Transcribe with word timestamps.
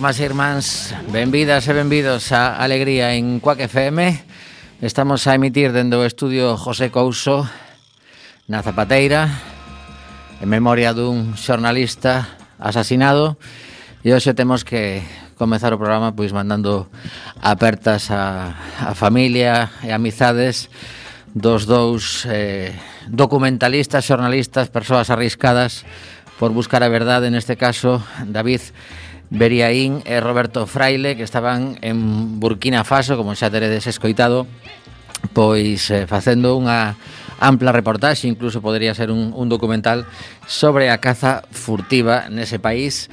Irmás 0.00 0.16
e 0.16 0.24
irmáns, 0.24 0.66
benvidas 1.12 1.68
e 1.68 1.76
benvidos 1.76 2.32
a 2.32 2.56
Alegría 2.56 3.12
en 3.20 3.36
Cuac 3.36 3.60
FM 3.60 4.16
Estamos 4.80 5.28
a 5.28 5.36
emitir 5.36 5.76
dende 5.76 5.92
o 6.00 6.08
estudio 6.08 6.56
José 6.56 6.88
Couso 6.88 7.44
na 8.48 8.64
Zapateira 8.64 9.28
en 10.40 10.48
memoria 10.48 10.96
dun 10.96 11.36
xornalista 11.36 12.32
asasinado. 12.56 13.36
E 14.00 14.16
hoxe 14.16 14.32
temos 14.32 14.64
que 14.64 15.04
comezar 15.36 15.76
o 15.76 15.80
programa 15.80 16.16
pois 16.16 16.32
mandando 16.32 16.88
apertas 17.44 18.08
a, 18.08 18.56
a 18.80 18.96
familia 18.96 19.68
e 19.84 19.92
amizades 19.92 20.72
dos 21.36 21.68
dous 21.68 22.24
eh, 22.24 22.72
documentalistas, 23.04 24.08
xornalistas, 24.08 24.72
persoas 24.72 25.12
arriscadas 25.12 25.84
por 26.40 26.56
buscar 26.56 26.80
a 26.80 26.88
verdade, 26.88 27.28
neste 27.28 27.60
caso, 27.60 28.00
David 28.24 28.64
Beriaín 29.30 30.02
e 30.04 30.18
Roberto 30.18 30.66
Fraile 30.66 31.14
que 31.14 31.22
estaban 31.22 31.78
en 31.80 32.38
Burkina 32.42 32.82
Faso, 32.82 33.14
como 33.14 33.38
xa 33.38 33.48
teredes 33.48 33.86
escoitado, 33.86 34.50
pois 35.32 35.86
eh, 35.94 36.10
facendo 36.10 36.58
unha 36.58 36.98
ampla 37.38 37.72
reportaxe, 37.72 38.26
incluso 38.28 38.60
podería 38.60 38.92
ser 38.92 39.14
un, 39.14 39.32
un 39.32 39.48
documental 39.48 40.04
sobre 40.44 40.90
a 40.90 40.98
caza 40.98 41.46
furtiva 41.54 42.26
nese 42.28 42.58
país. 42.58 43.08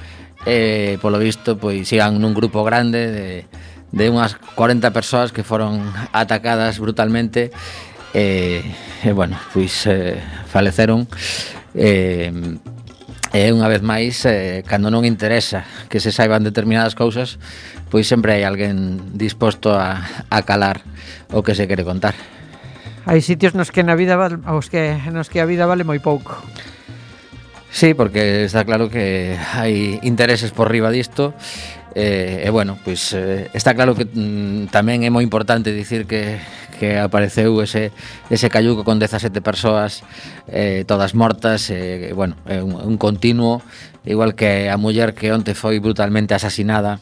Eh, 0.45 0.97
polo 1.01 1.22
visto, 1.22 1.57
pois 1.61 1.85
iban 1.94 2.17
nun 2.17 2.33
grupo 2.33 2.66
grande 2.66 3.09
de, 3.13 3.27
de 3.94 4.06
unhas 4.09 4.38
40 4.57 4.89
persoas 4.91 5.30
que 5.30 5.45
foron 5.45 5.86
atacadas 6.13 6.81
brutalmente 6.81 7.53
eh, 8.13 8.18
e, 8.18 8.24
eh, 8.24 9.09
eh, 9.09 9.13
bueno, 9.13 9.38
pois 9.53 9.86
eh, 9.86 10.18
faleceron 10.47 11.07
eh, 11.75 12.31
E 13.35 13.51
unha 13.51 13.68
vez 13.68 13.83
máis, 13.83 14.24
eh, 14.24 14.63
cando 14.63 14.88
non 14.88 15.03
interesa 15.03 15.68
que 15.91 16.00
se 16.00 16.15
saiban 16.15 16.47
determinadas 16.47 16.95
cousas, 16.95 17.41
pois 17.91 18.07
sempre 18.07 18.39
hai 18.39 18.44
alguén 18.47 19.00
disposto 19.15 19.75
a, 19.75 20.03
a 20.31 20.39
calar 20.47 20.83
o 21.35 21.44
que 21.44 21.56
se 21.56 21.68
quere 21.68 21.83
contar. 21.83 22.15
Hai 23.07 23.24
sitios 23.24 23.56
nos 23.56 23.71
que 23.71 23.88
na 23.88 23.95
vida 23.95 24.19
val, 24.19 24.44
os 24.51 24.68
que 24.68 24.95
nos 25.12 25.31
que 25.31 25.39
a 25.39 25.47
vida 25.47 25.68
vale 25.68 25.88
moi 25.88 26.00
pouco. 26.00 26.39
Sí, 27.71 27.94
porque 27.94 28.47
está 28.47 28.63
claro 28.63 28.88
que 28.88 29.35
hai 29.35 30.00
intereses 30.03 30.56
por 30.56 30.71
riba 30.71 30.91
disto 30.91 31.35
eh, 31.95 32.44
e 32.45 32.50
bueno, 32.50 32.79
pois 32.83 33.12
eh, 33.13 33.51
está 33.53 33.75
claro 33.75 33.95
que 33.95 34.07
mm, 34.07 34.71
tamén 34.71 35.03
é 35.03 35.12
moi 35.12 35.24
importante 35.24 35.75
dicir 35.75 36.07
que 36.07 36.39
que 36.77 37.01
apareceu 37.01 37.59
ese, 37.62 37.91
ese 38.29 38.47
cayuco 38.50 38.85
con 38.85 39.00
17 39.00 39.41
persoas 39.41 40.06
eh, 40.47 40.85
todas 40.88 41.15
mortas, 41.15 41.69
eh, 41.69 42.13
bueno, 42.13 42.38
é 42.45 42.62
un, 42.62 42.77
un 42.77 42.97
continuo, 43.01 43.62
igual 44.06 44.35
que 44.35 44.69
a 44.69 44.77
muller 44.77 45.18
que 45.18 45.33
onte 45.33 45.57
foi 45.57 45.81
brutalmente 45.81 46.38
asasinada 46.38 47.01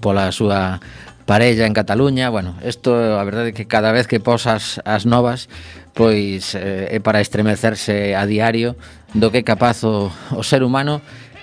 pola 0.00 0.32
súa 0.32 0.80
parella 1.28 1.68
en 1.68 1.76
Cataluña, 1.76 2.32
bueno, 2.32 2.56
isto 2.64 2.96
a 2.96 3.24
verdade 3.24 3.52
é 3.52 3.56
que 3.56 3.68
cada 3.68 3.92
vez 3.92 4.08
que 4.08 4.16
posas 4.16 4.80
as 4.88 5.04
novas 5.04 5.52
pois 5.92 6.54
eh, 6.54 6.94
é 6.94 6.98
para 7.04 7.20
estremecerse 7.20 8.16
a 8.16 8.24
diario 8.24 8.78
do 9.12 9.28
que 9.28 9.42
é 9.42 9.44
capaz 9.44 9.84
o, 9.84 10.08
o 10.32 10.42
ser 10.46 10.64
humano 10.64 11.02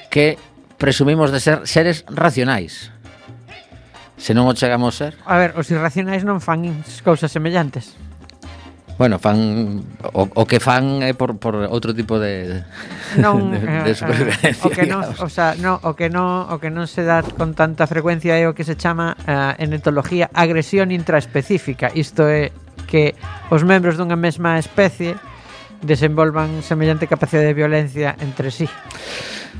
que 0.09 0.39
presumimos 0.77 1.31
de 1.31 1.39
ser 1.39 1.67
seres 1.67 2.07
racionais. 2.07 2.94
Se 4.17 4.33
non 4.33 4.47
o 4.47 4.53
chegamos 4.55 4.95
a 4.95 5.11
ser. 5.11 5.13
A 5.27 5.35
ver, 5.37 5.51
os 5.59 5.67
irracionais 5.69 6.23
non 6.23 6.39
fan 6.39 6.63
cousas 7.03 7.31
semellantes. 7.31 7.95
Bueno, 8.97 9.19
fan 9.19 9.83
o, 10.15 10.23
o 10.23 10.43
que 10.47 10.63
fan 10.63 11.03
é 11.03 11.11
por, 11.11 11.35
por 11.35 11.59
outro 11.67 11.91
tipo 11.91 12.15
de 12.15 12.63
non, 13.19 13.51
de, 13.51 13.59
de 13.59 13.91
supervivencia. 13.91 14.63
O 14.63 14.71
que 14.71 14.87
non, 14.87 15.03
o 15.19 15.27
sea, 15.27 15.51
no, 15.59 15.83
o 15.83 15.99
que 15.99 16.07
non, 16.07 16.47
o 16.47 16.63
que 16.63 16.71
non 16.71 16.87
se 16.87 17.03
dá 17.03 17.19
con 17.19 17.51
tanta 17.59 17.91
frecuencia 17.91 18.39
é 18.39 18.47
o 18.47 18.55
que 18.55 18.63
se 18.63 18.79
chama 18.79 19.19
eh, 19.27 19.35
uh, 19.35 19.51
en 19.59 19.75
etoloxía 19.75 20.31
agresión 20.31 20.95
intraespecífica. 20.95 21.91
Isto 21.91 22.23
é 22.31 22.55
que 22.87 23.19
os 23.51 23.67
membros 23.67 23.99
dunha 23.99 24.15
mesma 24.15 24.55
especie 24.55 25.19
desenvolvan 25.83 26.63
semellante 26.63 27.11
capacidade 27.11 27.51
de 27.51 27.55
violencia 27.59 28.15
entre 28.23 28.47
sí. 28.47 28.71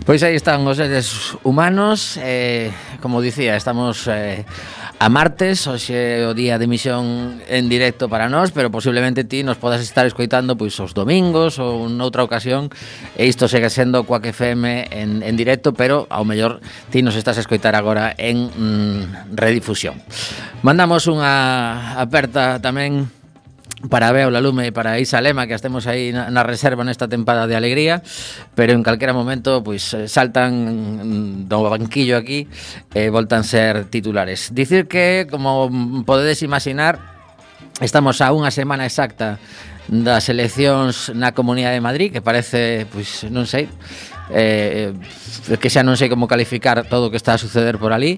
Pois 0.04 0.22
aí 0.22 0.36
están 0.36 0.68
os 0.68 0.76
seres 0.76 1.40
humanos 1.42 2.20
eh, 2.20 2.70
Como 3.00 3.24
dicía, 3.24 3.56
estamos 3.56 4.06
eh, 4.12 4.44
a 5.00 5.08
martes 5.08 5.66
Hoxe 5.66 6.28
o 6.28 6.36
día 6.36 6.60
de 6.60 6.68
emisión 6.68 7.40
en 7.48 7.72
directo 7.72 8.12
para 8.12 8.28
nós 8.28 8.52
Pero 8.52 8.68
posiblemente 8.70 9.24
ti 9.24 9.42
nos 9.42 9.58
podas 9.58 9.80
estar 9.80 10.06
escoitando 10.06 10.60
pois 10.60 10.76
os 10.78 10.94
domingos 10.94 11.58
ou 11.58 11.90
noutra 11.90 12.22
ocasión 12.22 12.70
E 13.16 13.26
isto 13.26 13.48
segue 13.48 13.72
sendo 13.72 14.06
coa 14.06 14.22
FM 14.22 14.92
en, 14.92 15.24
en 15.24 15.34
directo 15.40 15.72
Pero 15.72 16.06
ao 16.12 16.28
mellor 16.28 16.60
ti 16.92 17.02
nos 17.02 17.18
estás 17.18 17.40
a 17.40 17.44
escoitar 17.48 17.74
agora 17.74 18.14
en 18.20 18.52
mm, 18.52 19.34
redifusión. 19.34 19.98
Mandamos 20.62 21.10
unha 21.10 21.98
aperta 21.98 22.62
tamén 22.62 23.10
para 23.90 24.12
Beo 24.12 24.30
Lume 24.30 24.68
e 24.68 24.72
para 24.72 25.00
Isa 25.00 25.22
Lema 25.22 25.48
que 25.48 25.54
estemos 25.54 25.88
aí 25.88 26.12
na, 26.12 26.30
na 26.32 26.44
reserva 26.44 26.84
nesta 26.84 27.08
tempada 27.08 27.48
de 27.48 27.56
alegría, 27.56 28.02
pero 28.54 28.74
en 28.74 28.84
calquera 28.84 29.14
momento 29.14 29.64
pois 29.64 29.94
eh, 29.94 30.08
saltan 30.08 31.46
mm, 31.46 31.52
do 31.52 31.66
banquillo 31.70 32.18
aquí 32.18 32.48
e 32.94 33.10
voltan 33.10 33.44
ser 33.46 33.90
titulares. 33.90 34.52
Dicir 34.54 34.88
que 34.88 35.28
como 35.30 35.70
podedes 36.06 36.42
imaginar 36.42 37.00
estamos 37.82 38.24
a 38.24 38.32
unha 38.32 38.52
semana 38.52 38.88
exacta 38.88 39.42
das 39.86 40.30
eleccións 40.34 41.14
na 41.14 41.38
Comunidade 41.38 41.78
de 41.78 41.84
Madrid, 41.84 42.10
que 42.10 42.22
parece, 42.22 42.90
pois, 42.90 43.22
non 43.30 43.46
sei, 43.46 43.70
eh, 44.34 44.90
eh 45.50 45.58
que 45.62 45.70
xa 45.70 45.86
non 45.86 45.94
sei 45.94 46.10
como 46.10 46.26
calificar 46.26 46.90
todo 46.90 47.10
o 47.10 47.12
que 47.14 47.22
está 47.22 47.38
a 47.38 47.42
suceder 47.42 47.78
por 47.78 47.94
ali. 47.94 48.18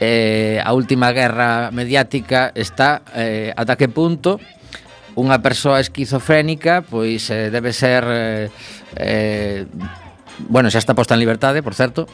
Eh, 0.00 0.58
a 0.64 0.72
última 0.72 1.12
guerra 1.12 1.68
mediática 1.70 2.50
está 2.56 3.04
eh, 3.12 3.52
ata 3.52 3.76
que 3.76 3.92
punto 3.92 4.40
unha 5.18 5.38
persoa 5.44 5.80
esquizofrénica 5.82 6.80
pois 6.80 7.28
eh, 7.28 7.52
debe 7.52 7.76
ser 7.76 8.02
eh, 8.08 8.46
eh, 8.96 9.68
bueno, 10.48 10.72
xa 10.72 10.80
está 10.80 10.96
posta 10.96 11.14
en 11.14 11.20
liberdade, 11.20 11.60
por 11.60 11.76
certo 11.76 12.08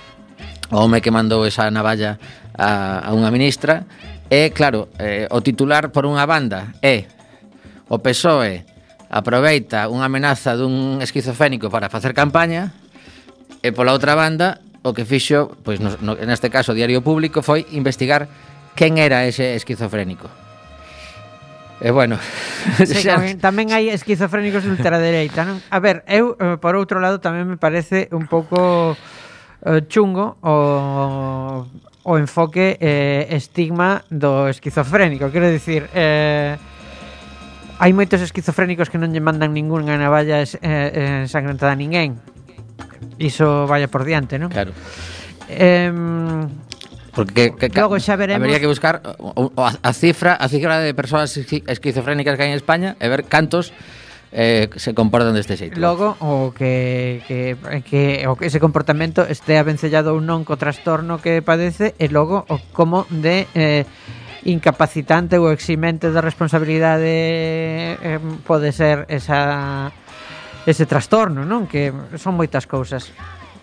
o 0.70 0.84
home 0.84 1.00
que 1.00 1.14
mandou 1.14 1.46
esa 1.46 1.70
navalla 1.70 2.18
a, 2.58 3.00
a 3.06 3.10
unha 3.14 3.30
ministra 3.30 3.86
e 4.28 4.52
claro, 4.52 4.92
eh, 5.00 5.30
o 5.30 5.40
titular 5.40 5.94
por 5.94 6.04
unha 6.04 6.26
banda 6.28 6.76
é 6.84 7.08
o 7.88 8.02
PSOE 8.02 8.66
aproveita 9.08 9.88
unha 9.88 10.10
amenaza 10.10 10.52
dun 10.58 11.00
esquizofénico 11.00 11.72
para 11.72 11.88
facer 11.88 12.12
campaña 12.12 12.76
e 13.64 13.72
pola 13.72 13.96
outra 13.96 14.12
banda 14.12 14.60
o 14.84 14.92
que 14.92 15.08
fixo, 15.08 15.56
pois 15.64 15.80
no, 15.80 15.96
no, 16.04 16.14
neste 16.18 16.52
caso 16.52 16.72
o 16.72 16.78
Diario 16.78 17.00
Público 17.00 17.40
foi 17.40 17.64
investigar 17.72 18.28
quen 18.78 19.00
era 19.00 19.26
ese 19.26 19.58
esquizofrénico. 19.58 20.47
E 21.78 21.90
bueno, 21.94 22.18
sí, 22.82 23.06
xa... 23.06 23.22
tamén 23.38 23.70
hai 23.70 23.86
esquizofrénicos 23.94 24.66
de 24.66 24.74
ultradereita, 24.74 25.46
non? 25.46 25.62
A 25.70 25.78
ver, 25.78 26.02
eu 26.10 26.34
eh, 26.34 26.58
por 26.58 26.74
outro 26.74 26.98
lado 26.98 27.22
tamén 27.22 27.46
me 27.46 27.54
parece 27.54 28.10
un 28.10 28.26
pouco 28.26 28.98
eh, 29.62 29.86
chungo 29.86 30.42
o 30.42 31.62
o 32.08 32.16
enfoque 32.16 32.80
eh, 32.80 33.28
estigma 33.30 34.02
do 34.10 34.48
esquizofrénico, 34.48 35.30
quero 35.30 35.46
dicir, 35.46 35.86
eh 35.94 36.56
hai 37.78 37.94
moitos 37.94 38.18
esquizofrénicos 38.18 38.90
que 38.90 38.98
non 38.98 39.14
lle 39.14 39.22
mandan 39.22 39.54
ningunha 39.54 39.94
navalla 39.94 40.42
es, 40.42 40.58
eh, 40.58 41.22
ensangrentada 41.22 41.72
a 41.72 41.78
ninguén. 41.78 42.18
Iso 43.22 43.70
vaya 43.70 43.86
por 43.86 44.02
diante, 44.02 44.34
non? 44.34 44.50
Claro. 44.50 44.74
Eh, 45.46 45.94
Porque 47.18 47.50
que, 47.58 47.66
que, 47.66 47.80
Logo 47.82 47.98
xa 47.98 48.14
veremos. 48.14 48.46
Habría 48.46 48.62
que 48.62 48.70
buscar 48.70 49.02
o, 49.18 49.50
o, 49.50 49.66
a, 49.66 49.74
a 49.74 49.90
cifra, 49.90 50.38
a 50.38 50.46
cifra 50.46 50.78
de 50.78 50.94
persoas 50.94 51.34
esquizofrénicas 51.34 52.38
que 52.38 52.46
hai 52.46 52.54
en 52.54 52.58
España 52.58 52.94
e 53.02 53.10
ver 53.10 53.26
cantos 53.26 53.74
eh, 54.30 54.70
se 54.78 54.94
comportan 54.94 55.34
deste 55.34 55.58
xeito. 55.58 55.82
Logo, 55.82 56.14
o 56.22 56.54
que, 56.54 57.26
que, 57.26 57.58
que, 57.82 58.22
o 58.30 58.38
que 58.38 58.46
ese 58.46 58.62
comportamento 58.62 59.26
este 59.26 59.58
avencellado 59.58 60.14
ou 60.14 60.22
non 60.22 60.46
co 60.46 60.54
trastorno 60.54 61.18
que 61.18 61.42
padece 61.42 61.98
e 61.98 62.06
logo 62.06 62.46
o 62.46 62.62
como 62.70 63.02
de 63.10 63.50
eh, 63.58 63.82
incapacitante 64.46 65.42
ou 65.42 65.50
eximente 65.50 66.14
de 66.14 66.20
responsabilidade 66.22 67.98
eh, 67.98 68.22
pode 68.46 68.70
ser 68.70 69.10
esa 69.10 69.90
ese 70.68 70.84
trastorno, 70.84 71.42
non? 71.48 71.66
Que 71.66 71.90
son 72.20 72.38
moitas 72.38 72.70
cousas. 72.70 73.10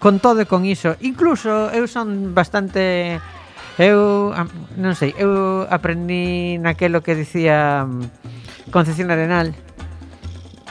Con 0.01 0.19
todo 0.19 0.43
e 0.43 0.49
con 0.49 0.67
iso, 0.67 0.97
incluso 1.05 1.71
eu 1.71 1.85
son 1.85 2.33
bastante 2.33 3.21
Eu, 3.75 4.31
non 4.79 4.95
sei, 4.95 5.11
eu 5.19 5.67
aprendí 5.67 6.55
naquelo 6.63 7.03
que 7.03 7.11
dicía 7.11 7.83
mm, 7.83 8.71
Concepción 8.71 9.11
Arenal 9.11 9.51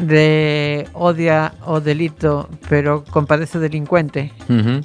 de 0.01 0.89
odia 0.97 1.53
o 1.69 1.85
delito, 1.85 2.49
pero 2.69 3.05
compadece 3.05 3.59
o 3.59 3.65
delincuente. 3.65 4.33
Uh 4.49 4.61
-huh. 4.61 4.79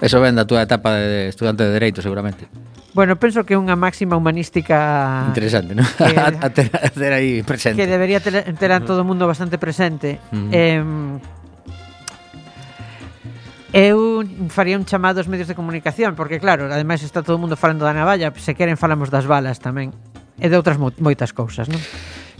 Eso 0.00 0.20
ven 0.20 0.36
da 0.36 0.44
túa 0.44 0.62
etapa 0.62 0.96
de 0.96 1.28
estudante 1.32 1.64
de 1.64 1.72
Dereito, 1.72 2.00
seguramente. 2.04 2.46
Bueno, 2.92 3.16
penso 3.16 3.46
que 3.46 3.54
é 3.54 3.58
unha 3.58 3.78
máxima 3.78 4.18
humanística 4.18 5.24
Interesante, 5.30 5.78
¿no? 5.78 5.86
Que, 5.86 6.10
a, 6.18 6.50
ter, 6.50 6.66
a 6.74 6.90
ter 6.90 7.12
aí 7.14 7.42
presente 7.46 7.78
Que 7.78 7.86
debería 7.86 8.18
ter, 8.18 8.42
ter 8.42 8.70
a 8.74 8.82
todo 8.82 9.02
o 9.02 9.06
mundo 9.06 9.30
bastante 9.30 9.62
presente 9.62 10.18
uh 10.34 10.34
-huh. 10.34 10.50
eh, 10.50 10.82
Eu 13.70 14.26
faría 14.50 14.74
un 14.74 14.82
chamado 14.82 15.22
aos 15.22 15.30
medios 15.30 15.46
de 15.46 15.54
comunicación, 15.54 16.18
porque 16.18 16.42
claro, 16.42 16.66
ademais 16.66 17.06
está 17.06 17.22
todo 17.22 17.38
o 17.38 17.42
mundo 17.42 17.54
falando 17.54 17.86
da 17.86 17.94
navalla, 17.94 18.34
se 18.34 18.58
queren 18.58 18.74
falamos 18.74 19.14
das 19.14 19.30
balas 19.30 19.62
tamén, 19.62 19.94
e 20.42 20.50
de 20.50 20.58
outras 20.58 20.74
mo 20.74 20.90
moitas 20.98 21.30
cousas, 21.30 21.70
non? 21.70 21.78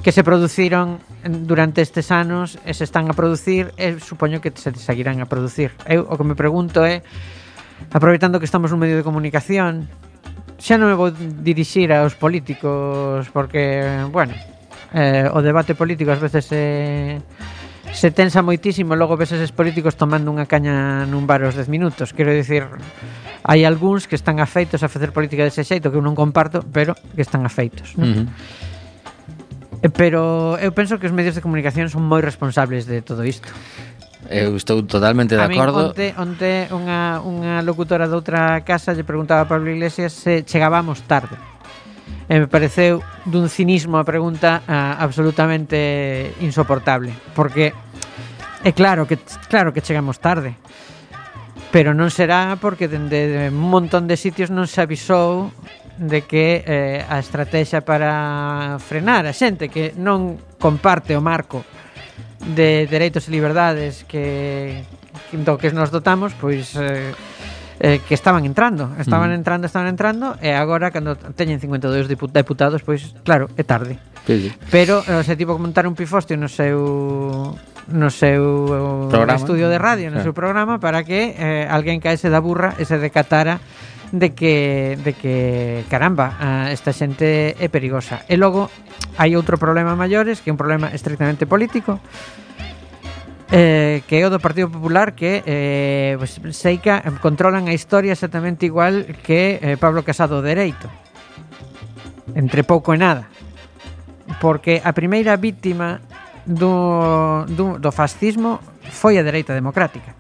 que 0.03 0.11
se 0.11 0.25
produciron 0.27 0.99
durante 1.23 1.87
estes 1.87 2.11
anos 2.11 2.59
e 2.67 2.75
se 2.75 2.83
están 2.83 3.07
a 3.07 3.15
producir 3.15 3.71
e 3.79 3.95
supoño 4.03 4.43
que 4.43 4.51
se 4.51 4.75
seguirán 4.75 5.23
a 5.23 5.31
producir. 5.31 5.71
Eu 5.87 6.03
o 6.11 6.19
que 6.19 6.27
me 6.27 6.35
pregunto 6.35 6.83
é 6.83 7.07
aproveitando 7.95 8.43
que 8.43 8.49
estamos 8.49 8.75
nun 8.75 8.83
medio 8.83 8.99
de 8.99 9.07
comunicación, 9.07 9.87
xa 10.59 10.83
non 10.83 10.91
me 10.91 10.99
vou 10.99 11.15
dirixir 11.15 11.95
aos 11.95 12.19
políticos 12.19 13.31
porque, 13.31 13.87
bueno, 14.11 14.35
eh, 14.99 15.31
o 15.31 15.39
debate 15.47 15.79
político 15.79 16.11
ás 16.11 16.19
veces 16.19 16.51
é 16.51 16.59
eh, 16.59 17.60
se 17.93 18.11
tensa 18.11 18.43
moitísimo, 18.43 18.95
logo 18.95 19.17
ves 19.17 19.33
eses 19.33 19.53
políticos 19.53 19.99
tomando 19.99 20.31
unha 20.31 20.47
caña 20.47 21.05
nun 21.07 21.27
bar 21.27 21.43
os 21.43 21.59
10 21.59 21.69
minutos. 21.69 22.15
Quero 22.15 22.31
dicir, 22.31 22.67
hai 23.45 23.67
algúns 23.67 24.07
que 24.07 24.15
están 24.15 24.39
afeitos 24.39 24.83
a 24.85 24.89
facer 24.89 25.11
política 25.11 25.43
dese 25.43 25.67
xeito 25.67 25.91
que 25.91 25.99
eu 25.99 26.05
non 26.05 26.15
comparto, 26.15 26.63
pero 26.71 26.95
que 26.95 27.23
están 27.23 27.43
afeitos. 27.45 27.99
Non? 27.99 28.07
Uh 28.07 28.13
eh, 28.13 28.17
-huh. 28.25 28.29
Pero 29.97 30.61
eu 30.61 30.77
penso 30.77 31.01
que 31.01 31.09
os 31.09 31.15
medios 31.15 31.33
de 31.33 31.41
comunicación 31.41 31.89
son 31.89 32.05
moi 32.05 32.21
responsables 32.21 32.85
de 32.85 33.01
todo 33.01 33.25
isto. 33.25 33.49
Eu 34.29 34.55
estou 34.55 34.85
totalmente 34.85 35.33
de 35.35 35.41
acordo. 35.41 35.61
A 35.61 35.65
acordo. 35.65 35.89
onte, 35.97 36.07
onte 36.21 36.51
unha, 36.71 37.25
unha 37.25 37.65
locutora 37.65 38.05
de 38.05 38.15
outra 38.15 38.61
casa 38.61 38.93
lle 38.93 39.09
preguntaba 39.09 39.49
a 39.49 39.49
Pablo 39.49 39.73
Iglesias 39.73 40.13
se 40.13 40.45
chegábamos 40.45 41.01
tarde 41.09 41.35
e 42.31 42.39
me 42.39 42.47
pareceu 42.47 43.03
dun 43.27 43.51
cinismo 43.51 43.99
a 43.99 44.07
pregunta 44.07 44.63
a, 44.63 45.03
absolutamente 45.03 46.31
insoportable, 46.39 47.11
porque 47.35 47.75
é 48.63 48.71
claro 48.71 49.11
que 49.11 49.19
claro 49.51 49.75
que 49.75 49.83
chegamos 49.83 50.23
tarde. 50.23 50.55
Pero 51.75 51.91
non 51.91 52.07
será 52.15 52.55
porque 52.63 52.87
dende 52.87 53.27
de 53.27 53.43
un 53.51 53.67
montón 53.67 54.07
de 54.07 54.15
sitios 54.15 54.55
non 54.55 54.71
se 54.71 54.79
avisou 54.79 55.51
de 55.99 56.23
que 56.23 56.63
eh, 56.63 57.03
a 57.03 57.19
estrategia 57.19 57.83
para 57.83 58.79
frenar 58.79 59.27
a 59.27 59.35
xente 59.35 59.67
que 59.67 59.91
non 59.99 60.39
comparte 60.63 61.19
o 61.19 61.23
marco 61.23 61.67
de 62.55 62.87
dereitos 62.87 63.27
e 63.27 63.35
liberdades 63.35 64.07
que 64.07 64.87
do 65.35 65.59
que 65.59 65.75
nos 65.75 65.91
dotamos, 65.91 66.31
pois 66.39 66.79
eh, 66.79 67.11
eh, 67.81 68.01
que 68.07 68.13
estaban 68.13 68.45
entrando, 68.45 68.93
estaban 69.01 69.31
mm. 69.31 69.41
entrando, 69.41 69.67
estaban 69.67 69.89
entrando 69.89 70.37
e 70.45 70.53
agora 70.53 70.93
cando 70.93 71.17
teñen 71.17 71.65
52 71.65 72.13
deputados, 72.13 72.85
pois 72.85 73.17
claro, 73.25 73.49
é 73.57 73.65
tarde. 73.65 73.97
Sí, 74.29 74.37
sí. 74.37 74.51
Pero 74.69 75.01
ese 75.01 75.33
se 75.33 75.37
tipo 75.41 75.57
que 75.57 75.65
montar 75.65 75.89
un 75.89 75.97
pifostio 75.97 76.37
no 76.37 76.53
seu 76.53 77.57
no 77.89 78.09
seu 78.13 79.09
eh, 79.09 79.09
programa. 79.09 79.41
estudio 79.41 79.73
de 79.73 79.81
radio, 79.81 80.13
no 80.13 80.21
claro. 80.21 80.29
seu 80.29 80.35
programa 80.37 80.77
para 80.77 81.09
que 81.09 81.33
eh, 81.33 81.65
alguén 81.73 82.05
caese 82.05 82.29
da 82.29 82.45
burra 82.45 82.77
e 82.77 82.85
se 82.85 83.01
decatara 83.01 83.65
de 84.13 84.37
que 84.37 85.01
de 85.01 85.17
que 85.17 85.35
caramba, 85.89 86.69
esta 86.69 86.93
xente 86.93 87.57
é 87.57 87.67
perigosa. 87.73 88.29
E 88.29 88.37
logo 88.37 88.69
hai 89.17 89.33
outro 89.41 89.57
problema 89.57 89.97
maiores, 89.97 90.45
que 90.45 90.51
é 90.51 90.55
un 90.55 90.61
problema 90.61 90.93
estrictamente 90.93 91.49
político, 91.49 91.97
eh, 93.51 94.03
que 94.07 94.23
é 94.23 94.27
o 94.27 94.31
do 94.31 94.39
Partido 94.39 94.71
Popular 94.71 95.19
que 95.19 95.43
eh, 95.43 96.15
pues, 96.19 96.39
Seica 96.55 97.03
controlan 97.19 97.67
a 97.67 97.75
historia 97.75 98.15
exactamente 98.15 98.67
igual 98.67 99.07
que 99.27 99.59
eh, 99.59 99.75
Pablo 99.75 100.07
Casado 100.07 100.39
Dereito. 100.43 100.87
Entre 102.39 102.63
pouco 102.63 102.95
e 102.95 102.99
nada. 102.99 103.27
Porque 104.39 104.79
a 104.87 104.95
primeira 104.95 105.35
vítima 105.35 105.99
do, 106.47 107.43
do, 107.51 107.83
do 107.83 107.91
fascismo 107.91 108.63
foi 108.87 109.19
a 109.19 109.27
dereita 109.27 109.51
democrática. 109.51 110.15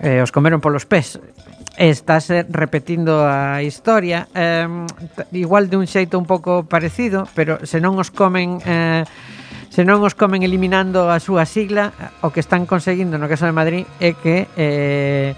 Eh, 0.00 0.24
os 0.24 0.32
comeron 0.32 0.64
polos 0.64 0.88
pés. 0.88 1.20
Estás 1.76 2.32
repetindo 2.48 3.28
a 3.28 3.60
historia 3.60 4.28
eh, 4.32 4.68
igual 5.32 5.68
de 5.68 5.76
un 5.76 5.84
xeito 5.88 6.16
un 6.16 6.28
pouco 6.28 6.68
parecido 6.68 7.24
pero 7.32 7.64
se 7.64 7.80
non 7.80 7.96
os 7.96 8.12
comen 8.12 8.60
eh, 8.68 9.08
se 9.72 9.88
non 9.88 10.04
os 10.04 10.12
comen 10.12 10.44
eliminando 10.44 11.08
a 11.08 11.16
súa 11.16 11.48
sigla, 11.48 11.96
o 12.20 12.28
que 12.28 12.44
están 12.44 12.68
conseguindo 12.68 13.16
no 13.16 13.24
caso 13.24 13.48
de 13.48 13.56
Madrid 13.56 13.88
é 14.04 14.12
que 14.12 14.44
eh, 14.52 15.32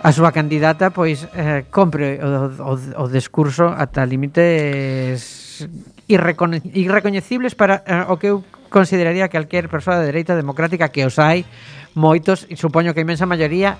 a 0.00 0.08
súa 0.08 0.32
candidata 0.32 0.88
pois 0.88 1.28
eh, 1.36 1.68
compre 1.68 2.16
o, 2.24 2.48
o, 2.48 2.72
o 2.96 3.06
discurso 3.12 3.68
ata 3.68 4.08
límites 4.08 5.68
irrecone 6.08 6.64
irrecoñecibles 6.72 7.52
para 7.52 7.84
eh, 7.84 8.08
o 8.08 8.16
que 8.16 8.32
eu 8.32 8.40
consideraría 8.72 9.28
que 9.28 9.36
calquer 9.36 9.68
persoa 9.68 10.00
de 10.00 10.08
dereita 10.08 10.32
democrática 10.32 10.88
que 10.88 11.04
os 11.04 11.20
hai 11.20 11.44
moitos, 11.92 12.48
e 12.48 12.56
supoño 12.56 12.96
que 12.96 13.04
a 13.04 13.06
imensa 13.06 13.28
maioría 13.28 13.76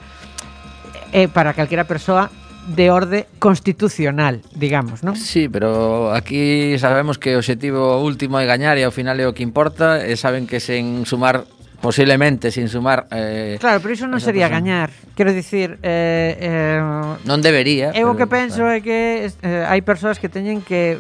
é 1.17 1.25
eh, 1.25 1.29
para 1.33 1.57
calquera 1.57 1.89
persoa 1.89 2.29
de 2.67 2.91
orde 2.91 3.27
constitucional, 3.43 4.41
digamos, 4.55 5.03
non? 5.03 5.19
Sí, 5.19 5.51
pero 5.51 6.15
aquí 6.15 6.79
sabemos 6.79 7.19
que 7.19 7.35
o 7.35 7.43
objetivo 7.43 7.99
último 7.99 8.39
é 8.39 8.47
gañar 8.47 8.79
e 8.79 8.87
ao 8.87 8.95
final 8.95 9.19
é 9.19 9.27
o 9.27 9.35
que 9.35 9.43
importa 9.43 9.99
e 10.07 10.15
saben 10.15 10.47
que 10.47 10.63
sen 10.63 11.03
sumar 11.03 11.43
posiblemente 11.83 12.55
sin 12.55 12.71
sumar 12.71 13.11
eh, 13.11 13.59
Claro, 13.59 13.83
pero 13.83 13.91
iso 13.91 14.07
non 14.07 14.23
sería 14.23 14.47
persona. 14.47 14.87
gañar 14.87 14.89
Quero 15.19 15.35
dicir 15.35 15.83
eh, 15.83 16.39
eh, 16.39 16.79
Non 17.27 17.43
debería 17.43 17.91
Eu 17.99 18.07
o 18.07 18.15
que 18.15 18.31
penso 18.31 18.63
claro. 18.63 18.79
é 18.79 18.87
que 18.87 19.27
eh, 19.27 19.67
hai 19.67 19.83
persoas 19.83 20.23
que 20.23 20.31
teñen 20.31 20.63
que 20.63 20.95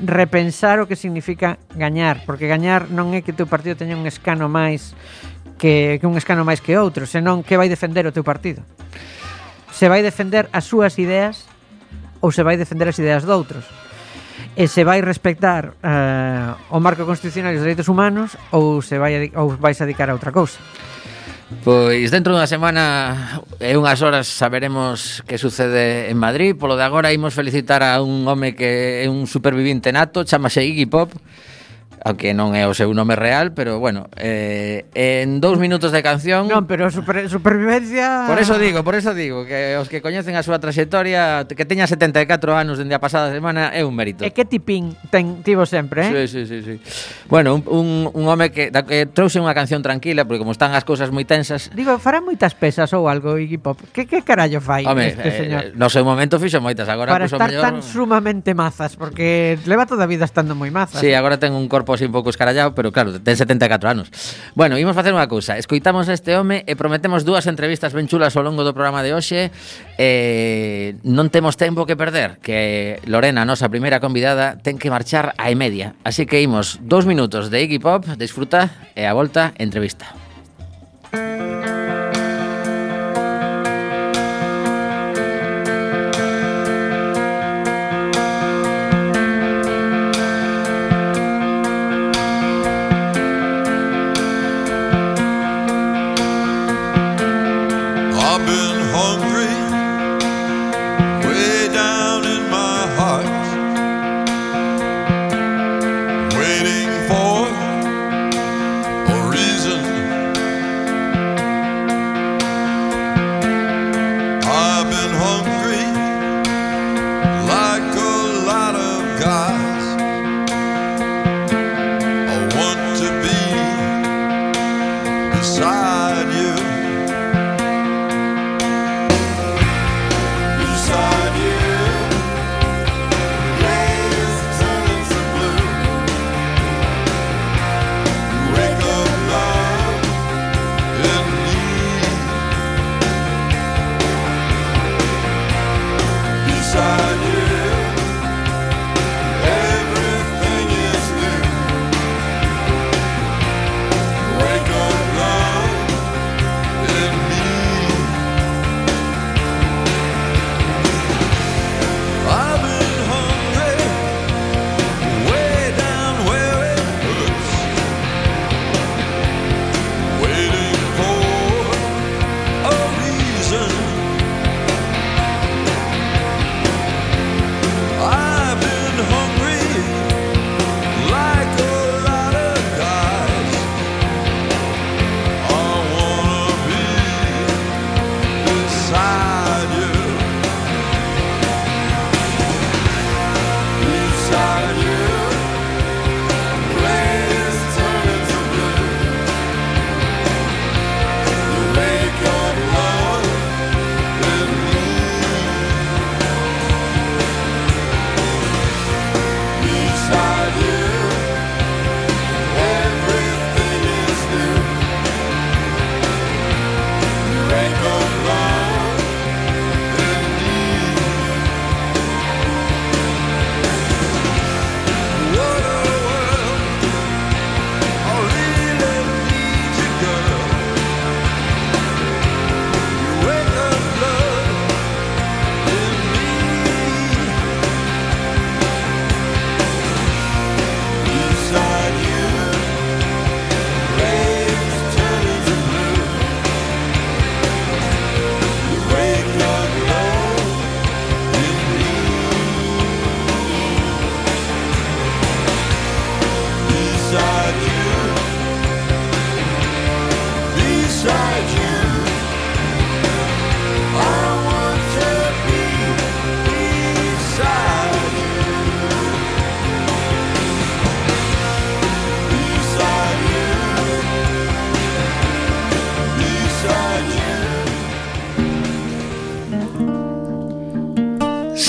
repensar 0.00 0.80
o 0.80 0.88
que 0.88 0.96
significa 0.96 1.60
gañar 1.76 2.24
Porque 2.24 2.48
gañar 2.48 2.88
non 2.88 3.12
é 3.12 3.20
que 3.20 3.36
teu 3.36 3.44
partido 3.44 3.76
teña 3.76 3.92
un 3.92 4.08
escano 4.08 4.48
máis 4.48 4.96
que, 5.60 6.00
que 6.00 6.06
un 6.08 6.16
escano 6.16 6.48
máis 6.48 6.64
que 6.64 6.80
outro 6.80 7.04
Senón 7.04 7.44
que 7.44 7.60
vai 7.60 7.68
defender 7.68 8.08
o 8.08 8.12
teu 8.16 8.24
partido 8.24 8.64
se 9.82 9.90
vai 9.90 9.98
defender 9.98 10.46
as 10.54 10.62
súas 10.70 10.94
ideas 10.94 11.42
ou 12.22 12.30
se 12.30 12.46
vai 12.46 12.54
defender 12.54 12.86
as 12.86 13.02
ideas 13.02 13.26
doutros 13.26 13.66
e 14.54 14.70
se 14.70 14.86
vai 14.86 15.02
respectar 15.02 15.74
eh, 15.82 16.54
o 16.70 16.78
marco 16.78 17.02
constitucional 17.02 17.50
e 17.50 17.58
os 17.58 17.66
dereitos 17.66 17.90
humanos 17.90 18.38
ou 18.54 18.78
se 18.78 18.94
vai 18.94 19.34
ou 19.34 19.58
vais 19.58 19.74
dedicar 19.74 20.06
a 20.06 20.14
outra 20.14 20.30
cousa. 20.30 20.62
Pois 21.66 22.14
dentro 22.14 22.30
dunha 22.30 22.46
semana 22.46 23.42
e 23.58 23.74
unhas 23.74 23.98
horas 24.06 24.30
saberemos 24.30 25.26
que 25.26 25.34
sucede 25.34 26.14
en 26.14 26.14
Madrid. 26.14 26.54
Polo 26.54 26.78
de 26.78 26.86
agora 26.86 27.10
imos 27.10 27.34
felicitar 27.34 27.82
a 27.82 27.98
un 28.06 28.22
home 28.22 28.54
que 28.54 29.02
é 29.02 29.10
un 29.10 29.26
supervivinte 29.26 29.90
nato 29.90 30.22
Chamase 30.22 30.62
Iggy 30.62 30.86
Pop 30.86 31.10
aunque 32.04 32.34
non 32.34 32.58
é 32.58 32.66
o 32.66 32.74
seu 32.74 32.90
nome 32.90 33.14
real, 33.14 33.54
pero 33.54 33.78
bueno, 33.78 34.10
eh, 34.18 34.90
en 34.94 35.38
dous 35.38 35.58
minutos 35.58 35.94
de 35.94 36.02
canción... 36.02 36.50
Non, 36.50 36.66
pero 36.66 36.90
super, 36.90 37.30
supervivencia... 37.30 38.26
Por 38.26 38.42
eso 38.42 38.58
digo, 38.58 38.82
por 38.82 38.98
eso 38.98 39.14
digo, 39.14 39.46
que 39.46 39.78
os 39.78 39.86
que 39.86 40.02
coñecen 40.02 40.34
a 40.34 40.42
súa 40.42 40.58
trayectoria, 40.58 41.46
que 41.46 41.62
teña 41.62 41.86
74 41.86 42.26
anos 42.58 42.82
dende 42.82 42.98
a 42.98 43.00
pasada 43.00 43.30
semana, 43.30 43.70
é 43.70 43.86
un 43.86 43.94
mérito. 43.94 44.26
E 44.26 44.34
que 44.34 44.42
tipín 44.42 44.98
ten, 45.14 45.46
tivo 45.46 45.62
sempre, 45.62 46.10
eh? 46.10 46.26
Sí, 46.26 46.42
sí, 46.42 46.42
sí. 46.46 46.58
sí. 46.62 46.74
Bueno, 47.30 47.54
un, 47.54 47.62
un, 47.70 47.88
un 48.10 48.24
home 48.26 48.50
que, 48.50 48.74
da, 48.74 48.82
que 48.82 49.06
trouxe 49.06 49.38
unha 49.38 49.54
canción 49.54 49.78
tranquila, 49.78 50.26
porque 50.26 50.42
como 50.42 50.50
están 50.50 50.74
as 50.74 50.82
cousas 50.82 51.14
moi 51.14 51.22
tensas... 51.22 51.70
Digo, 51.70 51.94
fará 52.02 52.18
moitas 52.18 52.58
pesas 52.58 52.90
ou 52.90 53.06
algo 53.06 53.38
Iggy 53.38 53.62
Pop. 53.62 53.78
Que, 53.94 54.10
que 54.10 54.26
carallo 54.26 54.58
fai 54.58 54.82
home, 54.82 55.14
este 55.14 55.30
eh, 55.30 55.38
señor? 55.46 55.62
No 55.78 55.86
seu 55.86 56.02
momento 56.02 56.42
fixo 56.42 56.58
moitas, 56.58 56.90
agora... 56.90 57.14
Para 57.14 57.30
estar 57.30 57.46
mellor... 57.46 57.62
tan 57.62 57.78
sumamente 57.86 58.58
mazas, 58.58 58.98
porque 58.98 59.54
leva 59.70 59.86
toda 59.86 60.04
a 60.04 60.10
vida 60.10 60.26
estando 60.26 60.58
moi 60.58 60.74
mazas. 60.74 60.98
Sí, 60.98 61.14
agora 61.14 61.38
ten 61.38 61.54
un 61.54 61.70
corpo 61.70 61.91
pose 61.92 62.08
un 62.08 62.12
pouco 62.16 62.32
escarallado, 62.32 62.72
pero 62.72 62.88
claro, 62.88 63.20
ten 63.20 63.36
74 63.36 63.92
anos. 63.92 64.08
Bueno, 64.56 64.80
imos 64.80 64.96
facer 64.96 65.12
unha 65.12 65.28
cousa. 65.28 65.60
Escoitamos 65.60 66.08
a 66.08 66.16
este 66.16 66.32
home 66.32 66.64
e 66.64 66.72
prometemos 66.72 67.28
dúas 67.28 67.44
entrevistas 67.44 67.92
ben 67.92 68.08
chulas 68.08 68.32
ao 68.32 68.40
longo 68.40 68.64
do 68.64 68.72
programa 68.72 69.04
de 69.04 69.12
hoxe. 69.12 69.52
Eh, 70.00 70.96
non 71.04 71.28
temos 71.28 71.60
tempo 71.60 71.84
que 71.84 72.00
perder, 72.00 72.40
que 72.40 72.96
Lorena, 73.04 73.44
a 73.44 73.48
nosa 73.48 73.68
primeira 73.68 74.00
convidada, 74.00 74.56
ten 74.64 74.80
que 74.80 74.88
marchar 74.88 75.36
a 75.36 75.52
e 75.52 75.54
media. 75.58 75.92
Así 76.00 76.24
que 76.24 76.40
imos 76.40 76.80
dous 76.80 77.04
minutos 77.04 77.52
de 77.52 77.60
Iggy 77.60 77.76
Pop, 77.76 78.08
disfruta 78.16 78.72
e 78.96 79.04
a 79.04 79.12
volta 79.12 79.52
entrevista. 79.60 80.21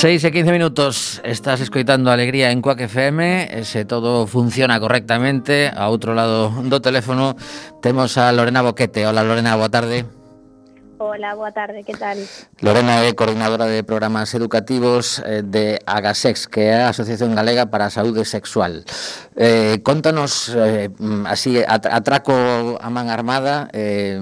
6 0.04 0.20
e 0.20 0.32
15 0.36 0.52
minutos 0.52 1.24
estás 1.24 1.64
escoitando 1.64 2.12
Alegría 2.12 2.52
en 2.52 2.60
Cuac 2.60 2.76
FM 2.92 3.48
e 3.56 3.64
se 3.64 3.88
todo 3.88 4.28
funciona 4.28 4.76
correctamente 4.84 5.72
a 5.72 5.88
outro 5.88 6.12
lado 6.12 6.52
do 6.52 6.84
teléfono 6.84 7.40
temos 7.80 8.20
a 8.20 8.28
Lorena 8.36 8.60
Boquete 8.60 9.08
Hola 9.08 9.24
Lorena, 9.24 9.56
boa 9.56 9.72
tarde 9.72 10.04
Hola, 11.00 11.40
boa 11.40 11.56
tarde, 11.56 11.88
que 11.88 11.96
tal? 11.96 12.20
Lorena 12.60 13.00
é 13.00 13.16
coordinadora 13.16 13.64
de 13.64 13.80
programas 13.88 14.36
educativos 14.36 15.24
eh, 15.24 15.40
de 15.40 15.80
AGASEX, 15.88 16.52
que 16.52 16.68
é 16.68 16.84
a 16.84 16.92
Asociación 16.92 17.32
Galega 17.32 17.72
para 17.72 17.88
a 17.88 17.92
Saúde 17.92 18.28
Sexual. 18.28 18.84
Eh, 19.40 19.80
contanos, 19.88 20.52
eh, 20.52 20.92
así, 21.28 21.64
atraco 21.64 22.36
a 22.76 22.88
man 22.92 23.08
armada, 23.08 23.72
eh, 23.72 24.20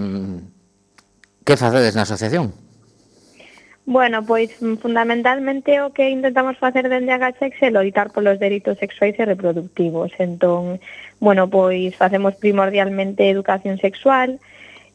que 1.41 1.57
facedes 1.57 1.97
na 1.97 2.05
asociación? 2.05 2.70
Bueno, 3.91 4.23
pois 4.25 4.55
fundamentalmente 4.79 5.81
o 5.81 5.91
que 5.91 6.07
intentamos 6.15 6.55
facer 6.63 6.87
dende 6.87 7.11
a 7.11 7.19
Gachex 7.19 7.59
é 7.59 7.69
loitar 7.75 8.07
polos 8.15 8.39
delitos 8.39 8.79
sexuais 8.79 9.19
e 9.19 9.27
reproductivos. 9.27 10.15
Entón, 10.15 10.79
bueno, 11.19 11.51
pois 11.51 11.91
facemos 11.99 12.39
primordialmente 12.39 13.27
educación 13.27 13.75
sexual, 13.83 14.39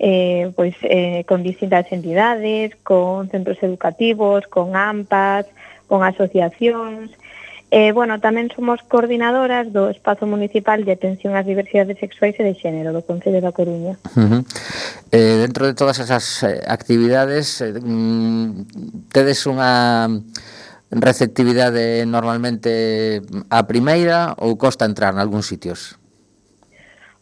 eh, 0.01 0.49
pois 0.57 0.73
eh, 0.81 1.29
con 1.29 1.45
distintas 1.45 1.93
entidades, 1.93 2.73
con 2.89 3.29
centros 3.29 3.61
educativos, 3.61 4.49
con 4.49 4.73
AMPAs, 4.73 5.45
con 5.93 6.01
asociacións, 6.01 7.13
Eh, 7.71 7.91
bueno, 7.91 8.23
tamén 8.23 8.47
somos 8.55 8.79
coordinadoras 8.87 9.75
do 9.75 9.91
Espazo 9.91 10.23
Municipal 10.23 10.87
de 10.87 10.95
Atención 10.95 11.35
ás 11.35 11.43
Diversidades 11.43 11.99
Sexuais 11.99 12.39
e 12.39 12.47
de 12.47 12.55
Xénero 12.55 12.95
do 12.95 13.03
Concello 13.03 13.43
da 13.43 13.51
Coruña. 13.51 13.99
Uh 14.15 14.23
-huh. 14.23 14.43
eh, 15.11 15.43
dentro 15.43 15.67
de 15.67 15.75
todas 15.75 15.99
esas 15.99 16.23
eh, 16.47 16.63
actividades, 16.63 17.59
eh, 17.59 17.75
mm, 17.75 19.11
tedes 19.11 19.43
unha 19.51 20.07
receptividade 20.95 22.07
normalmente 22.07 23.19
a 23.51 23.67
primeira 23.67 24.39
ou 24.39 24.55
costa 24.55 24.87
entrar 24.87 25.11
en 25.11 25.19
algúns 25.19 25.51
sitios? 25.51 25.99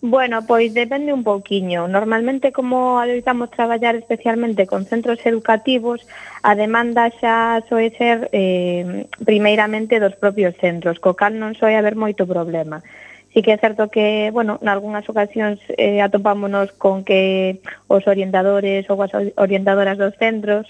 Bueno, 0.07 0.45
pois 0.47 0.75
depende 0.75 1.15
un 1.15 1.25
pouquiño. 1.25 1.89
Normalmente, 1.89 2.53
como 2.53 3.01
adoitamos 3.01 3.49
traballar 3.51 3.97
especialmente 3.97 4.67
con 4.67 4.85
centros 4.85 5.25
educativos, 5.25 6.07
a 6.43 6.53
demanda 6.53 7.09
xa 7.09 7.65
soe 7.73 7.89
ser 7.97 8.29
eh, 8.37 9.09
primeiramente 9.25 9.97
dos 10.05 10.13
propios 10.21 10.53
centros, 10.61 11.01
co 11.01 11.17
cal 11.17 11.41
non 11.41 11.57
soe 11.57 11.73
haber 11.73 11.97
moito 11.97 12.29
problema. 12.29 12.85
Sí 13.33 13.41
que 13.41 13.57
é 13.57 13.63
certo 13.65 13.89
que, 13.89 14.29
bueno, 14.29 14.61
en 14.61 14.69
algunhas 14.69 15.09
ocasións 15.09 15.57
eh, 15.81 16.05
atopámonos 16.05 16.77
con 16.77 17.01
que 17.01 17.65
os 17.89 18.05
orientadores 18.05 18.85
ou 18.93 19.01
as 19.01 19.13
orientadoras 19.41 19.97
dos 19.97 20.13
centros 20.21 20.69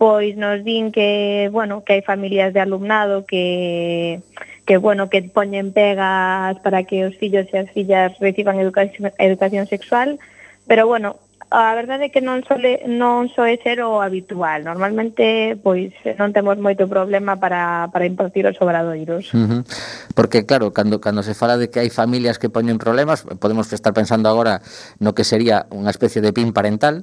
pois 0.00 0.32
nos 0.34 0.64
din 0.64 0.96
que, 0.96 1.52
bueno, 1.52 1.84
que 1.84 1.92
hai 1.92 2.00
familias 2.00 2.56
de 2.56 2.64
alumnado 2.64 3.28
que 3.28 4.24
que 4.64 4.80
bueno, 4.80 5.12
que 5.12 5.20
poñen 5.28 5.76
pegas 5.76 6.56
para 6.64 6.88
que 6.88 7.04
os 7.04 7.12
fillos 7.20 7.44
e 7.52 7.60
as 7.60 7.68
fillas 7.68 8.16
reciban 8.16 8.56
educación, 8.56 9.12
educación 9.20 9.68
sexual, 9.68 10.16
pero 10.64 10.88
bueno, 10.88 11.20
a 11.50 11.74
verdade 11.74 12.08
é 12.08 12.12
que 12.14 12.22
non 12.22 12.46
sole 12.46 12.78
non 12.86 13.26
soe 13.26 13.58
ser 13.58 13.82
o 13.82 13.98
habitual. 14.00 14.62
Normalmente 14.62 15.58
pois 15.58 15.90
non 16.14 16.30
temos 16.30 16.56
moito 16.62 16.86
problema 16.86 17.42
para 17.42 17.90
para 17.90 18.06
impartir 18.06 18.46
os 18.46 18.56
obradoiros. 18.62 19.34
Uh 19.34 19.44
-huh. 19.44 19.62
Porque 20.14 20.46
claro, 20.46 20.70
cando 20.70 21.02
cando 21.02 21.26
se 21.26 21.34
fala 21.34 21.58
de 21.58 21.66
que 21.68 21.82
hai 21.82 21.90
familias 21.90 22.38
que 22.38 22.48
poñen 22.48 22.78
problemas, 22.78 23.26
podemos 23.42 23.66
estar 23.74 23.90
pensando 23.90 24.30
agora 24.30 24.62
no 25.02 25.12
que 25.12 25.26
sería 25.26 25.66
unha 25.74 25.90
especie 25.90 26.22
de 26.22 26.30
pin 26.30 26.54
parental, 26.54 27.02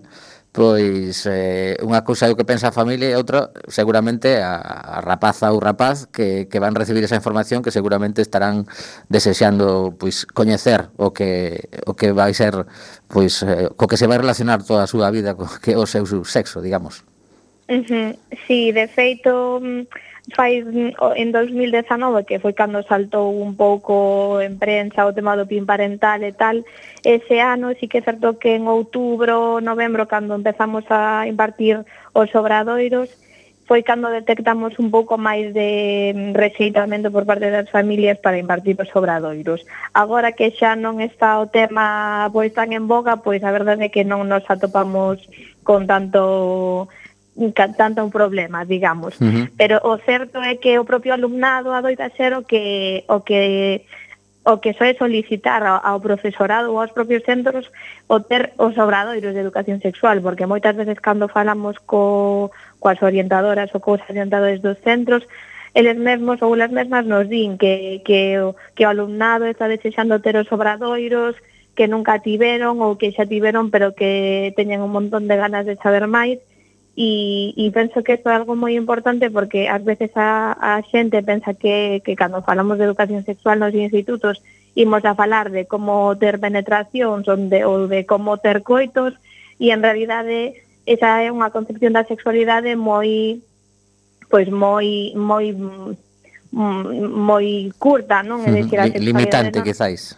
pois 0.57 1.29
eh, 1.29 1.77
unha 1.85 2.01
cousa 2.01 2.25
é 2.25 2.33
o 2.33 2.37
que 2.39 2.41
pensa 2.41 2.73
a 2.73 2.73
familia 2.73 3.13
e 3.13 3.13
outra 3.13 3.53
seguramente 3.69 4.41
a, 4.41 4.57
a 4.57 5.05
rapaza 5.05 5.53
ou 5.53 5.61
rapaz 5.61 6.09
que, 6.09 6.49
que 6.49 6.57
van 6.57 6.73
recibir 6.73 7.05
esa 7.05 7.13
información 7.13 7.61
que 7.61 7.69
seguramente 7.69 8.25
estarán 8.25 8.65
desexando 9.05 9.93
pois 10.01 10.25
coñecer 10.25 10.89
o 10.97 11.13
que 11.13 11.69
o 11.85 11.93
que 11.93 12.09
vai 12.09 12.33
ser 12.33 12.65
pois 13.05 13.45
eh, 13.45 13.69
co 13.77 13.85
que 13.85 14.01
se 14.01 14.09
vai 14.09 14.17
relacionar 14.17 14.65
toda 14.65 14.81
a 14.81 14.89
súa 14.89 15.13
vida 15.13 15.37
co 15.37 15.45
que 15.61 15.77
o 15.77 15.85
seu 15.85 16.09
sexo, 16.25 16.57
digamos. 16.57 17.05
Uh 17.69 17.85
-huh. 17.85 18.09
Sí, 18.49 18.73
de 18.73 18.89
feito 18.89 19.61
mm, 19.61 19.85
fai 20.35 20.59
en 21.15 21.31
2019 21.31 22.25
que 22.27 22.39
foi 22.39 22.51
cando 22.51 22.83
saltou 22.83 23.31
un 23.31 23.55
pouco 23.55 24.39
en 24.43 24.59
prensa 24.59 25.07
o 25.07 25.15
tema 25.15 25.39
do 25.39 25.47
PIN 25.47 25.63
parental 25.63 26.19
e 26.23 26.35
tal, 26.35 26.67
ese 27.03 27.39
ano 27.39 27.71
sí 27.79 27.87
que 27.87 27.99
é 27.99 28.07
certo 28.07 28.35
que 28.35 28.59
en 28.59 28.67
outubro, 28.67 29.63
novembro, 29.63 30.03
cando 30.11 30.35
empezamos 30.35 30.83
a 30.91 31.23
impartir 31.27 31.87
os 32.11 32.29
obradoiros, 32.35 33.07
foi 33.67 33.83
cando 33.83 34.07
detectamos 34.07 34.79
un 34.79 34.91
pouco 34.91 35.19
máis 35.19 35.51
de 35.51 36.11
rexeitamento 36.35 37.11
por 37.11 37.27
parte 37.27 37.51
das 37.51 37.67
familias 37.71 38.19
para 38.19 38.39
impartir 38.39 38.79
os 38.79 38.91
obradoiros. 38.95 39.63
Agora 39.91 40.31
que 40.31 40.51
xa 40.55 40.75
non 40.75 40.99
está 41.03 41.39
o 41.39 41.51
tema 41.51 42.27
pois 42.35 42.51
tan 42.51 42.71
en 42.75 42.87
boga, 42.87 43.19
pois 43.23 43.43
a 43.43 43.51
verdade 43.51 43.87
é 43.87 43.93
que 43.93 44.07
non 44.07 44.27
nos 44.27 44.47
atopamos 44.47 45.23
con 45.67 45.83
tanto 45.83 46.87
tanto 47.77 48.03
un 48.03 48.11
problema, 48.11 48.65
digamos. 48.65 49.19
Uh 49.21 49.25
-huh. 49.25 49.45
Pero 49.57 49.79
o 49.83 49.97
certo 50.01 50.41
é 50.41 50.57
que 50.57 50.79
o 50.79 50.85
propio 50.85 51.13
alumnado 51.13 51.73
adoita 51.73 52.09
ser 52.17 52.33
o 52.33 52.41
que 52.43 53.03
o 53.07 53.21
que 53.21 53.85
o 54.47 54.61
que 54.63 54.71
soe 54.73 54.95
solicitar 54.95 55.61
ao, 55.67 55.83
ao 55.83 55.99
profesorado 55.99 56.71
ou 56.71 56.79
aos 56.79 56.95
propios 56.95 57.23
centros 57.27 57.67
o 58.07 58.23
ter 58.23 58.55
os 58.55 58.79
obradoiros 58.79 59.35
de 59.35 59.43
educación 59.43 59.83
sexual, 59.83 60.23
porque 60.23 60.47
moitas 60.47 60.71
veces 60.71 61.03
cando 61.03 61.27
falamos 61.27 61.75
co, 61.83 62.49
coas 62.79 63.03
orientadoras 63.03 63.67
ou 63.75 63.83
cos 63.83 63.99
orientadores 64.07 64.63
dos 64.63 64.79
centros, 64.79 65.27
eles 65.75 65.99
mesmos 65.99 66.39
ou 66.39 66.55
elas 66.55 66.71
mesmas 66.71 67.03
nos 67.03 67.27
din 67.27 67.59
que, 67.59 67.99
que, 68.07 68.39
que 68.71 68.85
o 68.87 68.89
alumnado 68.89 69.43
está 69.45 69.67
desexando 69.67 70.23
ter 70.23 70.39
os 70.39 70.47
obradoiros, 70.47 71.35
que 71.75 71.91
nunca 71.91 72.23
tiveron 72.23 72.79
ou 72.79 72.95
que 72.95 73.11
xa 73.11 73.27
tiveron 73.27 73.67
pero 73.67 73.93
que 73.99 74.55
teñen 74.55 74.79
un 74.79 74.95
montón 74.95 75.27
de 75.27 75.35
ganas 75.35 75.67
de 75.67 75.75
saber 75.75 76.07
máis, 76.07 76.39
e, 76.97 77.53
e 77.53 77.69
penso 77.69 78.01
que 78.01 78.17
isto 78.17 78.33
é 78.33 78.33
algo 78.33 78.57
moi 78.57 78.73
importante 78.73 79.29
porque 79.29 79.69
ás 79.69 79.85
veces 79.85 80.09
a, 80.17 80.57
a 80.57 80.81
xente 80.81 81.21
pensa 81.21 81.53
que, 81.53 82.01
que 82.01 82.17
cando 82.17 82.41
falamos 82.41 82.81
de 82.81 82.89
educación 82.89 83.21
sexual 83.21 83.61
nos 83.61 83.77
institutos 83.77 84.41
imos 84.73 85.05
a 85.05 85.13
falar 85.13 85.53
de 85.53 85.69
como 85.69 86.17
ter 86.17 86.41
penetracións 86.41 87.29
onde, 87.29 87.61
ou 87.69 87.85
de 87.85 88.09
como 88.09 88.41
ter 88.41 88.65
coitos 88.65 89.13
e 89.61 89.69
en 89.69 89.85
realidade 89.85 90.57
esa 90.89 91.21
é 91.21 91.29
unha 91.29 91.53
concepción 91.53 91.93
da 91.93 92.01
sexualidade 92.01 92.73
moi 92.73 93.45
pois 94.33 94.49
moi 94.49 95.13
moi 95.13 95.53
mm, 95.53 97.13
moi 97.13 97.69
curta, 97.77 98.25
non? 98.25 98.41
É 98.41 98.49
dicir, 98.49 98.81
a 98.81 98.89
limitante 98.89 99.61
non? 99.61 99.65
que 99.69 100.17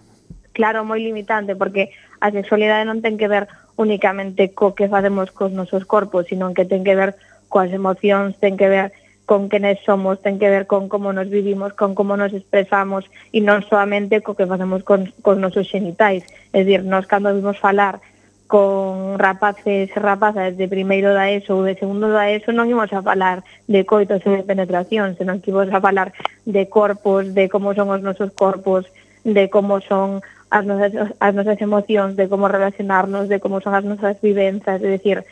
claro, 0.53 0.85
moi 0.85 0.99
limitante, 0.99 1.55
porque 1.55 1.91
a 2.19 2.31
sexualidade 2.31 2.87
non 2.87 2.99
ten 2.99 3.17
que 3.17 3.31
ver 3.31 3.47
únicamente 3.79 4.51
co 4.51 4.75
que 4.75 4.91
facemos 4.91 5.31
cos 5.31 5.55
nosos 5.55 5.87
corpos, 5.87 6.27
sino 6.27 6.51
que 6.51 6.67
ten 6.67 6.83
que 6.83 6.95
ver 6.95 7.15
coas 7.47 7.71
emocións, 7.71 8.35
ten 8.37 8.59
que 8.59 8.67
ver 8.67 8.91
con 9.29 9.47
quenes 9.47 9.77
somos, 9.85 10.19
ten 10.25 10.41
que 10.41 10.49
ver 10.49 10.65
con 10.65 10.89
como 10.89 11.13
nos 11.13 11.29
vivimos, 11.29 11.73
con 11.73 11.93
como 11.93 12.17
nos 12.17 12.33
expresamos 12.33 13.05
e 13.29 13.45
non 13.45 13.61
solamente 13.61 14.25
co 14.25 14.33
que 14.33 14.49
facemos 14.49 14.81
con, 14.81 15.13
con 15.21 15.37
nosos 15.37 15.69
xenitais. 15.69 16.25
É 16.49 16.65
dicir, 16.65 16.81
nos 16.81 17.05
cando 17.05 17.29
vimos 17.29 17.61
falar 17.61 18.01
con 18.49 19.21
rapaces 19.21 19.93
e 19.93 19.99
rapazas 20.01 20.57
de 20.57 20.65
primeiro 20.65 21.13
da 21.13 21.29
ESO 21.29 21.61
ou 21.61 21.69
de 21.69 21.77
segundo 21.77 22.09
da 22.09 22.33
ESO 22.33 22.49
non 22.49 22.65
imos 22.65 22.89
a 22.89 23.05
falar 23.05 23.45
de 23.69 23.85
coitos 23.85 24.25
e 24.25 24.41
de 24.41 24.41
penetración, 24.41 25.13
senón 25.13 25.37
que 25.45 25.53
imos 25.53 25.69
a 25.69 25.77
falar 25.77 26.17
de 26.49 26.65
corpos, 26.65 27.29
de 27.37 27.45
como 27.45 27.77
son 27.77 27.93
os 27.93 28.01
nosos 28.01 28.33
corpos, 28.33 28.89
de 29.21 29.53
como 29.53 29.77
son 29.85 30.25
as 30.49 30.65
nosas, 30.65 30.91
as 31.19 31.33
nosas 31.33 31.61
emocións, 31.61 32.15
de 32.15 32.27
como 32.27 32.47
relacionarnos, 32.47 33.29
de 33.29 33.39
como 33.39 33.61
son 33.61 33.73
as 33.73 33.85
nosas 33.85 34.17
vivenzas, 34.21 34.81
é 34.81 34.89
dicir, 34.97 35.25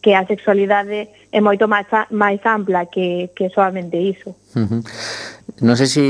que 0.00 0.14
a 0.14 0.24
sexualidade 0.26 1.10
é 1.32 1.40
moito 1.42 1.66
máis, 1.66 1.86
máis 2.14 2.38
ampla 2.46 2.86
que, 2.86 3.30
que 3.34 3.50
solamente 3.50 3.98
iso. 3.98 4.36
Uh 4.54 4.64
-huh. 4.64 4.82
Non 5.58 5.74
sei 5.74 5.90
se 5.90 5.98
si 5.98 6.06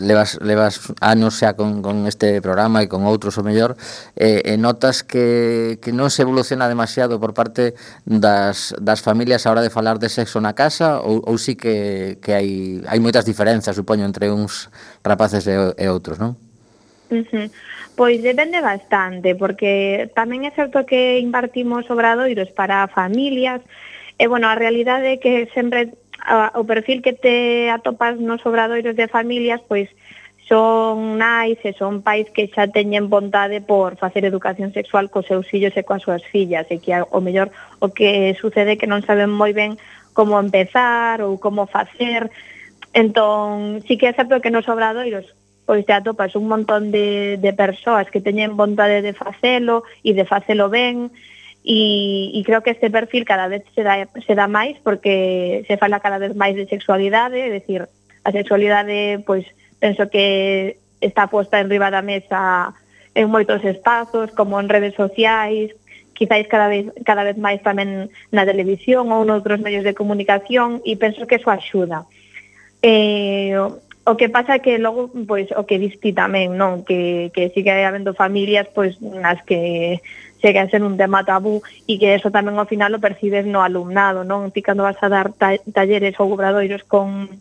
levas, 0.00 0.40
levas 0.40 0.80
anos 1.04 1.36
xa 1.36 1.52
con, 1.52 1.84
con 1.84 2.08
este 2.08 2.40
programa 2.40 2.80
e 2.80 2.88
con 2.88 3.04
outros 3.04 3.36
o 3.36 3.44
mellor 3.44 3.76
eh, 4.16 4.40
e 4.48 4.56
notas 4.56 5.04
que, 5.04 5.76
que 5.84 5.92
non 5.92 6.08
se 6.08 6.24
evoluciona 6.24 6.64
demasiado 6.64 7.20
por 7.20 7.36
parte 7.36 7.76
das, 8.08 8.72
das 8.80 9.04
familias 9.04 9.44
a 9.44 9.52
hora 9.52 9.60
de 9.60 9.74
falar 9.74 10.00
de 10.00 10.08
sexo 10.08 10.40
na 10.40 10.56
casa 10.56 11.04
ou, 11.04 11.20
ou 11.28 11.36
sí 11.36 11.60
que, 11.60 12.16
que 12.24 12.32
hai, 12.32 12.80
hai 12.88 12.98
moitas 13.04 13.28
diferenzas, 13.28 13.76
supoño, 13.76 14.08
entre 14.08 14.32
uns 14.32 14.72
rapaces 15.04 15.44
e, 15.44 15.54
e 15.76 15.86
outros, 15.92 16.16
non? 16.16 16.40
Uh 17.10 17.24
-huh. 17.24 17.50
Pois 17.96 18.22
depende 18.22 18.60
bastante, 18.60 19.34
porque 19.34 20.10
tamén 20.18 20.42
é 20.42 20.50
certo 20.50 20.82
que 20.82 21.22
impartimos 21.22 21.86
obradoiros 21.86 22.50
para 22.50 22.90
familias, 22.90 23.62
e 24.18 24.26
bueno, 24.26 24.50
a 24.50 24.58
realidade 24.58 25.14
é 25.14 25.20
que 25.22 25.46
sempre 25.54 25.94
a, 26.18 26.50
o 26.58 26.66
perfil 26.66 27.02
que 27.06 27.14
te 27.14 27.70
atopas 27.70 28.18
nos 28.18 28.42
obradoiros 28.42 28.96
de 28.96 29.06
familias, 29.06 29.62
pois 29.70 29.86
son 30.50 31.16
nais 31.22 31.56
e 31.62 31.72
son 31.78 32.02
pais 32.02 32.28
que 32.34 32.50
xa 32.50 32.66
teñen 32.66 33.08
vontade 33.08 33.62
por 33.62 33.96
facer 33.96 34.26
educación 34.26 34.74
sexual 34.74 35.08
cos 35.08 35.30
seus 35.30 35.46
fillos 35.46 35.72
e 35.78 35.86
coas 35.86 36.02
súas 36.02 36.26
fillas, 36.26 36.66
e 36.74 36.82
que 36.82 36.92
o 36.98 37.20
mellor 37.22 37.54
o 37.78 37.94
que 37.94 38.34
sucede 38.42 38.74
que 38.74 38.90
non 38.90 39.06
saben 39.06 39.30
moi 39.30 39.54
ben 39.54 39.78
como 40.18 40.34
empezar 40.38 41.22
ou 41.22 41.38
como 41.38 41.70
facer, 41.70 42.26
Entón, 42.94 43.82
sí 43.90 43.98
que 43.98 44.06
é 44.06 44.14
certo 44.14 44.38
que 44.38 44.54
nos 44.54 44.70
obradoiros 44.70 45.26
pois 45.64 45.84
te 45.84 45.92
atopas 45.92 46.36
un 46.36 46.48
montón 46.48 46.92
de, 46.92 47.36
de 47.40 47.52
persoas 47.52 48.10
que 48.12 48.20
teñen 48.20 48.56
vontade 48.56 49.00
de 49.00 49.16
facelo 49.16 49.84
e 50.04 50.12
de 50.12 50.24
facelo 50.28 50.68
ben 50.68 51.08
e, 51.64 52.28
e 52.36 52.40
creo 52.44 52.60
que 52.60 52.76
este 52.76 52.92
perfil 52.92 53.24
cada 53.24 53.48
vez 53.48 53.64
se 53.74 53.82
dá, 53.82 54.04
se 54.04 54.34
dá 54.36 54.46
máis 54.46 54.76
porque 54.84 55.64
se 55.64 55.80
fala 55.80 56.04
cada 56.04 56.20
vez 56.20 56.36
máis 56.36 56.52
de 56.52 56.68
sexualidade, 56.68 57.40
é 57.40 57.48
dicir, 57.48 57.88
a 58.24 58.30
sexualidade, 58.32 59.24
pois, 59.24 59.48
penso 59.80 60.08
que 60.12 60.76
está 61.00 61.28
posta 61.28 61.60
en 61.60 61.72
riba 61.72 61.88
da 61.88 62.04
mesa 62.04 62.76
en 63.14 63.30
moitos 63.30 63.64
espazos, 63.64 64.32
como 64.36 64.60
en 64.60 64.68
redes 64.68 64.92
sociais, 64.98 65.72
quizáis 66.12 66.48
cada 66.48 66.68
vez, 66.68 66.92
cada 67.04 67.24
vez 67.24 67.38
máis 67.40 67.62
tamén 67.64 68.12
na 68.28 68.44
televisión 68.44 69.08
ou 69.08 69.24
noutros 69.24 69.62
medios 69.62 69.86
de 69.86 69.96
comunicación, 69.96 70.84
e 70.84 71.00
penso 71.00 71.24
que 71.24 71.40
eso 71.40 71.48
axuda. 71.48 72.04
Eh, 72.84 73.56
O 74.04 74.16
que 74.20 74.28
pasa 74.28 74.56
é 74.56 74.62
que 74.64 74.76
logo, 74.76 75.08
pois, 75.24 75.48
o 75.56 75.64
que 75.64 75.80
diste 75.80 76.12
tamén, 76.12 76.60
non? 76.60 76.84
Que, 76.84 77.32
que 77.32 77.48
sigue 77.56 77.72
habendo 77.72 78.12
familias, 78.12 78.68
pois, 78.68 79.00
nas 79.00 79.40
que 79.48 80.04
chega 80.44 80.60
a 80.60 80.68
ser 80.68 80.84
un 80.84 81.00
tema 81.00 81.24
tabú 81.24 81.64
e 81.88 81.96
que 81.96 82.12
eso 82.12 82.28
tamén 82.28 82.60
ao 82.60 82.68
final 82.68 82.92
o 82.92 83.00
percibes 83.00 83.48
no 83.48 83.64
alumnado, 83.64 84.20
non? 84.20 84.52
Ti 84.52 84.60
cando 84.60 84.84
vas 84.84 85.00
a 85.00 85.08
dar 85.08 85.32
ta 85.32 85.56
talleres 85.72 86.20
ou 86.20 86.28
obradoiros 86.28 86.84
con 86.84 87.32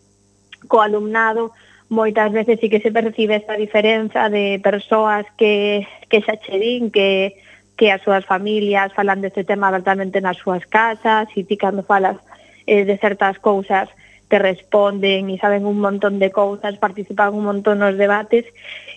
co 0.72 0.80
alumnado, 0.80 1.52
moitas 1.92 2.32
veces 2.32 2.64
sí 2.64 2.72
que 2.72 2.80
se 2.80 2.96
percibe 2.96 3.36
esta 3.36 3.60
diferenza 3.60 4.32
de 4.32 4.56
persoas 4.64 5.28
que, 5.36 5.84
que 6.08 6.24
xa 6.24 6.40
che 6.40 6.56
din 6.56 6.96
que, 6.96 7.36
que 7.76 7.92
as 7.92 8.00
súas 8.08 8.24
familias 8.24 8.96
falan 8.96 9.20
deste 9.20 9.44
tema 9.44 9.68
abertamente 9.68 10.24
nas 10.24 10.40
súas 10.40 10.64
casas 10.72 11.28
e 11.36 11.44
ti 11.44 11.60
cando 11.60 11.84
falas 11.84 12.16
eh, 12.72 12.88
de 12.88 12.96
certas 12.98 13.36
cousas 13.44 13.92
te 14.34 14.40
responden 14.42 15.30
e 15.30 15.38
saben 15.38 15.62
un 15.70 15.78
montón 15.78 16.18
de 16.18 16.34
cousas, 16.34 16.82
participan 16.82 17.38
un 17.38 17.46
montón 17.46 17.86
nos 17.86 17.94
debates. 17.94 18.50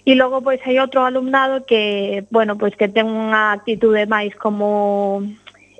E 0.08 0.16
logo 0.16 0.40
pois 0.40 0.64
hai 0.64 0.80
outro 0.80 1.04
alumnado 1.04 1.68
que, 1.68 2.24
bueno, 2.32 2.56
pois 2.56 2.72
que 2.72 2.88
ten 2.88 3.04
unha 3.04 3.52
actitude 3.52 4.08
máis 4.08 4.32
como 4.32 5.20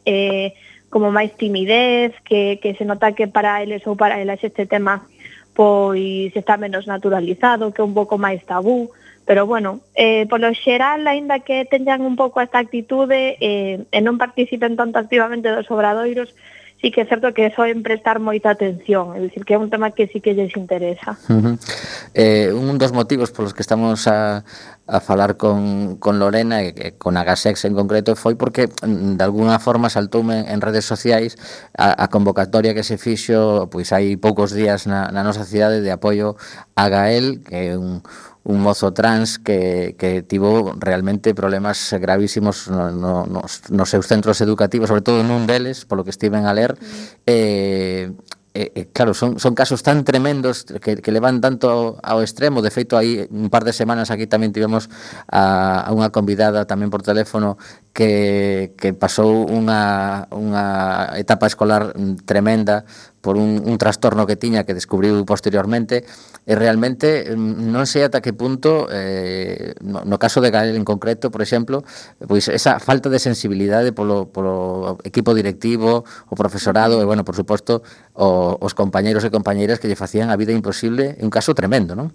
eh, 0.05 0.53
como 0.93 1.09
máis 1.09 1.33
timidez, 1.41 2.13
que, 2.21 2.61
que 2.61 2.77
se 2.77 2.85
nota 2.85 3.17
que 3.17 3.33
para 3.33 3.65
eles 3.65 3.81
ou 3.89 3.97
para 3.97 4.21
elas 4.21 4.45
este 4.45 4.69
tema 4.69 5.09
pois 5.57 6.37
está 6.37 6.61
menos 6.61 6.85
naturalizado, 6.85 7.73
que 7.73 7.81
é 7.81 7.89
un 7.89 7.97
pouco 7.97 8.21
máis 8.21 8.45
tabú, 8.45 8.93
pero 9.25 9.49
bueno, 9.49 9.81
eh, 9.97 10.29
polo 10.29 10.53
xeral, 10.53 11.09
aínda 11.09 11.41
que 11.41 11.65
teñan 11.65 12.05
un 12.05 12.13
pouco 12.13 12.45
esta 12.45 12.61
actitude 12.61 13.41
eh, 13.41 13.89
e 13.89 13.99
non 14.05 14.21
participen 14.21 14.77
tanto 14.77 15.01
activamente 15.01 15.49
dos 15.49 15.65
obradoiros, 15.73 16.37
sí 16.81 16.91
que 16.91 17.03
é 17.03 17.07
certo 17.07 17.33
que 17.33 17.49
soen 17.57 17.83
prestar 17.83 18.21
moita 18.21 18.53
atención, 18.53 19.17
é 19.17 19.21
dicir, 19.21 19.49
que 19.49 19.57
é 19.57 19.59
un 19.59 19.73
tema 19.73 19.91
que 19.97 20.07
sí 20.13 20.21
que 20.21 20.37
lles 20.37 20.53
interesa. 20.57 21.17
Uh 21.29 21.41
-huh. 21.41 21.55
eh, 22.13 22.53
un 22.53 22.77
dos 22.77 22.93
motivos 22.93 23.33
polos 23.33 23.55
que 23.57 23.65
estamos 23.65 24.07
a, 24.07 24.45
a 24.87 25.01
falar 25.01 25.37
con, 25.37 25.97
con 25.97 26.19
Lorena 26.19 26.63
e 26.63 26.95
con 26.95 27.17
Agasex 27.17 27.65
en 27.65 27.75
concreto 27.75 28.15
foi 28.15 28.37
porque 28.37 28.69
mm, 28.69 29.17
de 29.19 29.25
alguna 29.25 29.59
forma 29.59 29.91
saltoume 29.91 30.47
en 30.53 30.61
redes 30.61 30.85
sociais 30.85 31.35
a, 31.77 31.97
a 31.97 32.07
convocatoria 32.09 32.75
que 32.77 32.85
se 32.85 33.01
fixo 33.01 33.67
pois 33.73 33.91
hai 33.91 34.15
poucos 34.21 34.53
días 34.55 34.87
na, 34.87 35.11
na 35.11 35.27
nosa 35.27 35.43
cidade 35.43 35.83
de 35.83 35.91
apoio 35.91 36.37
a 36.77 36.87
Gael 36.87 37.43
que 37.43 37.75
é 37.75 37.75
un, 37.75 38.05
un 38.47 38.63
mozo 38.63 38.95
trans 38.95 39.39
que, 39.39 39.97
que 39.99 40.23
tivo 40.23 40.73
realmente 40.79 41.35
problemas 41.35 41.93
gravísimos 41.99 42.69
no, 42.71 42.93
no, 42.93 43.27
nos, 43.27 43.69
nos 43.71 43.91
seus 43.91 44.07
centros 44.07 44.41
educativos, 44.41 44.87
sobre 44.87 45.03
todo 45.03 45.27
nun 45.27 45.51
deles, 45.51 45.83
polo 45.83 46.07
que 46.07 46.15
estiven 46.15 46.47
a 46.47 46.55
ler, 46.55 46.79
mm. 46.79 47.27
eh, 47.27 48.15
eh, 48.55 48.73
eh 48.73 48.87
claro, 48.95 49.19
son, 49.19 49.43
son 49.43 49.59
casos 49.59 49.83
tan 49.83 50.07
tremendos 50.07 50.63
que, 50.63 51.03
que 51.03 51.11
levan 51.11 51.43
tanto 51.43 51.99
ao 51.99 52.23
extremo. 52.23 52.63
De 52.63 52.71
feito, 52.71 52.95
aí 52.95 53.27
un 53.35 53.51
par 53.51 53.67
de 53.67 53.75
semanas 53.75 54.15
aquí 54.15 54.31
tamén 54.31 54.55
tivemos 54.55 54.89
a, 55.27 55.83
a 55.83 55.91
unha 55.91 56.15
convidada 56.15 56.71
tamén 56.71 56.87
por 56.89 57.03
teléfono 57.03 57.59
que, 57.91 58.79
que 58.79 58.95
pasou 58.95 59.43
unha, 59.51 60.31
unha 60.31 61.19
etapa 61.19 61.51
escolar 61.51 61.93
tremenda 62.25 62.87
por 63.27 63.35
un, 63.37 63.59
un 63.67 63.75
trastorno 63.75 64.23
que 64.23 64.39
tiña 64.39 64.63
que 64.63 64.71
descubriu 64.71 65.27
posteriormente 65.27 66.07
e 66.47 66.55
realmente 66.55 67.27
mm, 67.27 67.75
non 67.75 67.83
sei 67.91 68.07
ata 68.07 68.23
que 68.23 68.31
punto 68.31 68.87
eh, 68.87 69.75
no, 69.83 70.07
no 70.07 70.15
caso 70.23 70.39
de 70.39 70.55
Gael 70.55 70.79
en 70.79 70.87
concreto, 70.87 71.35
por 71.35 71.43
exemplo, 71.43 71.83
pois 72.23 72.47
esa 72.47 72.79
falta 72.79 73.11
de 73.11 73.19
sensibilidade 73.19 73.91
polo, 73.91 74.31
polo 74.31 75.03
equipo 75.03 75.35
directivo, 75.35 76.07
o 76.31 76.35
profesorado 76.39 77.03
e, 77.03 77.05
bueno, 77.05 77.27
por 77.27 77.35
suposto, 77.35 77.83
o, 78.15 78.55
os 78.63 78.79
compañeros 78.79 79.27
e 79.27 79.35
compañeiras 79.35 79.83
que 79.83 79.91
lle 79.91 79.99
facían 79.99 80.31
a 80.31 80.39
vida 80.39 80.55
imposible, 80.55 81.19
un 81.19 81.35
caso 81.35 81.51
tremendo, 81.51 81.99
non? 81.99 82.15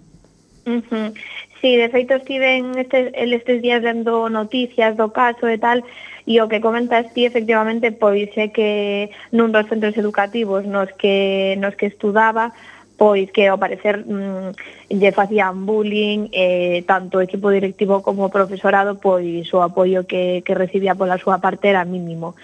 Uh 0.64 0.80
-huh. 0.80 1.12
Sí, 1.60 1.76
de 1.76 1.92
feito 1.92 2.16
estiven 2.16 2.72
estes, 2.74 3.12
estes 3.12 3.60
días 3.60 3.84
lendo 3.84 4.32
noticias 4.32 4.96
do 4.96 5.12
caso 5.12 5.44
e 5.44 5.60
tal, 5.60 5.84
E 6.26 6.38
o 6.38 6.46
que 6.46 6.62
comentas 6.62 7.10
ti, 7.10 7.26
efectivamente, 7.26 7.90
pois 7.90 8.30
é 8.38 8.54
que 8.54 9.10
nun 9.34 9.50
dos 9.50 9.66
centros 9.66 9.98
educativos 9.98 10.62
nos 10.62 10.90
que, 10.94 11.58
nos 11.58 11.74
que 11.74 11.90
estudaba, 11.90 12.54
pois 12.94 13.26
que 13.34 13.50
ao 13.50 13.58
parecer 13.58 14.06
mm, 14.06 14.54
lle 14.94 15.10
facían 15.10 15.66
bullying 15.66 16.30
eh, 16.30 16.86
tanto 16.86 17.18
o 17.18 17.24
equipo 17.26 17.50
directivo 17.50 17.98
como 17.98 18.30
o 18.30 18.34
profesorado 18.34 19.02
pois 19.02 19.50
o 19.50 19.58
apoio 19.58 20.06
que, 20.06 20.46
que 20.46 20.54
recibía 20.54 20.94
pola 20.94 21.18
súa 21.18 21.42
parte 21.42 21.74
era 21.74 21.82
mínimo. 21.82 22.38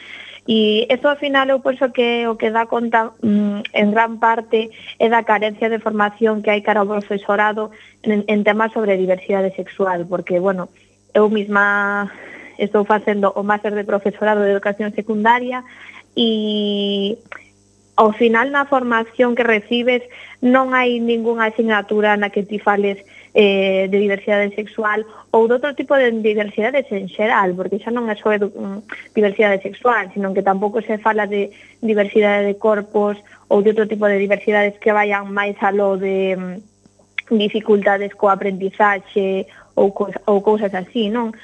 E 0.48 0.88
eso 0.88 1.12
ao 1.12 1.20
final 1.20 1.46
eu 1.52 1.60
penso 1.60 1.92
que 1.92 2.24
o 2.24 2.40
que 2.40 2.48
dá 2.48 2.64
conta 2.66 3.12
mm, 3.20 3.68
en 3.70 3.88
gran 3.92 4.16
parte 4.18 4.72
é 4.98 5.06
da 5.06 5.22
carencia 5.22 5.68
de 5.68 5.78
formación 5.78 6.42
que 6.42 6.50
hai 6.50 6.64
cara 6.64 6.82
ao 6.82 6.90
profesorado 6.90 7.70
en, 8.02 8.24
en 8.26 8.40
temas 8.42 8.72
sobre 8.72 8.96
diversidade 8.98 9.52
sexual, 9.52 10.08
porque, 10.08 10.40
bueno, 10.40 10.72
eu 11.12 11.28
misma 11.28 12.08
estou 12.58 12.84
facendo 12.84 13.30
o 13.38 13.42
máster 13.46 13.72
de 13.74 13.86
profesorado 13.86 14.42
de 14.42 14.52
educación 14.52 14.90
secundaria 14.92 15.62
e 16.18 17.16
ao 17.98 18.12
final 18.12 18.50
na 18.50 18.66
formación 18.66 19.34
que 19.34 19.42
recibes 19.42 20.02
non 20.38 20.70
hai 20.70 21.02
ningunha 21.02 21.50
asignatura 21.50 22.14
na 22.14 22.30
que 22.30 22.46
ti 22.46 22.62
fales 22.62 23.02
eh, 23.34 23.90
de 23.90 23.98
diversidade 23.98 24.54
sexual 24.54 25.02
ou 25.34 25.50
de 25.50 25.58
outro 25.58 25.74
tipo 25.74 25.98
de 25.98 26.14
diversidades 26.14 26.86
en 26.94 27.10
xeral, 27.10 27.58
porque 27.58 27.82
xa 27.82 27.90
non 27.90 28.06
é 28.06 28.14
só 28.14 28.30
mm, 28.30 29.14
diversidade 29.18 29.62
sexual, 29.66 30.10
sino 30.14 30.30
que 30.30 30.46
tampouco 30.46 30.78
se 30.78 30.98
fala 31.02 31.26
de 31.26 31.50
diversidade 31.82 32.46
de 32.46 32.54
corpos 32.54 33.18
ou 33.50 33.66
de 33.66 33.74
outro 33.74 33.90
tipo 33.90 34.06
de 34.06 34.18
diversidades 34.18 34.78
que 34.78 34.94
vayan 34.94 35.34
máis 35.34 35.58
lo 35.74 35.98
de 35.98 36.38
mm, 36.38 37.34
dificultades 37.34 38.14
co 38.14 38.30
aprendizaxe 38.30 39.50
ou, 39.74 39.90
co, 39.90 40.06
ou 40.26 40.38
cousas 40.40 40.70
así, 40.70 41.10
non? 41.10 41.34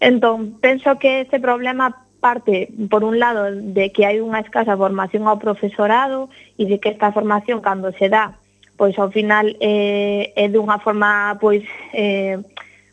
Entón, 0.00 0.58
penso 0.60 0.98
que 0.98 1.22
este 1.22 1.40
problema 1.40 2.06
parte, 2.20 2.68
por 2.90 3.04
un 3.04 3.18
lado, 3.18 3.54
de 3.54 3.92
que 3.92 4.04
hai 4.04 4.20
unha 4.20 4.42
escasa 4.42 4.76
formación 4.76 5.24
ao 5.24 5.40
profesorado 5.40 6.28
e 6.60 6.66
de 6.66 6.76
que 6.80 6.92
esta 6.92 7.12
formación, 7.12 7.62
cando 7.62 7.92
se 7.94 8.08
dá, 8.10 8.36
pois 8.76 8.98
ao 8.98 9.10
final 9.10 9.56
eh, 9.60 10.32
é 10.36 10.46
dunha 10.48 10.78
forma 10.78 11.36
pois 11.40 11.64
eh, 11.96 12.36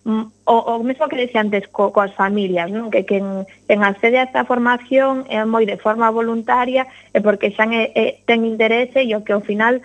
mm, 0.05 0.25
o, 0.47 0.55
o 0.79 0.83
mesmo 0.83 1.07
que 1.09 1.19
dixía 1.19 1.43
antes 1.43 1.67
co, 1.67 1.91
coas 1.91 2.15
familias, 2.15 2.71
non? 2.71 2.87
que 2.87 3.03
quen, 3.03 3.43
quen 3.67 3.83
accede 3.83 4.19
a 4.19 4.27
esta 4.27 4.47
formación 4.47 5.27
é 5.27 5.43
moi 5.43 5.67
de 5.67 5.75
forma 5.75 6.07
voluntaria 6.07 6.87
e 7.11 7.19
porque 7.19 7.51
xa 7.51 7.67
é, 7.67 7.91
é, 7.95 8.05
ten 8.23 8.47
interese 8.47 9.03
e 9.03 9.11
o 9.11 9.23
que 9.27 9.35
ao 9.35 9.43
final 9.43 9.83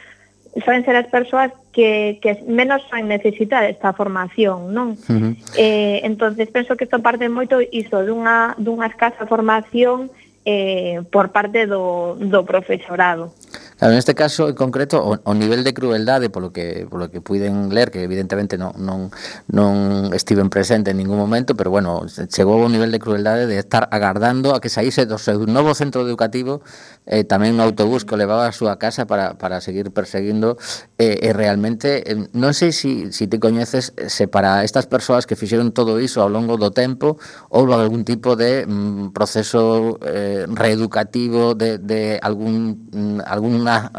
Soen 0.65 0.85
ser 0.85 0.97
as 0.97 1.07
persoas 1.07 1.53
que, 1.73 2.19
que 2.21 2.43
menos 2.49 2.83
soen 2.91 3.07
necesitar 3.07 3.65
esta 3.65 3.93
formación, 3.93 4.75
non? 4.75 4.99
Uh 5.07 5.15
-huh. 5.15 5.33
eh, 5.55 6.01
entonces 6.03 6.49
penso 6.51 6.75
que 6.75 6.85
isto 6.85 6.99
parte 6.99 7.29
moito 7.29 7.61
iso 7.71 8.03
dunha, 8.03 8.57
dunha 8.59 8.89
escasa 8.91 9.29
formación 9.29 10.11
eh, 10.49 11.05
por 11.13 11.31
parte 11.31 11.67
do, 11.69 12.17
do 12.17 12.43
profesorado. 12.45 13.31
Claro, 13.79 13.93
en 13.93 13.99
este 13.99 14.17
caso 14.17 14.49
en 14.49 14.57
concreto 14.57 14.99
o, 14.99 15.21
o 15.23 15.35
nivel 15.35 15.63
de 15.63 15.73
crueldade 15.73 16.31
polo 16.31 16.51
que 16.51 16.87
polo 16.91 17.13
que 17.13 17.21
puiden 17.21 17.71
ler 17.71 17.93
que 17.95 18.03
evidentemente 18.03 18.59
non 18.59 18.75
non 18.75 19.15
non 19.55 20.11
estiven 20.11 20.51
presente 20.51 20.91
en 20.91 20.99
ningún 20.99 21.15
momento, 21.15 21.55
pero 21.55 21.71
bueno, 21.71 22.03
chegou 22.27 22.59
a 22.59 22.67
un 22.67 22.75
nivel 22.75 22.91
de 22.91 22.99
crueldade 22.99 23.47
de 23.47 23.63
estar 23.63 23.87
agardando 23.95 24.51
a 24.51 24.59
que 24.59 24.67
saíse 24.67 25.07
do 25.07 25.15
seu 25.15 25.47
novo 25.47 25.79
centro 25.79 26.03
educativo 26.03 26.59
eh, 27.07 27.23
tamén 27.23 27.55
un 27.55 27.63
autobús 27.63 28.03
que 28.03 28.19
o 28.19 28.19
levaba 28.19 28.51
a 28.51 28.53
súa 28.53 28.83
casa 28.83 29.07
para, 29.07 29.39
para 29.39 29.63
seguir 29.63 29.95
perseguindo 29.95 30.59
eh, 30.99 31.23
eh, 31.23 31.31
realmente 31.31 32.03
eh, 32.03 32.19
non 32.35 32.59
sei 32.59 32.75
se 32.75 32.83
si, 32.83 33.15
si 33.15 33.25
te 33.31 33.39
coñeces 33.39 33.95
eh, 33.95 34.11
se 34.11 34.27
para 34.27 34.67
estas 34.67 34.91
persoas 34.91 35.23
que 35.23 35.39
fixeron 35.39 35.71
todo 35.71 36.03
iso 36.03 36.19
ao 36.19 36.27
longo 36.27 36.59
do 36.59 36.75
tempo 36.75 37.15
ou 37.47 37.71
algún 37.71 38.03
tipo 38.03 38.35
de 38.35 38.67
mm, 38.67 39.15
proceso 39.15 40.03
eh, 40.03 40.51
reeducativo 40.51 41.55
de, 41.55 41.79
de 41.79 42.19
algún 42.19 42.91
mm, 42.91 43.23
algún 43.23 43.68
unha 43.69 43.93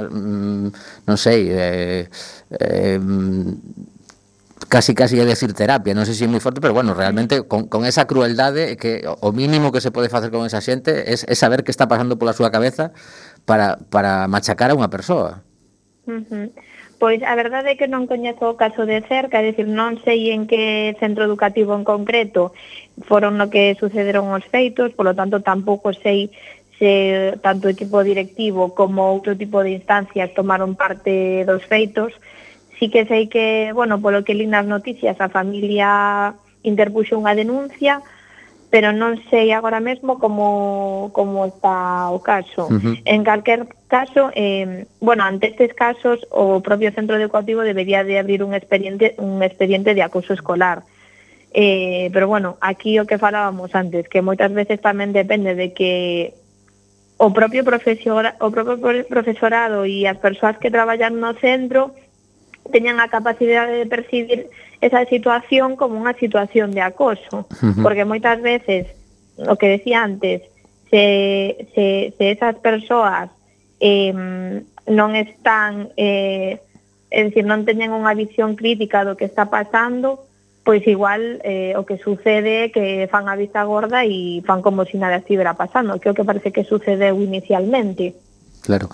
non 1.05 1.17
sei, 1.21 1.53
eh, 1.53 2.09
eh 2.49 2.97
mm, 2.97 3.53
casi 4.67 4.93
casi 4.93 5.17
ia 5.17 5.25
decir 5.25 5.53
terapia, 5.53 5.93
non 5.93 6.03
sei 6.09 6.17
se 6.17 6.25
é 6.25 6.29
moi 6.29 6.41
forte, 6.41 6.59
pero 6.59 6.73
bueno, 6.73 6.97
realmente 6.97 7.45
con, 7.45 7.69
con 7.69 7.85
esa 7.85 8.09
crueldade 8.09 8.75
que 8.75 9.05
o 9.05 9.29
mínimo 9.31 9.71
que 9.71 9.81
se 9.81 9.93
pode 9.93 10.09
facer 10.09 10.33
con 10.33 10.43
esa 10.43 10.59
xente 10.59 11.07
é, 11.09 11.15
é 11.15 11.35
saber 11.37 11.63
que 11.63 11.71
está 11.71 11.87
pasando 11.87 12.17
pola 12.17 12.33
súa 12.35 12.51
cabeza 12.51 12.91
para, 13.45 13.79
para 13.89 14.27
machacar 14.27 14.73
a 14.73 14.77
unha 14.77 14.91
persoa. 14.91 15.45
Uh 16.09 16.21
-huh. 16.25 16.47
Pois 16.99 17.23
a 17.23 17.31
verdade 17.39 17.73
é 17.73 17.79
que 17.79 17.87
non 17.87 18.11
coñezo 18.11 18.51
o 18.51 18.59
caso 18.59 18.83
de 18.83 18.99
cerca, 19.07 19.39
é 19.39 19.55
dicir, 19.55 19.71
non 19.71 19.95
sei 20.03 20.35
en 20.35 20.51
que 20.51 20.91
centro 20.99 21.23
educativo 21.23 21.71
en 21.71 21.87
concreto 21.87 22.51
foron 23.07 23.39
no 23.39 23.47
que 23.47 23.79
sucederon 23.79 24.35
os 24.35 24.43
feitos, 24.43 24.91
polo 24.91 25.15
tanto 25.15 25.39
tampouco 25.39 25.95
sei 25.95 26.27
se 26.79 27.37
tanto 27.43 27.67
o 27.67 27.73
equipo 27.75 28.01
directivo 28.01 28.73
como 28.73 29.03
outro 29.11 29.35
tipo 29.35 29.59
de 29.61 29.75
instancias 29.75 30.31
tomaron 30.31 30.79
parte 30.79 31.43
dos 31.43 31.61
feitos. 31.67 32.15
Si 32.79 32.87
que 32.87 33.03
sei 33.03 33.27
que, 33.27 33.75
bueno, 33.75 33.99
polo 33.99 34.23
que 34.23 34.33
lín 34.33 34.55
nas 34.55 34.63
noticias, 34.63 35.19
a 35.19 35.27
familia 35.27 36.33
interpuxo 36.63 37.19
unha 37.19 37.35
denuncia, 37.35 37.99
pero 38.71 38.95
non 38.95 39.19
sei 39.27 39.51
agora 39.51 39.83
mesmo 39.83 40.15
como, 40.23 41.11
como 41.11 41.43
está 41.43 42.07
o 42.15 42.23
caso. 42.23 42.71
Uh 42.71 42.79
-huh. 42.79 42.95
En 43.03 43.27
calquer 43.27 43.67
caso, 43.91 44.31
eh, 44.31 44.87
bueno, 45.03 45.27
ante 45.27 45.51
estes 45.51 45.75
casos, 45.75 46.23
o 46.31 46.63
propio 46.63 46.95
centro 46.95 47.19
educativo 47.19 47.67
debería 47.67 48.07
de 48.07 48.15
abrir 48.15 48.39
un 48.39 48.55
expediente, 48.55 49.19
un 49.19 49.43
expediente 49.43 49.91
de 49.91 50.03
acoso 50.07 50.31
escolar. 50.31 50.87
Eh, 51.51 52.07
pero 52.13 52.29
bueno, 52.29 52.55
aquí 52.61 53.01
o 53.01 53.09
que 53.09 53.17
falábamos 53.17 53.73
antes, 53.73 54.07
que 54.07 54.21
moitas 54.21 54.53
veces 54.53 54.79
tamén 54.79 55.11
depende 55.11 55.57
de 55.57 55.73
que 55.73 56.38
o 57.19 57.35
propio 57.35 57.67
profesora, 57.67 58.39
o 58.39 58.47
propio 58.47 58.79
profesorado 59.03 59.83
e 59.83 60.07
as 60.07 60.15
persoas 60.23 60.55
que 60.55 60.71
traballan 60.71 61.19
no 61.19 61.35
centro 61.35 61.91
teñan 62.71 63.03
a 63.03 63.11
capacidade 63.11 63.75
de 63.75 63.91
percibir 63.91 64.47
esa 64.79 65.03
situación 65.03 65.75
como 65.75 65.99
unha 65.99 66.15
situación 66.15 66.71
de 66.71 66.79
acoso, 66.79 67.43
uh 67.43 67.75
-huh. 67.75 67.83
porque 67.83 68.07
moitas 68.07 68.39
veces, 68.39 68.87
o 69.35 69.59
que 69.59 69.75
decía 69.75 69.99
antes, 69.99 70.47
se, 70.87 71.67
se, 71.75 72.15
se 72.15 72.25
esas 72.31 72.55
persoas 72.63 73.27
eh, 73.83 74.15
non 74.87 75.11
están, 75.19 75.91
eh, 75.99 76.63
é 77.11 77.19
dicir, 77.27 77.43
non 77.43 77.67
teñen 77.67 77.91
unha 77.91 78.15
visión 78.15 78.55
crítica 78.55 79.03
do 79.03 79.19
que 79.19 79.27
está 79.27 79.51
pasando, 79.51 80.23
pois 80.69 80.85
igual 80.85 81.41
eh, 81.41 81.73
o 81.81 81.83
que 81.83 81.97
sucede 81.97 82.69
é 82.69 82.69
que 82.69 83.09
fan 83.09 83.25
a 83.25 83.33
vista 83.33 83.65
gorda 83.65 84.05
e 84.05 84.45
fan 84.45 84.61
como 84.61 84.85
se 84.85 84.93
si 84.93 84.97
nada 85.01 85.17
estivera 85.17 85.57
pasando, 85.57 85.97
que 85.97 86.05
é 86.05 86.11
o 86.13 86.13
que 86.13 86.21
parece 86.21 86.53
que 86.53 86.61
sucedeu 86.61 87.17
inicialmente. 87.17 88.28
Claro. 88.61 88.89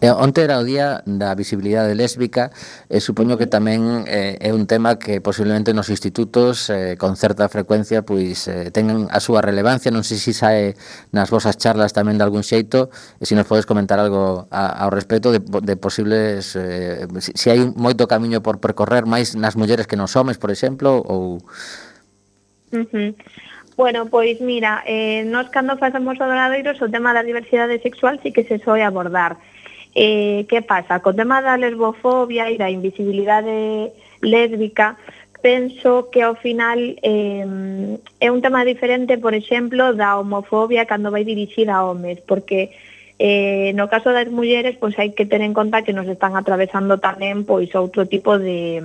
Eh, 0.00 0.12
onte 0.12 0.44
era 0.44 0.60
o 0.60 0.64
día 0.64 1.00
da 1.08 1.34
visibilidade 1.34 1.96
lésbica 1.96 2.52
e 2.92 3.00
supoño 3.00 3.40
que 3.40 3.48
tamén 3.48 4.04
eh, 4.04 4.36
é 4.38 4.52
un 4.52 4.68
tema 4.68 5.00
que 5.00 5.24
posiblemente 5.24 5.72
nos 5.72 5.88
institutos 5.88 6.68
eh, 6.68 7.00
con 7.00 7.16
certa 7.16 7.48
frecuencia 7.48 8.04
pois 8.04 8.44
eh, 8.46 8.68
tengan 8.70 9.08
a 9.08 9.18
súa 9.18 9.40
relevancia, 9.40 9.88
non 9.88 10.04
sei 10.04 10.20
se 10.20 10.36
sae 10.36 10.76
nas 11.16 11.32
vosas 11.32 11.56
charlas 11.56 11.96
tamén 11.96 12.20
de 12.20 12.24
algún 12.28 12.44
xeito, 12.44 12.92
e 13.16 13.24
se 13.24 13.34
nos 13.34 13.48
podes 13.48 13.64
comentar 13.64 13.96
algo 13.98 14.46
a, 14.52 14.84
ao 14.84 14.92
respecto 14.92 15.32
de, 15.32 15.40
de 15.40 15.74
posibles 15.80 16.52
eh, 16.54 17.08
se 17.18 17.32
si 17.32 17.46
hai 17.48 17.64
moito 17.72 18.04
camiño 18.04 18.44
por 18.44 18.60
percorrer 18.60 19.08
máis 19.08 19.32
nas 19.32 19.56
mulleres 19.56 19.88
que 19.88 19.96
nos 19.96 20.12
homes, 20.14 20.36
por 20.36 20.52
exemplo, 20.52 21.00
ou 21.02 21.40
Uh 22.72 22.82
-huh. 22.82 23.14
Bueno, 23.76 24.06
pois 24.08 24.40
mira, 24.40 24.82
eh, 24.86 25.24
nos 25.26 25.50
cando 25.50 25.76
facemos 25.76 26.16
o 26.16 26.24
dobradoiros 26.24 26.80
o 26.80 26.88
tema 26.88 27.12
da 27.12 27.20
diversidade 27.20 27.76
sexual 27.84 28.16
sí 28.24 28.32
que 28.32 28.48
se 28.48 28.56
soe 28.64 28.80
abordar. 28.80 29.36
Eh, 29.92 30.48
que 30.48 30.64
pasa? 30.64 31.04
Co 31.04 31.12
tema 31.12 31.44
da 31.44 31.60
lesbofobia 31.60 32.48
e 32.48 32.56
da 32.56 32.72
invisibilidade 32.72 33.92
lésbica, 34.24 34.96
penso 35.44 36.08
que 36.08 36.24
ao 36.24 36.40
final 36.40 36.80
eh, 37.04 37.44
é 38.20 38.28
un 38.32 38.40
tema 38.40 38.64
diferente, 38.64 39.20
por 39.20 39.36
exemplo, 39.36 39.92
da 39.92 40.16
homofobia 40.16 40.88
cando 40.88 41.12
vai 41.12 41.28
dirixida 41.28 41.76
a 41.76 41.84
homes, 41.84 42.24
porque 42.24 42.72
eh, 43.20 43.76
no 43.76 43.92
caso 43.92 44.08
das 44.08 44.32
mulleres 44.32 44.80
pois 44.80 44.96
hai 44.96 45.12
que 45.12 45.28
ter 45.28 45.44
en 45.44 45.52
conta 45.52 45.84
que 45.84 45.92
nos 45.92 46.08
están 46.08 46.32
atravesando 46.32 46.96
tamén 46.96 47.44
pois 47.44 47.68
outro 47.76 48.08
tipo 48.08 48.40
de, 48.40 48.80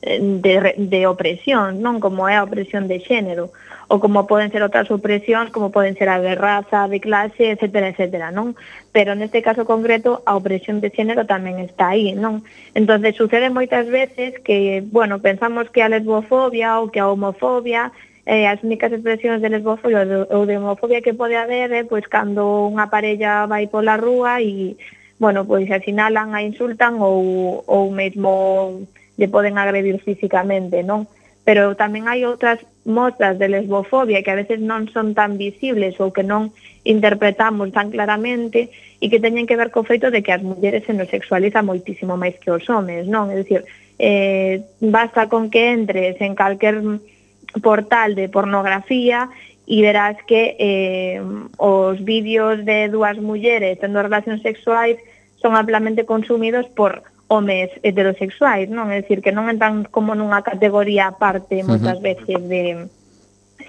de, 0.00 0.54
de 0.76 1.00
opresión, 1.04 1.84
non 1.84 2.00
como 2.00 2.24
é 2.28 2.40
a 2.40 2.44
opresión 2.48 2.88
de 2.88 3.00
xénero 3.04 3.52
ou 3.90 3.98
como 3.98 4.30
poden 4.30 4.54
ser 4.54 4.62
outras 4.62 4.86
opresións, 4.86 5.50
como 5.50 5.74
poden 5.74 5.98
ser 5.98 6.06
a 6.06 6.22
de 6.22 6.38
raza, 6.38 6.86
de 6.86 7.02
clase, 7.02 7.58
etc, 7.58 7.90
etc, 7.90 8.30
non? 8.30 8.54
Pero 8.94 9.18
neste 9.18 9.42
caso 9.42 9.66
concreto, 9.66 10.22
a 10.30 10.38
opresión 10.38 10.78
de 10.78 10.94
xénero 10.94 11.26
tamén 11.26 11.58
está 11.58 11.90
aí, 11.90 12.14
non? 12.14 12.46
Entón, 12.78 13.02
sucede 13.18 13.50
moitas 13.50 13.90
veces 13.90 14.38
que, 14.46 14.86
bueno, 14.86 15.18
pensamos 15.18 15.74
que 15.74 15.82
a 15.82 15.90
lesbofobia 15.90 16.78
ou 16.78 16.94
que 16.94 17.02
a 17.02 17.10
homofobia 17.10 17.90
eh, 18.30 18.46
as 18.46 18.62
únicas 18.62 18.94
expresións 18.94 19.42
de 19.42 19.50
lesbofobia 19.50 20.06
ou 20.30 20.46
de 20.46 20.54
homofobia 20.54 21.02
que 21.02 21.10
pode 21.10 21.34
haber 21.34 21.74
é 21.74 21.82
eh, 21.82 21.84
pois 21.84 22.06
cando 22.06 22.70
unha 22.70 22.86
parella 22.86 23.50
vai 23.50 23.66
pola 23.66 23.98
rúa 23.98 24.38
e 24.38 24.78
bueno, 25.18 25.42
pois 25.42 25.66
asinalan, 25.66 26.30
a 26.30 26.46
insultan 26.46 27.02
ou, 27.02 27.66
ou 27.66 27.90
mesmo 27.90 28.86
lle 29.18 29.26
poden 29.26 29.58
agredir 29.58 29.98
físicamente, 29.98 30.86
non? 30.86 31.10
pero 31.50 31.74
tamén 31.74 32.06
hai 32.06 32.22
outras 32.22 32.62
mostras 32.86 33.34
de 33.34 33.50
lesbofobia 33.50 34.22
que 34.22 34.30
a 34.30 34.38
veces 34.38 34.62
non 34.62 34.86
son 34.94 35.18
tan 35.18 35.34
visibles 35.34 35.98
ou 35.98 36.14
que 36.14 36.22
non 36.22 36.54
interpretamos 36.86 37.74
tan 37.74 37.90
claramente 37.90 38.70
e 39.02 39.10
que 39.10 39.18
teñen 39.18 39.50
que 39.50 39.58
ver 39.58 39.74
co 39.74 39.82
feito 39.82 40.14
de 40.14 40.22
que 40.22 40.30
as 40.30 40.46
mulleres 40.46 40.86
se 40.86 40.94
nos 40.94 41.10
sexualiza 41.10 41.66
moitísimo 41.66 42.14
máis 42.14 42.38
que 42.38 42.54
os 42.54 42.62
homes, 42.70 43.10
non? 43.10 43.34
É 43.34 43.42
dicir, 43.42 43.66
eh, 43.98 44.62
basta 44.78 45.26
con 45.26 45.50
que 45.50 45.74
entres 45.74 46.22
en 46.22 46.38
calquer 46.38 46.78
portal 47.58 48.14
de 48.14 48.30
pornografía 48.30 49.26
e 49.66 49.82
verás 49.82 50.22
que 50.30 50.54
eh, 50.54 51.18
os 51.58 51.98
vídeos 51.98 52.62
de 52.62 52.86
dúas 52.94 53.18
mulleres 53.18 53.82
tendo 53.82 53.98
relacións 53.98 54.38
sexuais 54.46 55.02
son 55.42 55.58
amplamente 55.58 56.06
consumidos 56.06 56.70
por 56.78 57.09
homes 57.30 57.70
heterosexuais, 57.86 58.66
non? 58.66 58.90
É 58.90 59.06
dicir, 59.06 59.22
que 59.22 59.30
non 59.30 59.46
entran 59.46 59.86
como 59.86 60.18
nunha 60.18 60.42
categoría 60.42 61.14
aparte 61.14 61.62
moitas 61.62 61.96
uh 61.96 62.02
-huh. 62.02 62.08
veces 62.10 62.38
de 62.50 62.62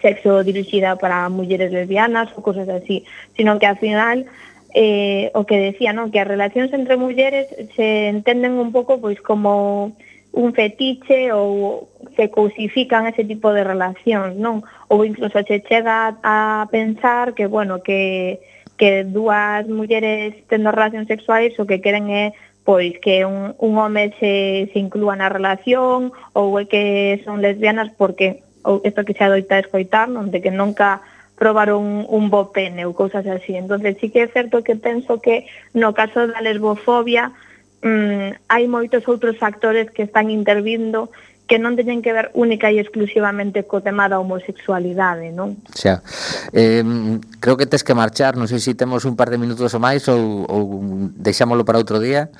sexo 0.01 0.41
dirixida 0.41 0.97
para 0.97 1.29
mulleres 1.29 1.69
lesbianas 1.69 2.33
ou 2.33 2.41
cosas 2.41 2.65
así, 2.73 3.05
sino 3.37 3.61
que 3.61 3.69
ao 3.69 3.77
final 3.77 4.25
eh, 4.73 5.29
o 5.37 5.45
que 5.45 5.61
decía, 5.61 5.93
non? 5.93 6.09
Que 6.09 6.25
as 6.25 6.27
relacións 6.27 6.73
entre 6.73 6.97
mulleres 6.97 7.53
se 7.77 8.09
entenden 8.09 8.57
un 8.57 8.73
pouco 8.73 8.97
pois 8.97 9.21
como 9.21 9.93
un 10.33 10.49
fetiche 10.57 11.29
ou 11.29 11.85
se 12.17 12.33
cousifican 12.33 13.05
ese 13.05 13.21
tipo 13.29 13.53
de 13.53 13.61
relacións, 13.61 14.33
non? 14.41 14.65
Ou 14.89 15.05
incluso 15.05 15.37
se 15.45 15.61
chega 15.69 16.17
a 16.25 16.65
pensar 16.73 17.37
que, 17.37 17.45
bueno, 17.45 17.85
que 17.85 18.41
que 18.81 19.05
dúas 19.05 19.69
mulleres 19.69 20.33
tendo 20.49 20.73
relacións 20.73 21.05
sexuais 21.05 21.53
o 21.61 21.69
que 21.69 21.85
queren 21.85 22.09
é 22.09 22.33
pois 22.63 22.97
que 22.99 23.25
un, 23.25 23.55
un 23.57 23.77
home 23.77 24.13
se, 24.19 24.69
se 24.71 24.77
inclúa 24.79 25.17
na 25.17 25.29
relación 25.29 26.13
ou 26.37 26.57
é 26.61 26.69
que 26.69 27.19
son 27.25 27.41
lesbianas 27.41 27.89
porque 27.97 28.45
ou 28.61 28.81
isto 28.85 29.01
que 29.01 29.17
se 29.17 29.25
adoita 29.25 29.57
escoitar, 29.57 30.05
non? 30.05 30.29
de 30.29 30.41
que 30.41 30.53
nunca 30.53 31.01
probaron 31.33 31.81
un, 31.81 32.05
un 32.05 32.29
bo 32.29 32.53
pene 32.53 32.85
ou 32.85 32.93
cousas 32.93 33.25
así. 33.25 33.57
Entonces 33.57 33.97
sí 33.97 34.13
que 34.13 34.25
é 34.25 34.27
certo 34.29 34.61
que 34.61 34.77
penso 34.77 35.17
que 35.17 35.49
no 35.73 35.97
caso 35.97 36.29
da 36.29 36.37
lesbofobia 36.37 37.33
mm, 37.81 38.45
hai 38.45 38.63
moitos 38.69 39.09
outros 39.09 39.41
factores 39.41 39.89
que 39.89 40.05
están 40.05 40.29
intervindo 40.29 41.09
que 41.47 41.59
non 41.59 41.75
teñen 41.75 41.99
que 41.99 42.15
ver 42.15 42.31
única 42.33 42.71
e 42.71 42.79
exclusivamente 42.79 43.67
co 43.67 43.83
tema 43.83 44.07
da 44.07 44.17
homosexualidade, 44.21 45.35
non? 45.35 45.59
Xa. 45.75 45.99
Eh, 46.55 46.83
creo 47.43 47.59
que 47.59 47.67
tes 47.67 47.83
que 47.83 47.97
marchar, 47.97 48.39
non 48.39 48.47
sei 48.47 48.63
se 48.63 48.77
temos 48.77 49.03
un 49.03 49.19
par 49.19 49.29
de 49.29 49.41
minutos 49.41 49.71
ou 49.73 49.81
máis 49.83 50.07
ou, 50.07 50.47
ou 50.47 50.63
deixámolo 51.17 51.67
para 51.67 51.81
outro 51.81 51.99
día. 51.99 52.31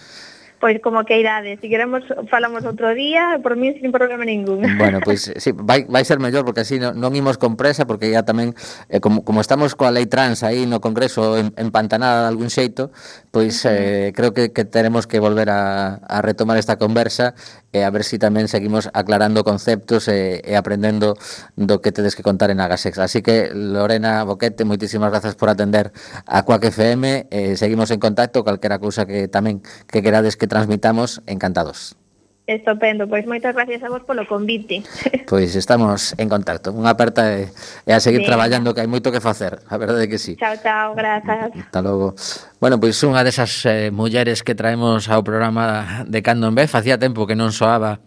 Pois 0.62 0.78
como 0.80 1.04
que 1.10 1.17
irade, 1.17 1.58
se 1.58 1.65
queremos 1.65 2.06
falamos 2.30 2.62
outro 2.69 2.93
día, 2.93 3.41
por 3.41 3.58
mí 3.58 3.74
sin 3.82 3.89
problema 3.89 4.21
ningún. 4.21 4.62
Bueno, 4.78 5.02
pois 5.02 5.34
pues, 5.34 5.41
sí, 5.41 5.52
vai, 5.58 5.89
vai 5.89 6.06
ser 6.06 6.21
mellor 6.21 6.45
porque 6.45 6.62
así 6.62 6.78
non, 6.78 6.93
non 7.02 7.17
imos 7.17 7.41
con 7.41 7.58
presa 7.58 7.89
porque 7.89 8.13
ya 8.13 8.21
tamén 8.21 8.54
eh, 8.93 9.02
como, 9.02 9.26
como 9.26 9.41
estamos 9.41 9.74
coa 9.74 9.89
lei 9.89 10.06
trans 10.06 10.45
aí 10.45 10.69
no 10.69 10.78
Congreso 10.78 11.41
en, 11.41 11.50
empantanada 11.58 12.24
de 12.24 12.30
algún 12.30 12.54
xeito, 12.54 12.93
pois 13.34 13.65
eh, 13.65 14.13
creo 14.13 14.38
que, 14.38 14.54
que 14.54 14.62
teremos 14.62 15.10
que 15.10 15.17
volver 15.17 15.50
a, 15.50 15.97
a 16.06 16.21
retomar 16.21 16.62
esta 16.62 16.78
conversa 16.78 17.34
e 17.71 17.80
eh, 17.80 17.84
a 17.88 17.89
ver 17.89 18.04
si 18.04 18.19
tamén 18.19 18.52
seguimos 18.52 18.91
aclarando 18.91 19.47
conceptos 19.47 20.12
e, 20.12 20.43
eh, 20.43 20.52
e 20.52 20.60
aprendendo 20.60 21.15
do 21.56 21.80
que 21.80 21.95
tedes 21.95 22.19
que 22.19 22.24
contar 22.24 22.52
en 22.52 22.60
Agasex. 22.60 23.00
Así 23.00 23.24
que 23.24 23.56
Lorena 23.56 24.28
Boquete, 24.28 24.67
moitísimas 24.67 25.08
grazas 25.08 25.39
por 25.39 25.47
atender 25.47 25.95
a 26.28 26.43
Cuac 26.43 26.67
FM, 26.67 27.32
eh, 27.32 27.56
seguimos 27.56 27.88
en 27.95 28.04
contacto 28.04 28.43
calquera 28.43 28.78
cousa 28.78 29.08
que 29.08 29.32
tamén 29.32 29.63
que 29.88 30.04
querades 30.04 30.36
que 30.36 30.51
transmitamos 30.52 31.24
encantados. 31.32 31.96
Estupendo, 32.44 33.08
pois 33.08 33.24
moitas 33.24 33.56
gracias 33.56 33.80
a 33.80 33.88
vos 33.88 34.04
polo 34.04 34.28
convite. 34.28 34.84
Pois 35.32 35.56
estamos 35.56 36.12
en 36.20 36.28
contacto. 36.28 36.76
Unha 36.76 36.92
aperta 36.92 37.24
e, 37.32 37.48
e 37.88 37.92
a 37.96 38.04
seguir 38.04 38.20
sí. 38.20 38.28
traballando 38.28 38.76
que 38.76 38.84
hai 38.84 38.90
moito 38.92 39.16
que 39.16 39.24
facer, 39.24 39.64
a 39.72 39.80
verdade 39.80 40.04
é 40.04 40.12
que 40.12 40.20
sí. 40.20 40.36
Chao, 40.36 40.60
chao, 40.60 40.92
grazas. 40.92 41.56
Hasta 41.56 41.80
logo. 41.80 42.20
Bueno, 42.60 42.76
pois 42.84 43.00
unha 43.08 43.24
desas 43.24 43.64
eh, 43.64 43.96
mulleres 43.96 44.44
que 44.44 44.52
traemos 44.52 45.08
ao 45.08 45.24
programa 45.24 46.04
de 46.04 46.20
Cando 46.20 46.52
en 46.52 46.56
Vez, 46.60 46.68
facía 46.68 47.00
tempo 47.00 47.24
que 47.24 47.40
non 47.40 47.56
soaba 47.56 48.04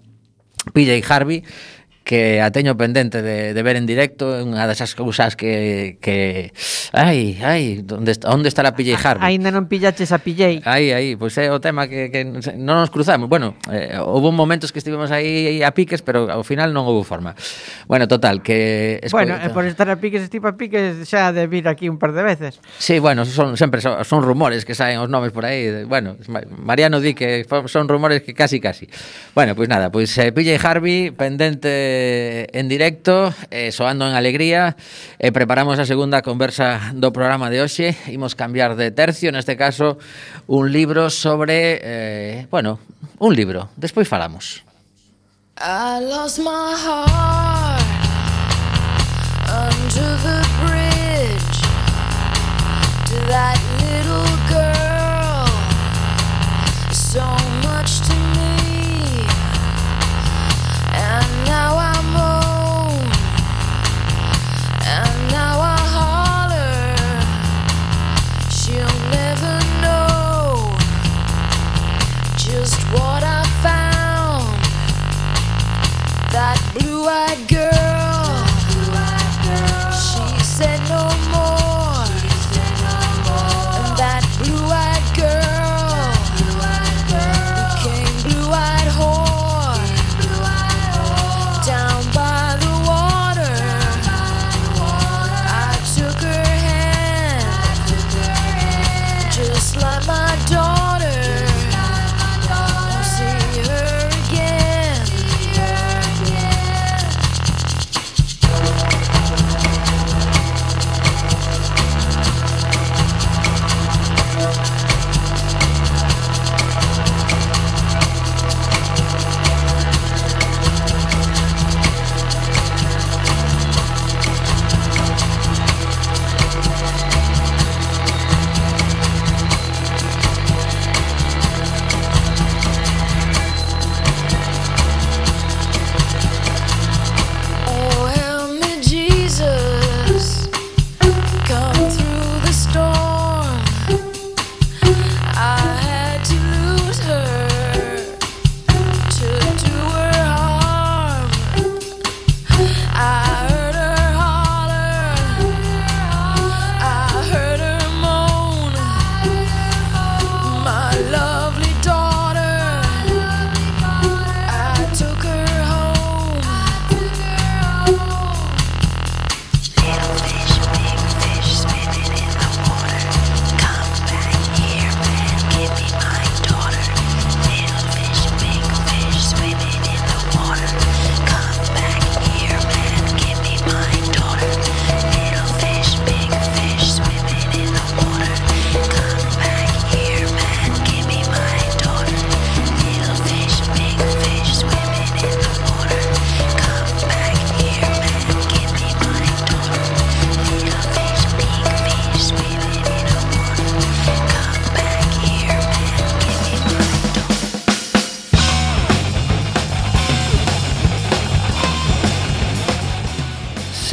Pilla 0.77 0.93
e 0.93 1.01
Harvey, 1.01 1.41
que 2.05 2.43
a 2.43 2.53
teño 2.53 2.77
pendente 2.77 3.23
de, 3.23 3.55
de 3.55 3.63
ver 3.65 3.77
en 3.77 3.89
directo, 3.89 4.37
é 4.37 4.45
unha 4.45 4.69
desas 4.69 4.93
cousas 4.93 5.41
que, 5.41 5.97
que 6.05 6.53
ai, 6.93 7.41
ai, 7.41 7.81
onde, 7.81 8.13
onde 8.29 8.49
está 8.53 8.61
a 8.61 8.77
PJ 8.77 8.93
Harvey? 9.01 9.25
Ainda 9.25 9.49
non 9.49 9.73
pillaches 9.73 10.13
a 10.13 10.21
PJ. 10.21 10.61
Ai, 10.69 10.93
ai, 10.93 11.17
pois 11.17 11.33
é 11.41 11.49
o 11.49 11.65
tema 11.65 11.89
que, 11.89 12.13
que 12.13 12.29
non 12.29 12.77
nos 12.77 12.93
cruzamos. 12.93 13.33
Bueno, 13.33 13.57
eh, 13.73 13.97
houve 13.97 14.29
momentos 14.37 14.69
que 14.69 14.85
estivemos 14.85 15.09
aí 15.09 15.65
a 15.65 15.73
piques, 15.73 16.05
pero 16.05 16.29
ao 16.29 16.45
final 16.45 16.77
non 16.77 16.85
houve 16.85 17.09
forma. 17.09 17.33
Bueno, 17.89 18.05
total, 18.05 18.45
que... 18.45 19.01
Esco... 19.01 19.17
Bueno, 19.17 19.41
eh, 19.41 19.49
por 19.49 19.65
estar 19.65 19.89
a 19.89 19.97
piques, 19.97 20.29
tipo 20.29 20.45
a 20.45 20.61
piques, 20.61 21.09
xa 21.09 21.33
de 21.33 21.49
vir 21.49 21.65
aquí 21.73 21.89
un 21.89 21.97
par 21.97 22.13
de 22.13 22.21
veces. 22.21 22.61
Sí, 22.77 23.01
bueno, 23.01 23.25
son 23.25 23.57
sempre 23.57 23.81
son, 23.81 24.05
son 24.05 24.21
rumores 24.21 24.69
que 24.69 24.77
saen 24.77 25.01
os 25.01 25.09
nomes 25.09 25.33
por 25.33 25.49
aí. 25.49 25.89
Bueno, 25.89 26.21
Mariano 26.61 27.01
di 27.01 27.17
que 27.17 27.49
son 27.49 27.89
rumores 27.89 28.21
que 28.21 28.37
casi, 28.37 28.61
casi. 28.61 28.93
Bueno, 29.33 29.57
pois 29.57 29.65
pues 29.65 29.69
nada, 29.73 29.89
pois 29.89 30.13
pues, 30.13 30.21
eh, 30.21 30.37
PJ 30.37 30.61
Harvey, 30.61 31.09
pendente 31.09 31.94
Eh, 31.97 32.49
en 32.53 32.69
directo, 32.69 33.33
eh, 33.51 33.71
soando 33.71 34.09
en 34.09 34.15
alegría. 34.15 34.77
Eh, 35.21 35.31
preparamos 35.31 35.79
a 35.79 35.87
segunda 35.87 36.23
conversa 36.27 36.91
do 36.91 37.15
programa 37.15 37.55
de 37.55 37.63
hoxe. 37.63 37.95
Imos 38.11 38.35
cambiar 38.35 38.75
de 38.75 38.91
tercio, 38.91 39.31
neste 39.31 39.55
caso, 39.55 40.03
un 40.51 40.75
libro 40.75 41.07
sobre... 41.07 41.79
Eh, 41.79 42.47
bueno, 42.51 42.83
un 43.23 43.31
libro. 43.39 43.71
Despois 43.79 44.11
falamos. 44.11 44.67
I 45.57 46.03
lost 46.03 46.43
my 46.43 46.75
heart 46.75 47.87
under 49.47 50.11
the 50.27 50.43
bridge 50.67 51.59
to 53.07 53.17
that 53.31 53.55
little 53.79 54.27
girl 54.51 55.47
so 56.91 57.23
much 57.63 58.03
to 58.11 58.24
what 77.15 77.54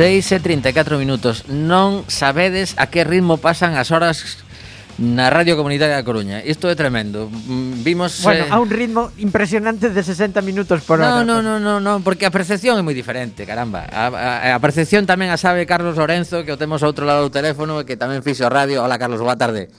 6 0.02 0.32
e 0.32 0.40
34 0.42 0.98
minutos 0.98 1.46
Non 1.46 2.10
sabedes 2.10 2.74
a 2.82 2.90
que 2.90 3.06
ritmo 3.06 3.38
pasan 3.38 3.78
as 3.78 3.94
horas 3.94 4.42
na 4.98 5.30
Radio 5.30 5.54
Comunitaria 5.54 5.94
da 5.94 6.02
Coruña. 6.02 6.42
Isto 6.42 6.74
é 6.74 6.76
tremendo. 6.76 7.30
Mm, 7.30 7.86
vimos 7.86 8.18
Bueno, 8.26 8.50
eh... 8.50 8.50
a 8.50 8.58
un 8.58 8.74
ritmo 8.74 9.14
impresionante 9.22 9.94
de 9.94 10.02
60 10.02 10.42
minutos 10.42 10.82
por 10.90 10.98
hora. 10.98 11.22
No, 11.22 11.22
no, 11.22 11.46
no, 11.46 11.62
no, 11.62 11.78
no 11.78 12.02
porque 12.02 12.26
a 12.26 12.34
percepción 12.34 12.82
é 12.82 12.84
moi 12.86 12.98
diferente, 12.98 13.46
caramba. 13.46 13.86
A, 13.94 14.10
a, 14.10 14.58
a 14.58 14.60
percepción 14.62 15.06
tamén 15.06 15.30
a 15.30 15.38
sabe 15.38 15.70
Carlos 15.70 15.94
Lorenzo, 15.94 16.42
que 16.42 16.50
o 16.50 16.58
temos 16.58 16.82
ao 16.82 16.90
outro 16.90 17.06
lado 17.06 17.22
do 17.22 17.30
teléfono, 17.30 17.78
e 17.78 17.86
que 17.86 17.94
tamén 17.94 18.26
fixo 18.26 18.50
radio. 18.50 18.82
Hola 18.82 18.98
Carlos, 18.98 19.22
boa 19.22 19.38
tarde 19.38 19.70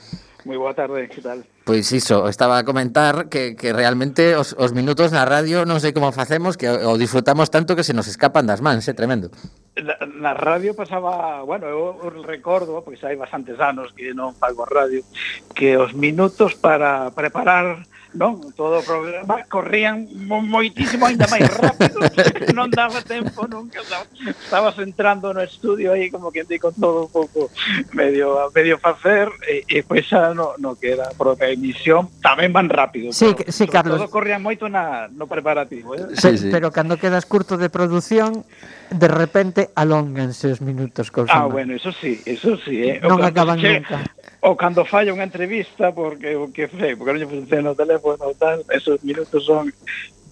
moi 0.45 0.59
boa 0.59 0.75
tarde, 0.75 1.07
que 1.09 1.23
tal? 1.23 1.47
Pois 1.63 1.87
iso, 1.95 2.27
estaba 2.27 2.59
a 2.59 2.67
comentar 2.67 3.31
que, 3.31 3.55
que 3.55 3.71
realmente 3.71 4.35
os, 4.35 4.55
os 4.59 4.75
minutos 4.75 5.15
na 5.15 5.23
radio 5.23 5.63
non 5.63 5.79
sei 5.79 5.95
como 5.95 6.11
facemos, 6.11 6.59
que 6.59 6.67
o 6.67 6.99
disfrutamos 6.99 7.49
tanto 7.55 7.79
que 7.79 7.87
se 7.87 7.95
nos 7.95 8.11
escapan 8.11 8.47
das 8.51 8.59
mans, 8.59 8.91
é 8.91 8.95
tremendo. 8.95 9.31
Na, 9.79 9.95
na 10.03 10.33
radio 10.35 10.75
pasaba, 10.75 11.41
bueno, 11.47 11.71
eu 11.71 11.95
recordo, 12.27 12.83
porque 12.83 12.99
xa 12.99 13.15
hai 13.15 13.19
bastantes 13.19 13.63
anos 13.63 13.95
que 13.95 14.11
non 14.11 14.35
fago 14.35 14.67
radio, 14.67 15.07
que 15.55 15.79
os 15.79 15.95
minutos 15.95 16.59
para 16.59 17.15
preparar 17.15 17.87
non, 18.13 18.53
todo 18.53 18.81
o 18.81 18.85
programa 18.85 19.41
corrían 19.49 20.05
moitísimo 20.29 21.09
ainda 21.09 21.25
máis 21.33 21.49
rápido, 21.49 22.01
non 22.57 22.69
daba 22.69 23.01
tempo 23.01 23.49
nunca, 23.49 23.81
estabas 24.21 24.77
entrando 24.79 25.33
no 25.33 25.41
estudio 25.41 25.97
aí 25.97 26.13
como 26.13 26.29
que 26.29 26.45
te 26.45 26.61
con 26.61 26.77
todo 26.77 27.09
un 27.09 27.13
pouco 27.13 27.49
medio 27.97 28.37
a 28.37 28.53
medio 28.53 28.77
facer 28.77 29.33
e, 29.49 29.65
e 29.65 29.81
pois 29.81 30.05
xa 30.05 30.37
no, 30.37 30.55
no 30.61 30.77
que 30.77 30.93
era 30.93 31.09
a 31.09 31.17
propia 31.17 31.49
emisión 31.49 32.13
tamén 32.21 32.53
van 32.53 32.69
rápido. 32.69 33.13
Sí, 33.13 33.33
pero, 33.33 33.49
sí, 33.49 33.65
Carlos. 33.67 33.97
Todo 33.97 34.13
corrían 34.13 34.45
moito 34.45 34.69
na, 34.69 35.09
no 35.09 35.25
preparativo. 35.25 35.97
Eh? 35.97 36.13
Sí, 36.15 36.37
sí. 36.37 36.49
Pero 36.53 36.69
cando 36.71 37.01
quedas 37.01 37.25
curto 37.25 37.57
de 37.57 37.73
produción 37.73 38.45
de 38.93 39.09
repente 39.09 39.71
alónganse 39.75 40.53
os 40.53 40.61
minutos 40.61 41.11
con 41.11 41.27
Ah, 41.29 41.47
bueno, 41.47 41.75
eso 41.75 41.93
sí, 41.93 42.21
eso 42.25 42.57
sí, 42.61 42.85
eh. 42.85 43.01
Non 43.01 43.21
o 43.21 43.25
acaban 43.25 43.59
che, 43.59 43.81
nunca. 43.81 44.05
O 44.45 44.55
cando 44.55 44.85
falla 44.85 45.15
unha 45.15 45.27
entrevista 45.27 45.91
porque 45.93 46.37
o 46.37 46.51
que 46.51 46.69
sei, 46.69 46.97
porque 46.97 47.13
non 47.17 47.21
lle 47.21 47.31
funciona 47.31 47.73
o 47.73 47.79
teléfono 47.79 48.23
ou 48.29 48.35
tal, 48.37 48.63
esos 48.71 49.01
minutos 49.03 49.45
son 49.45 49.71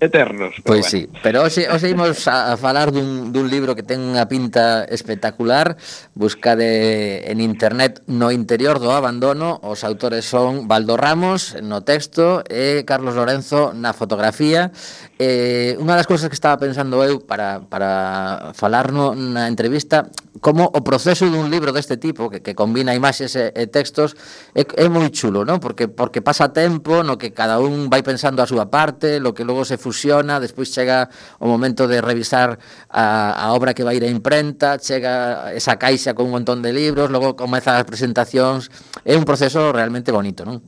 eternos. 0.00 0.56
Pois 0.64 0.88
bueno. 0.88 0.90
sí, 0.90 1.08
pero 1.22 1.44
hoxe, 1.44 1.68
hoxe 1.68 1.92
imos 1.92 2.26
a, 2.26 2.52
a 2.52 2.56
falar 2.56 2.90
dun, 2.90 3.30
dun 3.32 3.52
libro 3.52 3.76
que 3.76 3.84
ten 3.84 4.00
unha 4.00 4.26
pinta 4.26 4.88
espectacular, 4.88 5.76
buscade 6.16 7.28
en 7.28 7.44
internet 7.44 8.00
no 8.08 8.32
interior 8.32 8.80
do 8.80 8.90
abandono, 8.96 9.60
os 9.60 9.84
autores 9.84 10.24
son 10.24 10.66
Valdo 10.66 10.96
Ramos 10.96 11.54
no 11.60 11.84
texto 11.84 12.40
e 12.48 12.82
Carlos 12.88 13.14
Lorenzo 13.14 13.76
na 13.76 13.92
fotografía. 13.92 14.72
Eh, 15.20 15.76
unha 15.76 15.94
das 15.94 16.08
cousas 16.08 16.32
que 16.32 16.38
estaba 16.38 16.56
pensando 16.56 17.04
eu 17.04 17.20
para, 17.20 17.60
para 17.68 18.56
falar 18.56 18.90
no, 18.90 19.12
na 19.12 19.52
entrevista 19.52 20.08
como 20.40 20.72
o 20.72 20.80
proceso 20.80 21.28
dun 21.28 21.52
libro 21.52 21.70
deste 21.70 22.00
tipo 22.00 22.32
que, 22.32 22.40
que 22.40 22.56
combina 22.56 22.96
imaxes 22.96 23.36
e, 23.36 23.52
e 23.52 23.68
textos 23.68 24.16
é, 24.56 24.64
é 24.64 24.88
moi 24.88 25.12
chulo, 25.12 25.44
non? 25.44 25.60
Porque 25.60 25.86
porque 25.86 26.24
pasa 26.24 26.50
tempo 26.50 27.04
no 27.04 27.20
que 27.20 27.36
cada 27.36 27.60
un 27.60 27.92
vai 27.92 28.00
pensando 28.00 28.40
a 28.40 28.48
súa 28.48 28.72
parte, 28.72 29.20
lo 29.20 29.36
que 29.36 29.44
logo 29.44 29.68
se 29.68 29.76
fusiona, 29.76 30.40
despois 30.40 30.72
chega 30.72 31.12
o 31.38 31.46
momento 31.46 31.84
de 31.84 32.00
revisar 32.00 32.56
a, 32.88 33.36
a 33.36 33.52
obra 33.52 33.76
que 33.76 33.84
vai 33.84 34.00
ir 34.00 34.04
a 34.04 34.10
imprenta, 34.10 34.80
chega 34.80 35.52
esa 35.52 35.76
caixa 35.76 36.16
con 36.16 36.32
un 36.32 36.40
montón 36.40 36.64
de 36.64 36.72
libros, 36.72 37.12
logo 37.12 37.36
comeza 37.36 37.76
as 37.76 37.84
presentacións, 37.84 38.72
é 39.04 39.14
un 39.14 39.28
proceso 39.28 39.70
realmente 39.76 40.08
bonito, 40.10 40.48
non? 40.48 40.64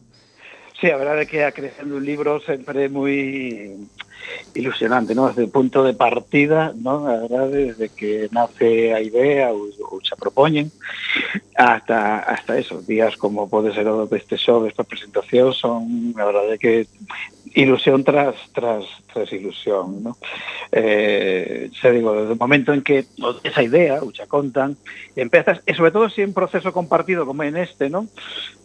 Sí, 0.83 0.91
a 0.91 0.99
verdade 0.99 1.25
é 1.25 1.31
que 1.31 1.41
a 1.47 1.55
creación 1.55 1.89
dun 1.89 2.05
libro 2.05 2.43
sempre 2.45 2.85
é 2.85 2.89
moi 2.93 3.17
ilusionante, 4.55 5.15
¿no? 5.15 5.29
Desde 5.29 5.45
o 5.45 5.51
punto 5.51 5.83
de 5.83 5.95
partida, 5.95 6.73
¿no? 6.77 7.09
A 7.09 7.17
verdade, 7.17 7.73
desde 7.73 7.89
que 7.89 8.29
nace 8.31 8.93
a 8.95 9.01
idea 9.01 9.53
ou, 9.53 9.69
ou 9.91 10.01
xa 10.03 10.17
propoñen 10.17 10.71
hasta, 11.57 12.21
hasta 12.21 12.59
eso, 12.59 12.83
días 12.83 13.17
como 13.17 13.49
pode 13.49 13.73
ser 13.75 13.87
o 13.89 14.07
deste 14.07 14.37
xoves 14.37 14.75
para 14.75 14.89
presentación 14.89 15.53
son, 15.53 16.15
a 16.17 16.25
verdade 16.25 16.59
que 16.59 16.87
ilusión 17.55 18.05
tras 18.05 18.35
tras 18.53 18.85
tras 19.13 19.33
ilusión, 19.33 20.03
¿no? 20.03 20.17
Eh, 20.71 21.71
se 21.81 21.93
digo, 21.93 22.15
desde 22.15 22.33
o 22.33 22.41
momento 22.41 22.73
en 22.73 22.83
que 22.83 23.05
esa 23.45 23.63
idea, 23.63 24.01
ou 24.01 24.11
xa 24.11 24.27
contan, 24.27 24.77
empezas, 25.15 25.61
e 25.69 25.77
sobre 25.77 25.93
todo 25.93 26.09
se 26.09 26.23
si 26.23 26.27
un 26.27 26.33
proceso 26.33 26.73
compartido 26.73 27.29
como 27.29 27.45
en 27.45 27.57
este, 27.57 27.91
¿no? 27.91 28.09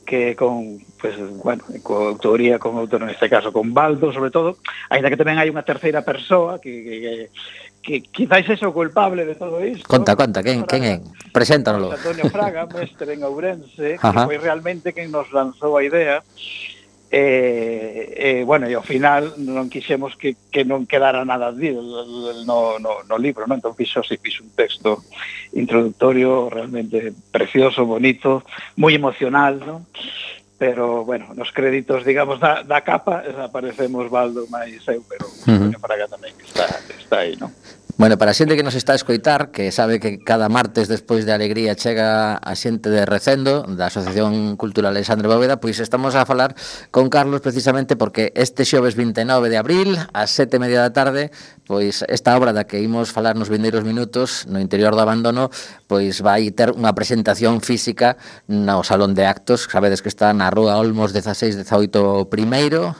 que 0.07 0.37
con, 0.37 0.79
pues, 1.01 1.15
bueno, 1.43 1.65
con 1.83 2.07
autoría, 2.07 2.57
con 2.57 2.79
autor, 2.79 3.03
neste 3.03 3.27
caso, 3.27 3.51
con 3.51 3.75
Baldo, 3.75 4.15
sobre 4.15 4.31
todo, 4.31 4.55
ainda 4.87 5.11
que 5.11 5.19
tamén 5.19 5.35
hai 5.35 5.51
unha 5.51 5.67
terceira 5.67 5.99
persoa 5.99 6.63
que, 6.63 6.71
que, 6.71 6.97
que 7.03 7.13
que 7.87 8.01
quizáis 8.01 8.43
eso 8.51 8.67
o 8.67 8.75
culpable 8.75 9.23
de 9.23 9.39
todo 9.39 9.63
isto. 9.63 9.87
Conta, 9.87 10.19
conta, 10.19 10.43
quen, 10.43 10.67
quen 10.67 10.83
é? 10.83 10.95
Preséntanolo. 11.31 11.95
Antonio 11.95 12.27
Fraga, 12.27 12.67
mestre 12.67 13.15
en 13.15 13.23
Ourense, 13.23 13.95
Ajá. 13.95 14.11
que 14.27 14.35
foi 14.35 14.37
realmente 14.43 14.91
quen 14.91 15.07
nos 15.07 15.31
lanzou 15.31 15.79
a 15.79 15.81
idea 15.87 16.19
e, 17.09 18.41
e 18.41 18.43
bueno, 18.43 18.67
e 18.67 18.75
ao 18.75 18.83
final 18.83 19.33
non 19.39 19.71
quixemos 19.71 20.19
que, 20.19 20.35
que 20.51 20.67
non 20.67 20.83
quedara 20.83 21.23
nada 21.23 21.55
de, 21.55 21.71
no, 22.43 22.79
no, 22.79 23.03
no 23.07 23.15
libro, 23.15 23.47
non? 23.47 23.63
Entón 23.63 23.79
fixo, 23.79 24.03
si, 24.03 24.19
fixo 24.19 24.43
un 24.43 24.51
texto 24.51 25.07
introductorio 25.55 26.51
realmente 26.51 27.15
precioso, 27.31 27.87
bonito, 27.87 28.43
moi 28.75 28.91
emocional, 28.91 29.59
non? 29.63 29.87
pero, 30.57 31.05
bueno, 31.05 31.33
nos 31.35 31.51
créditos, 31.51 32.03
digamos, 32.03 32.39
da, 32.39 32.63
da 32.63 32.81
capa, 32.81 33.23
aparecemos 33.45 34.09
Baldo 34.09 34.49
máis 34.49 34.81
eu, 34.89 35.05
pero 35.05 35.29
uh 35.29 35.69
-huh. 35.69 35.79
para 35.79 36.01
cá 36.01 36.09
tamén 36.09 36.33
está, 36.41 36.65
está 36.97 37.17
aí, 37.21 37.37
non? 37.37 37.53
Bueno, 37.97 38.19
para 38.19 38.29
a 38.29 38.37
xente 38.37 38.53
que 38.53 38.61
nos 38.61 38.77
está 38.77 38.93
a 38.93 39.01
escoitar, 39.01 39.49
que 39.49 39.73
sabe 39.73 39.97
que 39.97 40.21
cada 40.21 40.53
martes 40.53 40.85
despois 40.85 41.25
de 41.25 41.33
Alegría 41.33 41.73
chega 41.73 42.37
a 42.37 42.53
xente 42.53 42.93
de 42.93 43.09
Recendo, 43.09 43.65
da 43.65 43.89
Asociación 43.89 44.53
Cultural 44.53 44.93
Alexandre 44.93 45.25
Bóveda, 45.25 45.57
pois 45.57 45.81
estamos 45.81 46.13
a 46.13 46.21
falar 46.29 46.53
con 46.93 47.09
Carlos 47.09 47.41
precisamente 47.41 47.97
porque 47.97 48.29
este 48.37 48.69
xoves 48.69 48.93
29 48.93 49.49
de 49.49 49.57
abril, 49.57 49.97
ás 50.13 50.29
sete 50.29 50.61
media 50.61 50.85
da 50.85 50.93
tarde, 50.93 51.33
pois 51.65 52.05
esta 52.05 52.37
obra 52.37 52.53
da 52.53 52.69
que 52.69 52.77
imos 52.85 53.09
falar 53.09 53.33
nos 53.33 53.49
vindeiros 53.49 53.81
minutos 53.81 54.45
no 54.45 54.61
interior 54.61 54.93
do 54.93 55.01
abandono, 55.01 55.49
pois 55.89 56.21
vai 56.21 56.53
ter 56.53 56.77
unha 56.77 56.93
presentación 56.93 57.65
física 57.65 58.13
no 58.45 58.85
Salón 58.85 59.17
de 59.17 59.25
Actos, 59.25 59.65
sabedes 59.65 60.05
que 60.05 60.13
está 60.13 60.29
na 60.37 60.53
Rúa 60.53 60.77
Olmos 60.77 61.17
16, 61.17 61.65
18 61.65 62.29
primeiro, 62.29 62.93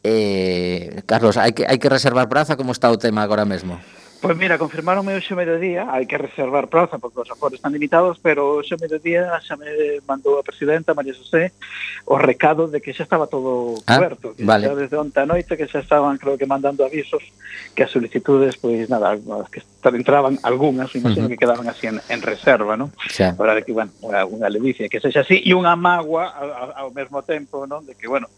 Eh, 0.00 1.04
Carlos, 1.04 1.36
hai 1.36 1.52
que, 1.52 1.68
hai 1.68 1.76
que 1.76 1.92
reservar 1.92 2.24
praza? 2.32 2.56
Como 2.56 2.72
está 2.72 2.88
o 2.88 2.96
tema 2.96 3.20
agora 3.20 3.44
mesmo? 3.44 3.76
Pois 4.20 4.36
mira, 4.36 4.60
confirmaronme 4.60 5.16
hoxe 5.16 5.32
mediodía, 5.32 5.88
hai 5.88 6.04
que 6.04 6.20
reservar 6.20 6.68
praza 6.68 7.00
porque 7.00 7.24
os 7.24 7.30
aforos 7.32 7.56
están 7.56 7.72
limitados, 7.72 8.20
pero 8.20 8.60
hoxe 8.60 8.76
mediodía 8.76 9.40
xa 9.40 9.56
me 9.56 9.96
mandou 10.04 10.36
a 10.36 10.44
presidenta 10.44 10.92
María 10.92 11.16
José 11.16 11.56
o 12.04 12.20
recado 12.20 12.68
de 12.68 12.84
que 12.84 12.92
xa 12.92 13.08
estaba 13.08 13.32
todo 13.32 13.80
ah, 13.88 13.96
coberto, 13.96 14.36
que 14.36 14.44
vale. 14.44 14.68
xa 14.68 14.76
desde 14.76 15.00
onta 15.00 15.24
noite 15.24 15.56
que 15.56 15.64
xa 15.64 15.80
estaban 15.80 16.20
creo 16.20 16.36
que 16.36 16.44
mandando 16.44 16.84
avisos 16.84 17.24
que 17.72 17.88
as 17.88 17.90
solicitudes, 17.90 18.60
pois 18.60 18.92
nada, 18.92 19.16
as 19.16 19.48
que 19.48 19.64
entraban 19.96 20.36
algunhas, 20.44 20.92
imagino 20.92 21.24
uh 21.24 21.28
-huh. 21.28 21.32
que 21.32 21.40
quedaban 21.40 21.64
así 21.72 21.88
en, 21.88 21.96
en 22.12 22.20
reserva, 22.20 22.76
non? 22.76 22.92
Xa. 23.08 23.32
Ahora 23.40 23.56
de 23.56 23.64
que, 23.64 23.72
bueno, 23.72 23.88
unha, 24.04 24.28
unha 24.28 24.52
que 24.92 25.00
sexa 25.00 25.24
así 25.24 25.40
e 25.40 25.56
unha 25.56 25.72
magua 25.80 26.28
ao, 26.28 26.68
ao 26.76 26.90
mesmo 26.92 27.24
tempo, 27.24 27.64
non? 27.64 27.88
De 27.88 27.96
que, 27.96 28.04
bueno, 28.04 28.28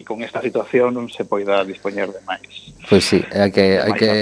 que 0.00 0.04
con 0.06 0.22
esta 0.24 0.40
situación 0.40 0.96
non 0.96 1.12
se 1.12 1.28
poida 1.28 1.60
dispoñer 1.60 2.08
de 2.08 2.24
máis. 2.24 2.72
Pois 2.88 3.04
sí, 3.04 3.20
é 3.36 3.52
que 3.52 3.76
hai 3.76 3.92
que 3.92 4.12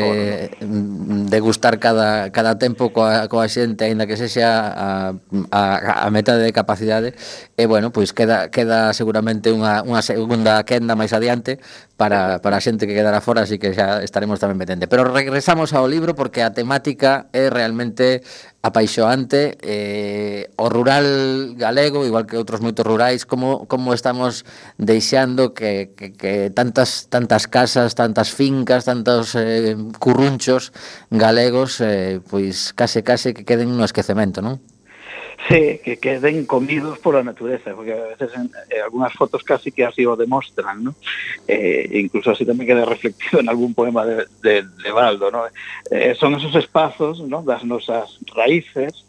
degustar 1.30 1.78
cada, 1.78 2.34
cada 2.34 2.58
tempo 2.58 2.90
coa, 2.90 3.30
coa 3.30 3.46
xente, 3.46 3.86
aínda 3.86 4.02
que 4.10 4.18
sexa 4.18 4.74
a, 4.74 5.14
a, 5.54 5.62
a 6.02 6.08
metade 6.10 6.42
de 6.42 6.50
capacidade, 6.50 7.14
e 7.54 7.64
bueno, 7.70 7.94
pois 7.94 8.10
queda, 8.10 8.50
queda 8.50 8.90
seguramente 8.90 9.54
unha, 9.54 9.86
unha 9.86 10.02
segunda 10.02 10.66
quenda 10.66 10.98
máis 10.98 11.14
adiante 11.14 11.62
para, 11.94 12.42
para 12.42 12.58
a 12.58 12.64
xente 12.64 12.90
que 12.90 12.98
quedará 12.98 13.22
fora, 13.22 13.46
así 13.46 13.62
que 13.62 13.70
xa 13.70 14.02
estaremos 14.02 14.42
tamén 14.42 14.58
metente. 14.58 14.90
Pero 14.90 15.06
regresamos 15.06 15.70
ao 15.78 15.86
libro 15.86 16.18
porque 16.18 16.42
a 16.42 16.50
temática 16.50 17.30
é 17.30 17.54
realmente 17.54 18.26
apaixoante 18.62 19.56
eh, 19.62 20.50
o 20.58 20.68
rural 20.68 21.54
galego, 21.54 22.02
igual 22.02 22.26
que 22.26 22.34
outros 22.34 22.58
moitos 22.58 22.82
rurais, 22.82 23.22
como, 23.22 23.70
como 23.70 23.94
estamos 23.94 24.42
deixando 24.76 25.54
que, 25.54 25.94
que, 25.94 26.10
que 26.12 26.50
tantas, 26.50 27.06
tantas 27.06 27.46
casas, 27.46 27.94
tantas 27.94 28.34
fincas, 28.34 28.82
tantos 28.82 29.38
eh, 29.38 29.78
currunchos 30.02 30.74
galegos, 31.10 31.78
eh, 31.80 32.18
pois 32.26 32.74
case 32.74 33.06
case 33.06 33.30
que 33.30 33.46
queden 33.46 33.78
no 33.78 33.86
esquecemento, 33.86 34.42
non? 34.42 34.58
sí, 35.46 35.80
que 35.84 35.98
queden 36.00 36.46
comidos 36.46 36.98
por 36.98 37.14
a 37.16 37.22
natureza, 37.22 37.74
porque 37.74 37.92
a 37.92 38.16
veces 38.16 38.30
en, 38.34 38.50
en 38.70 38.82
algunas 38.82 39.12
fotos 39.12 39.44
casi 39.44 39.70
que 39.70 39.84
así 39.84 40.04
o 40.04 40.16
demostran, 40.16 40.82
¿no? 40.82 40.94
Eh, 41.46 41.88
incluso 41.92 42.32
así 42.32 42.42
tamén 42.42 42.66
queda 42.66 42.88
reflectido 42.88 43.38
en 43.38 43.48
algún 43.48 43.76
poema 43.76 44.02
de, 44.02 44.26
de, 44.42 44.66
de 44.66 44.90
Baldo, 44.90 45.30
¿no? 45.30 45.46
Eh, 45.92 46.16
son 46.18 46.34
esos 46.34 46.54
espazos, 46.56 47.20
¿no? 47.22 47.42
das 47.46 47.62
nosas 47.62 48.18
raíces 48.34 49.06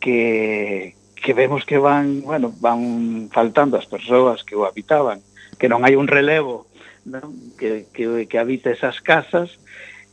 que, 0.00 0.96
que 1.14 1.34
vemos 1.34 1.66
que 1.66 1.76
van, 1.76 2.22
bueno, 2.22 2.54
van 2.58 3.28
faltando 3.28 3.76
as 3.76 3.84
persoas 3.84 4.42
que 4.42 4.56
o 4.56 4.64
habitaban, 4.64 5.20
que 5.60 5.68
non 5.68 5.84
hai 5.84 5.92
un 5.92 6.08
relevo 6.08 6.70
¿no? 7.04 7.32
que, 7.60 7.86
que, 7.92 8.26
que 8.26 8.38
habite 8.38 8.72
esas 8.72 9.00
casas 9.04 9.60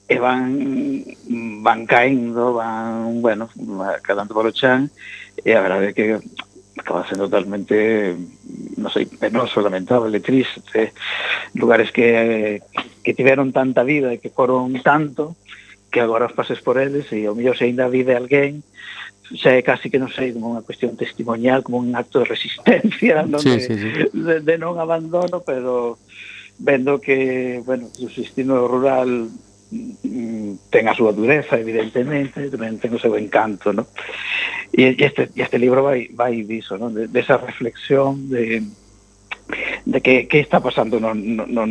e 0.08 0.20
van 0.20 1.04
van 1.64 1.86
caendo, 1.86 2.54
van, 2.56 3.22
bueno, 3.22 3.50
cada 4.04 4.24
polo 4.26 4.52
chan 4.52 4.92
e 5.44 5.52
a 5.54 5.62
verdade 5.62 5.92
é 5.92 5.96
que 5.96 6.18
acaba 6.78 7.08
sendo 7.10 7.26
totalmente, 7.26 8.16
non 8.78 8.94
sei, 8.94 9.10
penoso, 9.10 9.60
lamentable, 9.60 10.22
triste, 10.22 10.94
lugares 11.58 11.90
que, 11.90 12.62
que 13.02 13.18
tiveron 13.18 13.50
tanta 13.52 13.82
vida 13.82 14.14
e 14.14 14.22
que 14.22 14.30
foron 14.30 14.72
tanto, 14.86 15.36
que 15.90 16.00
agora 16.00 16.30
os 16.30 16.38
pases 16.38 16.62
por 16.62 16.78
eles 16.78 17.10
e 17.12 17.26
o 17.26 17.36
mellor 17.36 17.58
se 17.58 17.66
ainda 17.66 17.90
vive 17.90 18.14
alguén 18.14 18.62
xa 19.36 19.60
é 19.60 19.62
casi 19.62 19.92
que 19.92 20.00
non 20.00 20.08
sei 20.08 20.32
como 20.32 20.56
unha 20.56 20.64
cuestión 20.64 20.96
testimonial, 20.96 21.60
como 21.60 21.84
un 21.84 21.92
acto 21.92 22.24
de 22.24 22.32
resistencia 22.32 23.24
non 23.28 23.44
sí, 23.44 23.52
de, 23.52 23.60
sí, 23.60 23.74
sí. 23.76 23.90
De, 24.16 24.40
de 24.40 24.56
non 24.56 24.80
abandono, 24.80 25.44
pero 25.44 26.00
vendo 26.58 27.04
que, 27.04 27.60
bueno, 27.68 27.92
o 27.92 28.08
sistema 28.10 28.56
rural 28.56 29.28
mm, 29.28 30.72
ten 30.72 30.86
a 30.88 30.96
súa 30.96 31.12
dureza, 31.12 31.60
evidentemente, 31.60 32.48
tamén 32.48 32.80
ten 32.80 32.96
o 32.96 33.02
seu 33.02 33.20
encanto, 33.20 33.76
non? 33.76 33.84
e 34.74 34.96
este, 35.00 35.30
e 35.36 35.42
este 35.42 35.58
libro 35.58 35.84
vai 35.84 36.10
vai 36.14 36.44
diso, 36.44 36.78
¿no? 36.78 36.90
de, 36.90 37.08
de 37.08 37.20
esa 37.20 37.38
reflexión 37.38 38.30
de, 38.30 38.64
de 39.86 40.02
que, 40.02 40.28
que 40.28 40.40
está 40.40 40.60
pasando 40.60 41.00
non, 41.00 41.16
non, 41.16 41.48
non, 41.48 41.70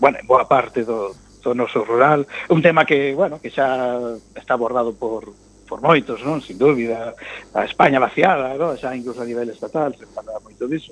bueno, 0.00 0.16
en 0.18 0.26
boa 0.26 0.48
parte 0.48 0.84
do, 0.84 1.12
do 1.44 1.52
noso 1.52 1.84
rural 1.84 2.24
un 2.48 2.60
tema 2.62 2.84
que, 2.84 3.12
bueno, 3.12 3.40
que 3.40 3.52
xa 3.52 4.16
está 4.36 4.54
abordado 4.54 4.96
por, 4.96 5.32
por 5.70 5.78
moitos, 5.80 6.18
non, 6.26 6.42
sin 6.42 6.58
dúbida, 6.58 7.14
a 7.54 7.62
España 7.62 8.02
vaciada, 8.02 8.58
non? 8.58 8.74
xa 8.74 8.90
incluso 8.90 9.22
a 9.22 9.28
nivel 9.30 9.46
estatal 9.54 9.94
se 9.94 10.02
fala 10.10 10.42
moito 10.42 10.66
diso, 10.66 10.90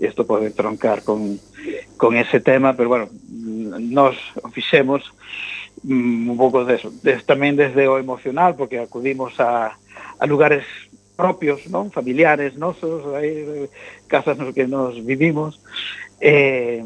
e 0.00 0.10
isto 0.10 0.26
pode 0.26 0.50
troncar 0.50 1.06
con, 1.06 1.38
con 1.94 2.18
ese 2.18 2.42
tema, 2.42 2.74
pero 2.74 2.90
bueno, 2.90 3.06
nos 3.78 4.18
fixemos 4.50 5.06
mm, 5.86 6.26
un 6.32 6.36
pouco 6.36 6.66
deso, 6.66 6.90
de, 7.06 7.22
tamén 7.22 7.54
desde 7.54 7.86
o 7.86 8.02
emocional, 8.02 8.58
porque 8.58 8.82
acudimos 8.82 9.38
a, 9.38 9.78
a 10.18 10.24
lugares 10.26 10.66
propios, 11.16 11.64
non 11.72 11.88
familiares 11.88 12.54
nosos, 12.60 13.02
aí, 13.16 13.66
eh, 13.66 13.68
casas 14.06 14.36
nos 14.36 14.52
que 14.52 14.68
nos 14.68 15.00
vivimos, 15.00 15.58
eh, 16.20 16.84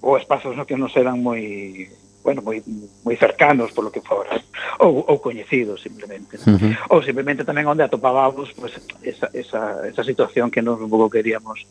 ou 0.00 0.16
espazos 0.16 0.54
no 0.54 0.64
que 0.64 0.78
nos 0.78 0.94
eran 0.94 1.18
moi 1.18 1.90
bueno, 2.26 2.42
moi, 2.42 2.58
moi 3.06 3.14
cercanos 3.14 3.70
polo 3.70 3.94
que 3.94 4.02
fora, 4.02 4.34
ou, 4.82 5.06
ou 5.06 5.22
coñecidos 5.22 5.78
simplemente. 5.78 6.42
Uh 6.42 6.58
-huh. 6.58 6.98
Ou 6.98 6.98
simplemente 7.06 7.46
tamén 7.46 7.70
onde 7.70 7.86
atopábamos 7.86 8.50
pues, 8.58 8.74
esa, 9.06 9.30
esa, 9.30 9.86
esa 9.86 10.02
situación 10.02 10.50
que 10.50 10.58
nos 10.58 10.82
un 10.82 10.90
pouco 10.90 11.06
queríamos 11.06 11.62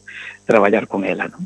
traballar 0.47 0.87
con 0.87 1.03
ela. 1.03 1.27
Non? 1.27 1.43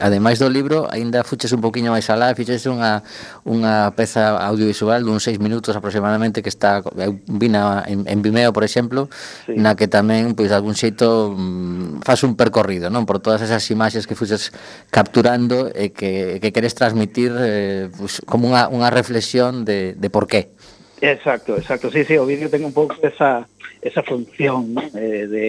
Ademais 0.00 0.40
do 0.40 0.48
libro, 0.48 0.88
aínda 0.88 1.20
fuches 1.20 1.52
un 1.52 1.60
poquinho 1.60 1.92
máis 1.92 2.08
alá, 2.08 2.32
fiches 2.32 2.64
unha, 2.64 3.04
unha 3.44 3.92
peza 3.92 4.40
audiovisual 4.40 5.04
dun 5.04 5.20
seis 5.20 5.36
minutos 5.36 5.76
aproximadamente 5.76 6.40
que 6.40 6.48
está 6.48 6.80
vina 7.28 7.84
en, 7.84 8.08
en 8.08 8.18
Vimeo, 8.24 8.56
por 8.56 8.64
exemplo, 8.64 9.12
sí. 9.44 9.52
na 9.52 9.76
que 9.76 9.84
tamén, 9.84 10.32
pois, 10.32 10.48
algún 10.48 10.72
xeito 10.72 11.36
mm, 11.36 12.00
faz 12.00 12.24
un 12.24 12.40
percorrido, 12.40 12.88
non? 12.88 13.04
Por 13.04 13.20
todas 13.20 13.44
esas 13.44 13.60
imaxes 13.68 14.08
que 14.08 14.16
fuches 14.16 14.48
capturando 14.88 15.68
e 15.76 15.92
que, 15.92 16.40
que 16.40 16.56
queres 16.56 16.72
transmitir 16.72 17.36
eh, 17.36 17.92
pues, 17.92 18.24
como 18.24 18.45
unha, 18.46 18.70
unha 18.70 18.88
reflexión 18.94 19.66
de, 19.66 19.98
de 19.98 20.08
por 20.08 20.30
qué. 20.30 20.54
Exacto, 21.02 21.58
exacto. 21.58 21.90
Sí, 21.90 22.06
sí, 22.06 22.16
o 22.16 22.24
vídeo 22.24 22.48
ten 22.48 22.62
un 22.64 22.72
pouco 22.72 22.94
esa, 23.02 23.44
esa 23.82 24.02
función 24.06 24.72
eh, 24.94 25.26
de 25.26 25.46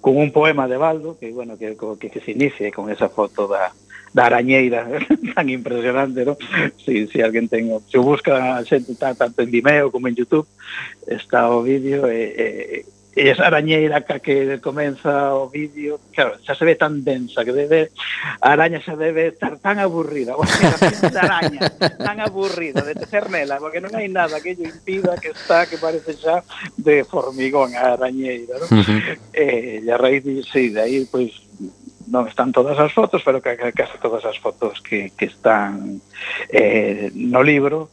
con 0.00 0.16
un 0.16 0.32
poema 0.32 0.66
de 0.66 0.76
Baldo 0.76 1.16
que 1.18 1.30
bueno 1.30 1.56
que, 1.56 1.76
que, 1.76 2.10
que 2.10 2.20
se 2.20 2.32
inicie 2.32 2.72
con 2.72 2.90
esa 2.90 3.08
foto 3.08 3.46
da, 3.46 3.70
da 4.12 4.26
arañeira 4.26 4.88
tan 5.34 5.48
impresionante, 5.48 6.24
¿no? 6.24 6.36
Si, 6.84 7.06
si 7.08 7.22
alguén 7.22 7.48
ten, 7.48 7.70
se 7.88 7.98
busca 7.98 8.58
a 8.58 8.64
xente 8.64 8.94
tanto 8.94 9.42
en 9.42 9.50
Vimeo 9.50 9.90
como 9.90 10.08
en 10.08 10.14
YouTube, 10.14 10.46
está 11.06 11.48
o 11.50 11.62
vídeo 11.62 12.06
e, 12.08 12.22
eh, 12.22 12.34
e 12.36 12.76
eh, 12.80 12.84
e 13.12 13.28
esa 13.28 13.52
arañeira 13.52 14.00
ca 14.08 14.18
que 14.24 14.56
comeza 14.64 15.36
o 15.36 15.52
vídeo, 15.52 16.00
claro, 16.16 16.40
xa 16.40 16.56
se 16.56 16.64
ve 16.64 16.80
tan 16.80 17.04
densa 17.04 17.44
que 17.44 17.52
debe 17.52 17.92
a 18.40 18.56
araña 18.56 18.80
xa 18.80 18.96
debe 18.96 19.36
estar 19.36 19.60
tan 19.60 19.76
aburrida, 19.76 20.32
o 20.32 20.44
sea, 20.48 20.72
a 20.72 21.24
araña, 21.28 21.60
tan 22.00 22.18
aburrida 22.24 22.80
de 22.80 22.96
tecer 22.96 23.28
nela, 23.28 23.60
porque 23.60 23.84
non 23.84 23.92
hai 23.92 24.08
nada 24.08 24.40
que 24.40 24.56
lle 24.56 24.72
impida 24.72 25.20
que 25.20 25.36
está 25.36 25.68
que 25.68 25.76
parece 25.76 26.16
xa 26.16 26.40
de 26.80 27.04
formigón 27.04 27.76
a 27.76 27.92
arañeira, 28.00 28.56
non? 28.56 28.68
Uh 28.72 28.80
-huh. 28.80 29.00
Eh, 29.36 29.84
e 29.84 29.88
a 29.92 29.96
raíz 30.00 30.24
de, 30.24 30.40
sí, 30.48 30.72
de 30.72 30.80
aí 30.80 31.04
pois 31.04 31.36
pues, 31.60 31.81
non 32.12 32.28
están 32.28 32.52
todas 32.52 32.76
as 32.76 32.92
fotos, 32.92 33.24
pero 33.24 33.40
que 33.40 33.56
case 33.72 33.96
todas 33.96 34.20
as 34.28 34.36
fotos 34.36 34.84
que, 34.84 35.16
que 35.16 35.32
están 35.32 36.04
eh, 36.52 37.08
no 37.16 37.40
libro, 37.40 37.88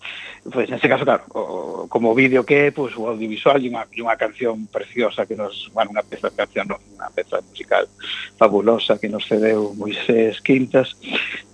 pois 0.51 0.67
neste 0.67 0.91
caso, 0.91 1.07
claro, 1.07 1.24
o, 1.32 1.88
como 1.88 2.11
vídeo 2.11 2.43
que 2.43 2.67
é, 2.67 2.72
pois, 2.76 2.91
pues, 2.91 2.99
o 2.99 3.07
audiovisual 3.07 3.63
e 3.63 3.72
unha, 3.72 3.88
e 3.88 4.03
unha 4.03 4.20
canción 4.20 4.67
preciosa 4.67 5.24
que 5.24 5.39
nos, 5.39 5.72
bueno, 5.72 5.95
unha 5.95 6.03
peza 6.03 6.28
canción, 6.36 6.67
non, 6.67 6.84
unha 6.99 7.07
peza 7.15 7.39
musical 7.39 7.88
fabulosa 8.36 8.99
que 8.99 9.07
nos 9.07 9.24
cedeu 9.24 9.72
Moisés 9.80 10.43
Quintas, 10.43 10.99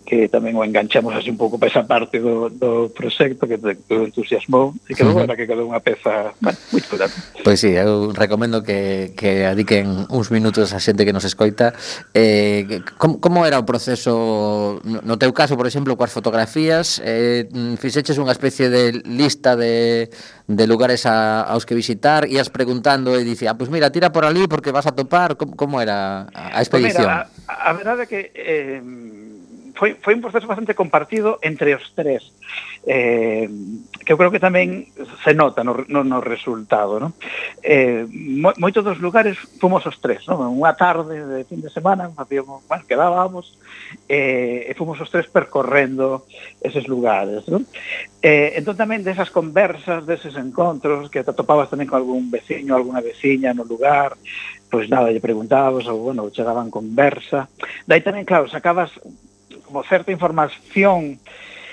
que 0.05 0.29
tamén 0.29 0.53
o 0.53 0.61
enganchamos 0.61 1.11
así 1.17 1.33
un 1.33 1.41
pouco 1.41 1.57
para 1.57 1.73
esa 1.73 1.83
parte 1.83 2.21
do, 2.21 2.53
do 2.53 2.93
proxecto 2.93 3.49
que 3.49 3.57
te 3.57 3.73
entusiasmou 3.89 4.77
e 4.85 4.93
que 4.93 5.01
uh 5.01 5.11
-huh. 5.11 5.25
era 5.25 5.33
que 5.33 5.49
quedou 5.49 5.65
unha 5.65 5.81
peza 5.81 6.31
bueno, 6.39 6.57
moi 6.69 6.81
chula. 6.85 7.09
Pois 7.41 7.57
sí, 7.57 7.73
eu 7.73 8.13
recomendo 8.13 8.61
que, 8.61 9.11
que 9.17 9.49
adiquen 9.49 10.05
uns 10.13 10.29
minutos 10.29 10.71
a 10.71 10.79
xente 10.79 11.03
que 11.03 11.11
nos 11.11 11.25
escoita 11.25 11.73
eh, 12.13 12.85
como, 13.01 13.17
como 13.17 13.43
era 13.49 13.57
o 13.57 13.65
proceso 13.65 14.79
no 14.85 15.17
teu 15.17 15.33
caso, 15.33 15.57
por 15.57 15.65
exemplo, 15.65 15.97
coas 15.97 16.13
fotografías 16.13 17.01
eh, 17.01 17.49
fixeches 17.81 18.21
unha 18.21 18.31
especie 18.31 18.69
de 18.69 19.01
lista 19.09 19.57
de, 19.57 20.07
de 20.45 20.65
lugares 20.69 21.09
a, 21.09 21.41
aos 21.49 21.65
que 21.65 21.73
visitar, 21.73 22.29
ías 22.29 22.53
preguntando 22.53 23.17
e 23.17 23.25
dicía, 23.25 23.51
ah, 23.51 23.57
pois 23.57 23.67
pues 23.67 23.73
mira, 23.73 23.89
tira 23.89 24.13
por 24.13 24.29
ali 24.29 24.45
porque 24.45 24.69
vas 24.69 24.85
a 24.85 24.93
topar 24.93 25.33
como, 25.35 25.57
como 25.57 25.81
era 25.81 26.29
a 26.29 26.61
expedición? 26.61 27.09
Pues 27.09 27.25
mira, 27.25 27.49
a, 27.49 27.69
a 27.69 27.73
verdade 27.73 28.05
é 28.05 28.07
que 28.07 28.21
eh, 28.37 28.81
foi, 29.75 29.95
foi 29.99 30.15
un 30.15 30.23
proceso 30.23 30.47
bastante 30.47 30.73
compartido 30.73 31.37
entre 31.43 31.75
os 31.75 31.91
tres 31.93 32.31
eh, 32.87 33.47
que 34.01 34.11
eu 34.13 34.17
creo 34.17 34.31
que 34.31 34.39
tamén 34.39 34.87
se 35.21 35.35
nota 35.35 35.61
no, 35.61 35.83
no, 35.91 36.07
no 36.07 36.19
resultado 36.23 36.97
no? 36.97 37.13
Eh, 37.61 38.07
mo, 38.09 38.55
moitos 38.57 38.81
dos 38.87 38.97
lugares 39.03 39.35
fomos 39.59 39.83
os 39.85 39.99
tres 39.99 40.23
no? 40.31 40.39
unha 40.39 40.73
tarde 40.73 41.21
de 41.21 41.43
fin 41.43 41.59
de 41.59 41.69
semana 41.69 42.07
facíamos, 42.15 42.63
bueno, 42.65 42.87
quedábamos 42.87 43.59
eh, 44.07 44.65
e 44.65 44.71
fomos 44.73 44.97
os 45.03 45.11
tres 45.11 45.27
percorrendo 45.27 46.23
eses 46.63 46.87
lugares 46.87 47.43
no? 47.51 47.61
Eh, 48.23 48.57
entón 48.57 48.79
tamén 48.79 49.03
desas 49.03 49.29
conversas 49.29 50.07
deses 50.07 50.39
encontros 50.39 51.11
que 51.11 51.21
te 51.21 51.35
topabas 51.35 51.67
tamén 51.67 51.91
con 51.91 51.99
algún 51.99 52.31
veciño 52.31 52.73
alguna 52.73 53.03
veciña 53.03 53.51
no 53.51 53.67
lugar 53.67 54.15
pois 54.75 54.89
nada, 54.89 55.07
lle 55.07 55.23
preguntabas 55.23 55.87
ou, 55.87 56.11
bueno, 56.11 56.27
chegaban 56.35 56.67
conversa. 56.67 57.47
Dai 57.87 58.03
tamén, 58.03 58.27
claro, 58.27 58.51
sacabas 58.51 58.91
como 59.65 59.83
certa 59.83 60.11
información 60.11 61.19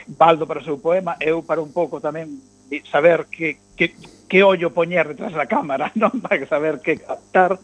Baldo 0.06 0.46
para 0.46 0.60
o 0.60 0.66
seu 0.66 0.78
poema, 0.78 1.16
eu 1.22 1.42
para 1.46 1.62
un 1.62 1.70
pouco 1.70 2.02
tamén 2.02 2.26
saber 2.90 3.28
que, 3.30 3.58
que, 3.76 3.94
que 4.26 4.40
ollo 4.42 4.74
poñer 4.74 5.06
detrás 5.08 5.32
da 5.32 5.46
cámara, 5.46 5.92
non? 6.00 6.18
Para 6.18 6.42
saber 6.48 6.80
que 6.80 6.98
captar 6.98 7.58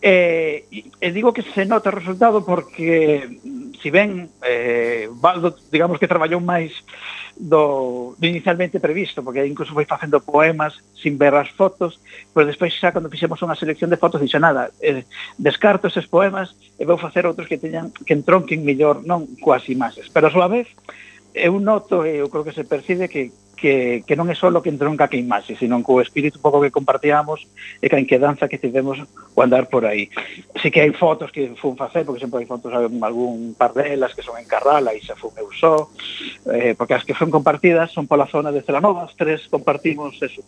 Eh, 0.00 0.62
e, 0.70 0.86
e 1.02 1.08
digo 1.10 1.34
que 1.34 1.42
se 1.42 1.66
nota 1.66 1.90
o 1.90 1.98
resultado 1.98 2.46
porque 2.46 3.26
mm, 3.42 3.82
si 3.82 3.90
ben 3.90 4.30
eh, 4.46 5.10
Baldo 5.10 5.58
digamos 5.74 5.98
que 5.98 6.06
traballou 6.06 6.38
máis 6.38 6.70
do, 7.34 8.14
do 8.14 8.26
inicialmente 8.30 8.78
previsto 8.78 9.26
porque 9.26 9.42
incluso 9.42 9.74
foi 9.74 9.90
facendo 9.90 10.22
poemas 10.22 10.78
sin 10.94 11.18
ver 11.18 11.34
as 11.34 11.50
fotos 11.50 11.98
pero 12.30 12.46
despois 12.46 12.78
xa 12.78 12.94
cando 12.94 13.10
fixemos 13.10 13.42
unha 13.42 13.58
selección 13.58 13.90
de 13.90 13.98
fotos 13.98 14.22
dixo 14.22 14.38
nada 14.38 14.70
eh, 14.78 15.02
descarto 15.34 15.90
eses 15.90 16.06
poemas 16.06 16.54
e 16.78 16.86
vou 16.86 16.94
facer 16.94 17.26
outros 17.26 17.50
que 17.50 17.58
teñan 17.58 17.90
que 17.90 18.14
entronquen 18.14 18.62
mellor 18.62 19.02
non 19.02 19.26
coas 19.42 19.66
imaxes 19.66 20.06
pero 20.14 20.30
a 20.30 20.34
súa 20.34 20.46
vez 20.46 20.70
eu 21.34 21.58
noto 21.58 22.06
e 22.06 22.22
eu 22.22 22.30
creo 22.30 22.46
que 22.46 22.54
se 22.54 22.62
percibe 22.62 23.10
que 23.10 23.34
que, 23.58 24.06
que 24.06 24.14
non 24.14 24.30
é 24.30 24.38
só 24.38 24.48
que 24.62 24.70
entronca 24.70 25.10
que 25.10 25.18
imaxe, 25.18 25.58
sino 25.58 25.82
co 25.82 25.98
o 25.98 26.04
espírito 26.04 26.38
pouco 26.38 26.62
que 26.62 26.70
compartíamos 26.70 27.42
e 27.82 27.90
que 27.90 27.98
a 27.98 28.02
inquedanza 28.02 28.46
que 28.46 28.62
tivemos 28.62 29.02
o 29.34 29.38
andar 29.42 29.66
por 29.66 29.82
aí. 29.82 30.08
Si 30.62 30.70
que 30.70 30.80
hai 30.80 30.94
fotos 30.94 31.34
que 31.34 31.58
fun 31.58 31.74
facer, 31.74 32.06
porque 32.06 32.22
sempre 32.22 32.40
hai 32.40 32.48
fotos 32.48 32.70
algún 32.70 33.58
par 33.58 33.74
delas 33.74 34.14
que 34.14 34.22
son 34.22 34.38
en 34.38 34.46
Carrala 34.46 34.94
e 34.94 35.02
xa 35.02 35.18
fun 35.18 35.34
eu 35.34 35.50
só, 35.50 35.90
eh, 36.54 36.78
porque 36.78 36.94
as 36.94 37.02
que 37.02 37.18
son 37.18 37.34
compartidas 37.34 37.90
son 37.90 38.06
pola 38.06 38.30
zona 38.30 38.54
de 38.54 38.62
Celanova, 38.62 39.10
as 39.10 39.18
tres 39.18 39.50
compartimos 39.50 40.14
eso, 40.22 40.40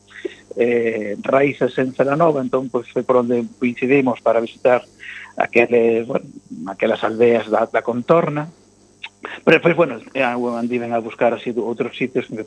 eh, 0.54 1.18
raíces 1.26 1.74
en 1.82 1.90
Celanova, 1.92 2.38
entón 2.38 2.70
pois, 2.70 2.86
foi 2.94 3.02
por 3.02 3.18
onde 3.18 3.42
coincidimos 3.58 4.22
para 4.22 4.38
visitar 4.38 4.86
aqueles, 5.34 6.06
bueno, 6.06 6.26
aquelas 6.70 7.02
aldeas 7.02 7.50
da, 7.50 7.66
da 7.66 7.82
contorna, 7.82 8.46
Pero 9.44 9.60
pois, 9.60 9.76
bueno, 9.76 10.00
eh, 10.14 10.24
andiven 10.24 10.92
a 10.92 10.98
buscar 10.98 11.34
así 11.34 11.52
outros 11.56 11.92
sitios 11.96 12.24
que, 12.26 12.44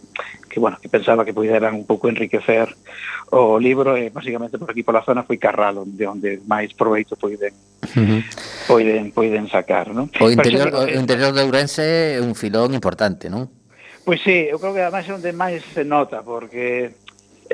que 0.50 0.60
bueno, 0.60 0.78
que 0.82 0.90
pensaba 0.90 1.26
que 1.26 1.34
pudieran 1.34 1.78
un 1.78 1.86
pouco 1.86 2.10
enriquecer 2.10 2.74
o 3.30 3.62
libro 3.62 3.98
e 3.98 4.10
basicamente 4.10 4.58
por 4.58 4.74
aquí 4.74 4.82
pola 4.82 5.06
zona 5.06 5.26
foi 5.26 5.38
Carral 5.38 5.86
onde 5.86 6.06
onde 6.06 6.30
máis 6.50 6.74
proveito 6.74 7.14
poiden 7.14 7.54
uh 7.54 7.88
-huh. 7.94 8.22
poiden 8.66 9.14
poiden 9.14 9.46
sacar, 9.50 9.94
non? 9.94 10.10
O 10.18 10.30
interior 10.30 10.70
Pero, 10.74 10.86
o 10.86 10.98
interior 10.98 11.32
de 11.34 11.42
Ourense 11.46 12.18
é 12.18 12.22
un 12.22 12.34
filón 12.34 12.74
importante, 12.74 13.30
non? 13.30 13.50
Pois 14.02 14.20
sí, 14.26 14.50
eu 14.50 14.58
creo 14.58 14.74
que 14.74 14.82
además 14.82 15.06
é 15.06 15.14
onde 15.14 15.32
máis 15.34 15.62
se 15.74 15.86
nota 15.86 16.26
porque 16.26 16.98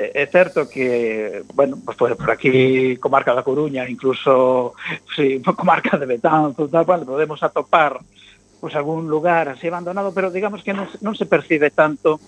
é 0.00 0.24
certo 0.26 0.68
que, 0.68 1.42
bueno, 1.52 1.76
pues, 1.84 1.96
pues, 1.96 2.16
por 2.16 2.30
aquí, 2.30 2.96
comarca 2.96 3.34
da 3.34 3.42
Coruña, 3.42 3.88
incluso 3.88 4.72
sí, 5.14 5.42
comarca 5.56 5.98
de 5.98 6.06
Betanzo, 6.06 6.68
tal, 6.68 6.84
bueno, 6.84 7.04
podemos 7.04 7.42
atopar 7.42 8.00
pues, 8.60 8.76
algún 8.76 9.08
lugar 9.08 9.48
así 9.48 9.66
abandonado, 9.66 10.12
pero 10.12 10.30
digamos 10.30 10.62
que 10.62 10.76
non, 10.76 10.86
non 11.00 11.16
se 11.16 11.26
percibe 11.26 11.72
tanto 11.72 12.20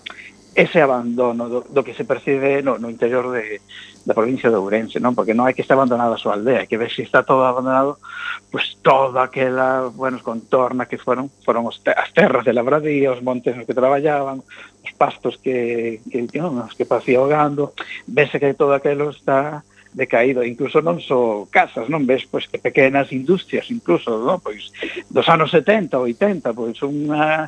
ese 0.55 0.81
abandono 0.81 1.49
do, 1.49 1.65
do 1.65 1.81
que 1.81 1.97
se 1.97 2.05
percibe 2.05 2.61
no, 2.61 2.77
no 2.77 2.89
interior 2.89 3.31
de, 3.33 3.61
da 4.05 4.13
provincia 4.13 4.49
de 4.49 4.57
Ourense, 4.57 5.01
non? 5.01 5.17
Porque 5.17 5.33
non 5.33 5.49
hai 5.49 5.57
que 5.57 5.65
está 5.65 5.73
abandonada 5.73 6.13
a 6.13 6.21
súa 6.21 6.37
aldea, 6.37 6.69
que 6.69 6.77
ver 6.77 6.93
se 6.93 7.01
está 7.01 7.25
todo 7.25 7.41
abandonado, 7.47 7.97
pues, 8.53 8.77
toda 8.85 9.25
aquela, 9.25 9.89
bueno, 9.89 10.21
contorna 10.21 10.85
que 10.85 11.01
foron, 11.01 11.33
foron 11.41 11.65
os, 11.65 11.81
as 11.81 12.13
terras 12.13 12.45
de 12.45 12.53
labradía, 12.53 13.09
os 13.09 13.25
montes 13.25 13.57
nos 13.57 13.65
que 13.65 13.73
traballaban, 13.73 14.45
os 14.45 14.91
pastos 14.93 15.41
que, 15.41 16.05
que, 16.05 16.29
que 16.29 16.39
non, 16.41 16.61
os 16.61 16.77
que 16.77 16.85
pasía 16.85 17.17
o 17.17 17.25
gando, 17.25 17.73
vese 18.05 18.37
que 18.37 18.53
todo 18.53 18.77
aquilo 18.77 19.09
está 19.09 19.65
decaído, 19.93 20.43
incluso 20.43 20.81
non 20.81 20.97
só 20.99 21.45
casas, 21.49 21.87
non 21.87 22.03
ves 22.09 22.25
pois 22.25 22.49
que 22.49 22.57
pequenas 22.57 23.13
industrias 23.13 23.69
incluso, 23.69 24.09
non? 24.19 24.41
pois 24.41 24.73
dos 25.09 25.27
anos 25.29 25.53
70, 25.53 25.93
80, 25.95 26.51
pois 26.51 26.77
unha 26.81 27.47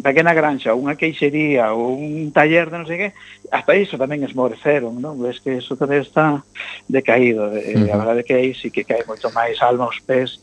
pequena 0.00 0.32
granxa, 0.32 0.78
unha 0.78 0.94
queixería 0.94 1.74
ou 1.74 1.98
un 1.98 2.30
taller 2.30 2.70
de 2.70 2.78
non 2.78 2.86
sei 2.86 2.98
que, 2.98 3.10
hasta 3.50 3.74
iso 3.74 3.98
tamén 3.98 4.22
esmoreceron, 4.22 5.02
non? 5.02 5.18
Ves 5.18 5.42
que 5.42 5.58
iso 5.58 5.74
tamén 5.74 6.06
está 6.06 6.46
decaído, 6.86 7.50
e, 7.58 7.74
uh 7.74 7.86
-huh. 7.86 7.94
a 7.94 8.00
verdade 8.00 8.26
que 8.26 8.38
aí 8.38 8.54
sí 8.54 8.70
que 8.70 8.86
cae 8.86 9.02
moito 9.04 9.28
máis 9.34 9.58
alma 9.58 9.90
aos 9.90 9.98
pés 10.06 10.38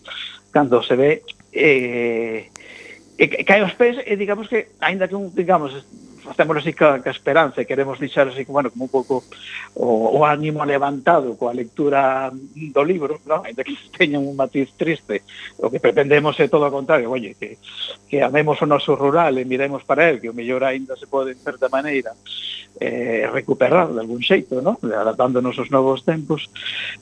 cando 0.51 0.84
se 0.84 0.95
ve 0.95 1.24
eh, 1.51 2.47
e 3.18 3.26
cae 3.47 3.63
aos 3.63 3.76
pés 3.80 3.95
e 4.03 4.20
digamos 4.20 4.51
que 4.51 4.76
aínda 4.84 5.07
que 5.07 5.16
un 5.16 5.32
digamos 5.32 5.72
facémoslo 6.26 6.59
así 6.59 6.73
ca, 6.73 6.99
ca 6.99 7.13
esperanza 7.13 7.61
e 7.61 7.69
queremos 7.69 8.01
deixar 8.01 8.28
así, 8.28 8.43
bueno, 8.49 8.73
como 8.73 8.89
un 8.89 8.91
pouco 8.91 9.23
o, 9.78 10.17
o 10.17 10.26
ánimo 10.26 10.65
levantado 10.65 11.38
coa 11.38 11.53
lectura 11.53 12.34
do 12.34 12.84
libro, 12.84 13.21
¿no? 13.30 13.45
Ainda 13.45 13.61
que 13.61 13.78
teña 13.97 14.17
un 14.17 14.34
matiz 14.34 14.73
triste, 14.73 15.21
o 15.61 15.69
que 15.69 15.80
pretendemos 15.80 16.34
é 16.41 16.49
todo 16.49 16.65
o 16.65 16.73
contrario, 16.73 17.13
oye, 17.13 17.38
que, 17.38 17.61
que 18.09 18.26
amemos 18.26 18.57
o 18.59 18.67
noso 18.67 18.97
rural 18.97 19.38
e 19.38 19.45
miremos 19.45 19.86
para 19.86 20.09
el, 20.09 20.17
que 20.17 20.34
o 20.34 20.38
mellor 20.38 20.65
aínda 20.65 20.97
se 20.97 21.05
pode, 21.05 21.38
en 21.38 21.41
certa 21.45 21.69
maneira, 21.69 22.17
eh, 22.82 23.30
recuperar 23.32 23.93
de 23.93 24.01
algún 24.01 24.19
xeito, 24.26 24.59
¿no? 24.59 24.82
adaptándonos 24.82 25.55
aos 25.61 25.71
novos 25.71 26.03
tempos, 26.03 26.49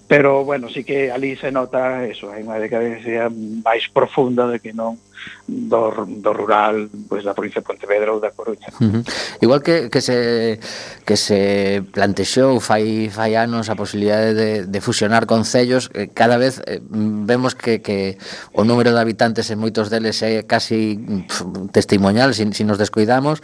pero, 0.07 0.43
bueno, 0.43 0.69
sí 0.69 0.83
que 0.83 1.09
ali 1.09 1.35
se 1.39 1.51
nota 1.51 2.05
eso, 2.05 2.29
hai 2.29 2.43
unha 2.43 2.59
decadencia 2.59 3.31
máis 3.63 3.87
profunda 3.89 4.45
de 4.51 4.59
que 4.59 4.75
non 4.75 4.99
do, 5.47 6.05
do 6.07 6.31
rural 6.33 6.87
pois, 7.09 7.23
da 7.23 7.33
provincia 7.33 7.61
de 7.61 7.67
Pontevedra 7.67 8.13
ou 8.13 8.19
da 8.19 8.31
Coruña. 8.31 8.67
Uh 8.79 9.01
-huh. 9.01 9.03
Igual 9.41 9.61
que, 9.61 9.89
que, 9.89 10.01
se, 10.01 10.59
que 11.05 11.17
se 11.17 11.83
plantexou 11.91 12.59
fai, 12.59 13.09
fai 13.09 13.35
anos 13.35 13.69
a 13.69 13.75
posibilidade 13.75 14.33
de, 14.33 14.49
de 14.67 14.79
fusionar 14.81 15.25
concellos, 15.25 15.91
eh, 15.93 16.09
cada 16.13 16.37
vez 16.37 16.61
eh, 16.65 16.79
vemos 16.81 17.55
que, 17.55 17.81
que 17.81 18.17
o 18.53 18.63
número 18.63 18.91
de 18.91 18.99
habitantes 18.99 19.51
en 19.51 19.59
moitos 19.59 19.91
deles 19.91 20.21
é 20.23 20.43
casi 20.47 20.95
pff, 21.27 21.69
testimonial, 21.75 22.33
se 22.33 22.47
si, 22.47 22.53
si 22.53 22.63
nos 22.63 22.79
descuidamos, 22.79 23.43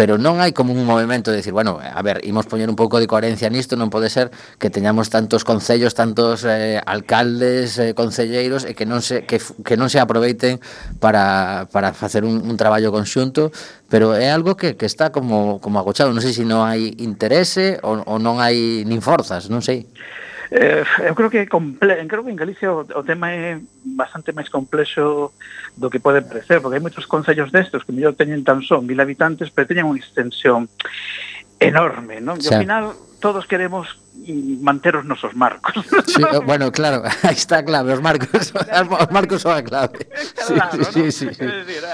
pero 0.00 0.16
non 0.16 0.40
hai 0.40 0.56
como 0.56 0.72
un 0.72 0.88
movimento 0.88 1.28
de 1.28 1.44
decir, 1.44 1.52
bueno, 1.52 1.76
a 1.76 2.00
ver, 2.00 2.24
imos 2.24 2.48
poñer 2.48 2.72
un 2.72 2.76
pouco 2.80 2.96
de 2.96 3.04
coherencia 3.04 3.52
nisto, 3.52 3.76
non 3.76 3.92
pode 3.92 4.08
ser 4.08 4.32
que 4.56 4.72
teñamos 4.72 5.12
tantos 5.12 5.44
concellos, 5.44 5.92
tantos 5.92 6.40
eh, 6.48 6.80
alcaldes, 6.80 7.76
eh, 7.76 7.92
concelleiros 7.92 8.64
e 8.64 8.72
que 8.72 8.88
non 8.88 9.04
se 9.04 9.28
que, 9.28 9.36
que 9.36 9.76
non 9.76 9.92
se 9.92 10.00
aproveiten 10.00 10.56
para, 11.04 11.68
para 11.68 11.92
facer 11.92 12.24
un, 12.24 12.40
un 12.40 12.56
traballo 12.56 12.88
conxunto, 12.88 13.52
pero 13.92 14.16
é 14.16 14.32
algo 14.32 14.56
que, 14.56 14.72
que 14.72 14.88
está 14.88 15.12
como 15.12 15.60
como 15.60 15.76
agochado, 15.76 16.16
non 16.16 16.24
sei 16.24 16.32
se 16.32 16.48
non 16.48 16.64
hai 16.64 16.96
interese 16.96 17.76
ou, 17.84 18.00
ou 18.00 18.16
non 18.16 18.40
hai 18.40 18.88
nin 18.88 19.04
forzas, 19.04 19.52
non 19.52 19.60
sei. 19.60 19.84
Eh, 20.50 20.82
eu 21.06 21.14
creo 21.14 21.30
que 21.30 21.46
comple 21.46 21.94
creo 22.10 22.24
que 22.26 22.30
en 22.30 22.36
Galicia 22.36 22.74
o, 22.74 22.82
o 22.82 23.02
tema 23.06 23.30
é 23.30 23.62
bastante 23.86 24.34
máis 24.34 24.50
complexo 24.50 25.30
do 25.78 25.86
que 25.86 26.02
pode 26.02 26.26
parecer, 26.26 26.58
porque 26.58 26.74
hai 26.74 26.82
moitos 26.82 27.06
concellos 27.06 27.54
destes 27.54 27.86
que 27.86 27.94
mellor 27.94 28.18
teñen 28.18 28.42
tan 28.42 28.58
son 28.66 28.82
mil 28.82 28.98
habitantes, 28.98 29.54
pero 29.54 29.70
teñen 29.70 29.86
unha 29.86 30.02
extensión 30.02 30.66
enorme, 31.62 32.18
non? 32.18 32.34
E 32.42 32.50
ao 32.50 32.58
final 32.66 32.84
todos 33.22 33.46
queremos 33.46 33.94
manter 34.60 34.96
os 34.96 35.04
nosos 35.04 35.34
marcos. 35.34 35.74
Sí, 36.06 36.22
eh, 36.22 36.38
bueno, 36.44 36.70
claro, 36.72 37.02
aí 37.22 37.34
está 37.34 37.64
clave, 37.64 37.92
os 37.92 38.02
marcos, 38.02 38.52
os 38.52 39.10
marcos 39.10 39.42
son 39.42 39.56
a 39.56 39.62
clave. 39.62 40.06
Claro, 40.50 40.84
sí, 40.84 41.12
sí, 41.12 41.26
¿no? 41.26 41.32
sí, 41.32 41.34
sí. 41.34 41.46
Decir, 41.46 41.84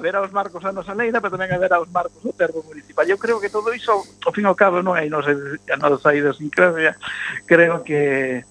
ver 0.00 0.16
os 0.16 0.32
marcos 0.32 0.64
a 0.64 0.72
nosa 0.72 0.94
leida, 0.94 1.20
pero 1.20 1.36
tamén 1.36 1.52
a 1.52 1.60
ver 1.60 1.72
os 1.76 1.90
marcos 1.92 2.20
do 2.24 2.32
termo 2.32 2.64
municipal. 2.64 3.04
Eu 3.04 3.20
creo 3.20 3.36
que 3.36 3.52
todo 3.52 3.74
iso, 3.76 3.92
ao 4.24 4.32
fin 4.32 4.46
e 4.46 4.48
ao 4.48 4.56
cabo, 4.56 4.80
non 4.80 4.96
hai 4.96 5.12
nosa, 5.12 5.36
sei, 5.36 5.60
a 5.68 5.76
nosa 5.76 6.16
idiosincrasia, 6.16 6.96
creo 7.44 7.84
que 7.84 8.46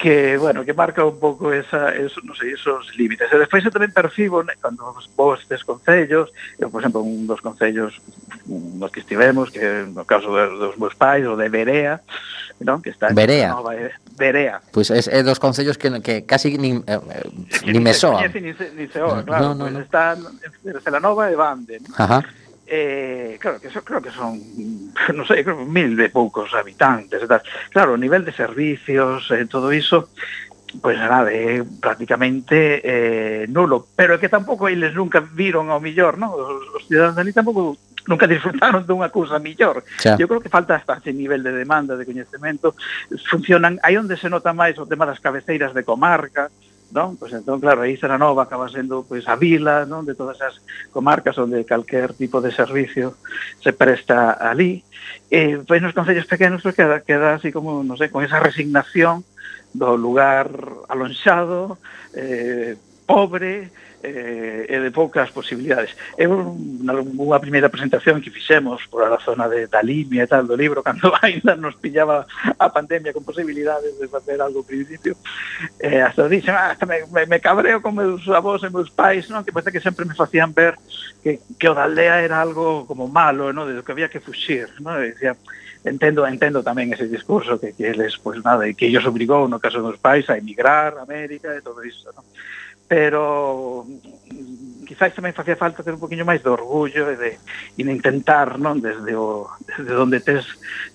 que, 0.00 0.38
bueno, 0.38 0.64
que 0.64 0.72
marca 0.72 1.04
un 1.04 1.20
pouco 1.20 1.52
esa, 1.52 1.92
eso, 1.92 2.24
non 2.24 2.32
sei, 2.32 2.56
esos 2.56 2.88
límites. 2.96 3.28
E 3.28 3.36
despois 3.36 3.60
eu 3.60 3.68
tamén 3.68 3.92
percibo, 3.92 4.40
né, 4.40 4.56
cando 4.56 4.96
vos 4.96 5.36
estes 5.44 5.60
concellos, 5.60 6.32
eu, 6.56 6.72
por 6.72 6.80
exemplo, 6.80 7.04
un 7.04 7.28
dos 7.28 7.44
concellos 7.44 8.00
nos 8.48 8.88
que 8.88 9.04
estivemos, 9.04 9.52
que 9.52 9.84
no 9.92 10.08
caso 10.08 10.32
dos 10.32 10.80
meus 10.80 10.96
pais, 10.96 11.28
o 11.28 11.36
de 11.36 11.52
Berea, 11.52 12.00
non? 12.64 12.84
que 12.84 12.92
está 12.92 13.08
en 13.08 13.16
Berea. 13.16 13.56
Nova, 13.56 13.72
eh, 13.76 13.92
Berea. 14.16 14.60
Pois 14.72 14.92
pues 14.92 15.08
é, 15.08 15.20
é 15.20 15.26
dos 15.26 15.40
concellos 15.40 15.80
que, 15.80 15.88
que 16.04 16.28
casi 16.28 16.56
nin, 16.60 16.84
eh, 16.84 17.00
que 17.64 17.72
nin 17.72 17.82
me 17.82 17.96
soa. 17.96 18.20
Ni, 18.28 18.52
se, 18.52 18.72
ni 18.76 18.86
se 18.88 19.00
oa, 19.00 19.24
claro. 19.24 19.56
No, 19.56 19.64
no, 19.64 19.64
pues 19.64 19.72
no. 19.72 19.80
Están 19.80 20.16
Celanova 20.84 21.30
e 21.32 21.36
Bande. 21.36 21.80
¿no? 21.80 21.94
Ajá. 21.96 22.20
Eh, 22.72 23.36
claro, 23.40 23.60
que 23.60 23.66
eso, 23.66 23.82
creo 23.82 24.00
que 24.00 24.14
son, 24.14 24.38
non 25.16 25.26
sei, 25.26 25.42
creo, 25.42 25.66
mil 25.66 25.98
de 25.98 26.06
poucos 26.06 26.54
habitantes. 26.54 27.18
E 27.18 27.26
tal. 27.26 27.42
Claro, 27.74 27.96
o 27.96 28.00
nivel 28.00 28.22
de 28.22 28.30
servicios, 28.30 29.26
eh, 29.34 29.48
todo 29.50 29.74
iso, 29.74 30.14
pois 30.78 30.94
pues 30.94 30.98
nada, 31.02 31.34
é 31.34 31.66
prácticamente 31.82 32.78
eh, 32.86 33.50
nulo. 33.50 33.90
Pero 33.98 34.14
é 34.14 34.22
que 34.22 34.30
tampouco 34.30 34.70
eles 34.70 34.94
nunca 34.94 35.18
viron 35.18 35.74
ao 35.74 35.82
millor, 35.82 36.14
non? 36.14 36.30
Os, 36.30 36.62
os 36.70 36.86
cidadãos 36.86 37.18
ali 37.18 37.34
tampouco 37.34 37.74
nunca 38.06 38.28
disfrutaron 38.28 38.86
dunha 38.86 39.12
cousa 39.12 39.42
millor. 39.42 39.84
Xa. 40.00 40.16
Eu 40.16 40.28
creo 40.28 40.40
que 40.40 40.52
falta 40.52 40.76
hasta 40.76 41.00
ese 41.00 41.12
nivel 41.12 41.42
de 41.42 41.52
demanda, 41.52 41.96
de 41.96 42.06
coñecemento. 42.06 42.76
Funcionan, 43.28 43.80
aí 43.82 43.96
onde 43.96 44.16
se 44.16 44.28
nota 44.28 44.52
máis 44.52 44.78
o 44.78 44.88
tema 44.88 45.04
das 45.04 45.20
cabeceiras 45.20 45.74
de 45.74 45.84
comarca, 45.84 46.48
non? 46.90 47.14
Pois 47.14 47.30
entón, 47.32 47.62
claro, 47.62 47.82
aí 47.86 47.94
Serra 47.94 48.18
Nova 48.18 48.44
acaba 48.44 48.66
sendo 48.66 49.06
pois, 49.06 49.26
a 49.30 49.38
vila 49.38 49.86
non? 49.86 50.02
de 50.02 50.18
todas 50.18 50.38
as 50.42 50.58
comarcas 50.90 51.38
onde 51.38 51.62
calquer 51.62 52.12
tipo 52.14 52.42
de 52.42 52.50
servicio 52.50 53.18
se 53.62 53.72
presta 53.72 54.34
ali. 54.36 54.82
E, 55.30 55.62
pois 55.62 55.78
nos 55.80 55.94
concellos 55.94 56.26
pequenos 56.26 56.62
pois, 56.62 56.74
queda, 56.74 57.00
queda 57.00 57.38
así 57.38 57.54
como, 57.54 57.82
non 57.86 57.94
sei, 57.94 58.10
con 58.10 58.26
esa 58.26 58.42
resignación 58.42 59.22
do 59.70 59.94
lugar 59.94 60.50
alonxado, 60.90 61.78
eh, 62.18 62.74
pobre, 63.06 63.70
eh, 64.02 64.66
e 64.68 64.76
de 64.80 64.90
poucas 64.90 65.30
posibilidades. 65.30 65.92
É 66.16 66.24
unha 66.24 67.42
primeira 67.42 67.68
presentación 67.68 68.20
que 68.24 68.32
fixemos 68.32 68.88
por 68.88 69.04
a 69.04 69.20
zona 69.20 69.44
de 69.48 69.68
Dalimi 69.68 70.20
e 70.20 70.26
tal 70.26 70.48
do 70.48 70.56
libro, 70.56 70.80
cando 70.86 71.12
ainda 71.20 71.56
nos 71.56 71.76
pillaba 71.76 72.24
a 72.56 72.68
pandemia 72.72 73.12
con 73.12 73.24
posibilidades 73.24 74.00
de 74.00 74.08
facer 74.08 74.40
algo 74.40 74.64
principio, 74.64 75.16
eh, 75.78 76.00
hasta 76.00 76.28
dixen, 76.28 76.56
ah, 76.56 76.72
hasta 76.72 76.88
me, 76.88 77.04
me, 77.12 77.26
me 77.26 77.38
cabreo 77.40 77.84
con 77.84 77.94
meus 77.94 78.24
avós 78.28 78.64
e 78.64 78.72
meus 78.72 78.88
pais, 78.88 79.28
non? 79.28 79.44
que 79.44 79.52
parece 79.52 79.72
que 79.72 79.84
sempre 79.84 80.08
me 80.08 80.16
facían 80.16 80.56
ver 80.56 80.80
que, 81.20 81.40
que 81.60 81.68
o 81.68 81.76
da 81.76 81.84
aldea 81.84 82.24
era 82.24 82.40
algo 82.40 82.88
como 82.88 83.04
malo, 83.04 83.52
non? 83.52 83.68
de 83.68 83.84
que 83.84 83.92
había 83.92 84.08
que 84.08 84.24
fuxir. 84.24 84.72
Non? 84.80 84.96
E 84.96 85.12
dicía, 85.12 85.36
entendo 85.84 86.24
entendo 86.28 86.60
tamén 86.64 86.92
ese 86.92 87.08
discurso 87.08 87.56
que 87.56 87.72
que 87.72 87.88
eles 87.88 88.16
pois 88.20 88.40
pues, 88.40 88.44
nada, 88.44 88.68
que 88.72 88.88
ellos 88.88 89.04
obrigou 89.08 89.48
no 89.48 89.60
caso 89.60 89.80
dos 89.80 89.96
pais 89.96 90.28
a 90.28 90.36
emigrar 90.36 90.96
a 90.96 91.04
América 91.04 91.52
e 91.56 91.64
todo 91.64 91.84
iso. 91.84 92.12
non? 92.12 92.24
pero 92.90 93.86
mm, 93.86 94.82
quizás 94.82 95.14
tamén 95.14 95.30
facía 95.30 95.54
falta 95.54 95.86
ter 95.86 95.94
un 95.94 96.02
poquinho 96.02 96.26
máis 96.26 96.42
de 96.42 96.50
orgullo 96.50 97.06
e 97.06 97.14
de, 97.14 97.30
e 97.78 97.82
de 97.86 97.92
intentar, 97.94 98.58
non, 98.58 98.82
desde 98.82 99.14
o 99.14 99.46
desde 99.78 99.94
onde 99.94 100.18
tes 100.18 100.42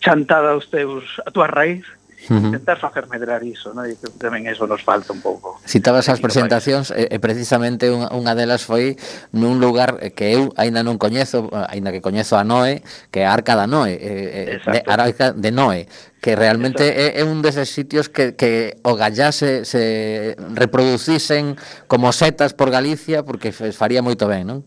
chantada 0.04 0.60
os 0.60 0.68
teus 0.68 1.08
a 1.24 1.32
túa 1.32 1.48
raíz, 1.48 1.88
-huh. 2.30 2.54
intentar 2.54 2.78
facer 2.80 3.08
medrar 3.08 3.44
iso, 3.44 3.74
non? 3.74 3.86
E 3.86 3.96
tamén 4.18 4.50
eso 4.50 4.66
nos 4.66 4.82
falta 4.82 5.14
un 5.14 5.22
pouco. 5.22 5.62
Citabas 5.66 6.10
as 6.10 6.20
presentacións, 6.20 6.90
e, 6.92 7.12
e 7.12 7.18
precisamente 7.22 7.90
unha, 7.92 8.10
unha 8.14 8.34
delas 8.34 8.66
foi 8.66 8.98
nun 9.36 9.62
lugar 9.62 10.02
eh, 10.02 10.12
que 10.14 10.34
eu 10.34 10.50
aínda 10.58 10.82
non 10.82 10.98
coñezo, 10.98 11.50
aínda 11.70 11.94
que 11.94 12.02
coñezo 12.02 12.40
a 12.40 12.44
Noé, 12.44 12.82
que 13.14 13.22
é 13.22 13.26
a 13.28 13.34
Arca 13.34 13.54
da 13.54 13.70
Noé, 13.70 13.96
eh, 14.00 14.58
eh 14.58 14.64
de, 14.64 14.80
Arca 14.88 15.34
de 15.36 15.52
Noé, 15.52 15.86
que 16.22 16.34
realmente 16.34 16.84
é, 16.90 17.22
é 17.22 17.24
un 17.24 17.46
deses 17.46 17.70
sitios 17.70 18.10
que, 18.10 18.34
que 18.34 18.82
o 18.82 18.98
gallá 18.98 19.30
se, 19.30 19.62
se 19.66 20.34
reproducisen 20.58 21.54
como 21.86 22.10
setas 22.10 22.58
por 22.58 22.74
Galicia, 22.74 23.22
porque 23.22 23.54
faría 23.54 24.02
moito 24.02 24.26
ben, 24.26 24.50
non? 24.50 24.60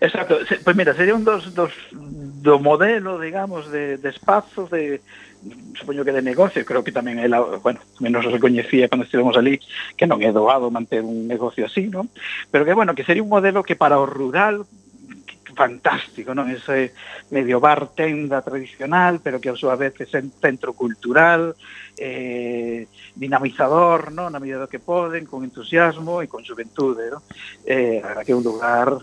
Exacto, 0.00 0.40
pois 0.40 0.60
pues 0.60 0.76
mira, 0.76 0.92
sería 0.94 1.14
un 1.14 1.24
dos, 1.24 1.54
dos 1.54 1.72
do 1.92 2.58
modelo, 2.58 3.20
digamos, 3.20 3.70
de, 3.70 3.96
de 3.96 4.08
espazos 4.10 4.70
de, 4.70 5.00
supoño 5.74 6.04
que 6.04 6.12
de 6.12 6.22
negocio, 6.22 6.64
creo 6.64 6.84
que 6.84 6.94
tamén 6.94 7.20
ela, 7.20 7.40
bueno, 7.60 7.80
menos 8.00 8.24
recoñecía 8.24 8.88
cando 8.88 9.04
estivemos 9.04 9.36
ali, 9.36 9.60
que 9.98 10.08
non 10.08 10.22
é 10.22 10.30
doado 10.32 10.72
manter 10.72 11.04
un 11.04 11.28
negocio 11.28 11.66
así, 11.66 11.90
non? 11.90 12.08
Pero 12.48 12.64
que, 12.64 12.72
bueno, 12.72 12.96
que 12.96 13.04
sería 13.04 13.24
un 13.24 13.32
modelo 13.32 13.62
que 13.62 13.76
para 13.76 14.00
o 14.00 14.06
rural 14.08 14.64
fantástico, 15.54 16.34
non? 16.34 16.50
Ese 16.50 16.92
medio 17.30 17.62
bar 17.62 17.94
tenda 17.94 18.42
tradicional, 18.42 19.22
pero 19.22 19.38
que 19.38 19.48
a 19.48 19.56
súa 19.56 19.78
vez 19.78 19.94
é 20.02 20.06
centro 20.10 20.74
cultural, 20.74 21.54
eh, 21.96 22.90
dinamizador, 23.14 24.10
non? 24.10 24.34
Na 24.34 24.42
medida 24.42 24.60
do 24.60 24.70
que 24.70 24.82
poden, 24.82 25.24
con 25.24 25.46
entusiasmo 25.46 26.20
e 26.20 26.26
con 26.26 26.42
xuventude, 26.42 27.08
non? 27.08 27.22
Eh, 27.64 28.02
que 28.26 28.34
é 28.34 28.36
un 28.36 28.44
lugar 28.44 28.98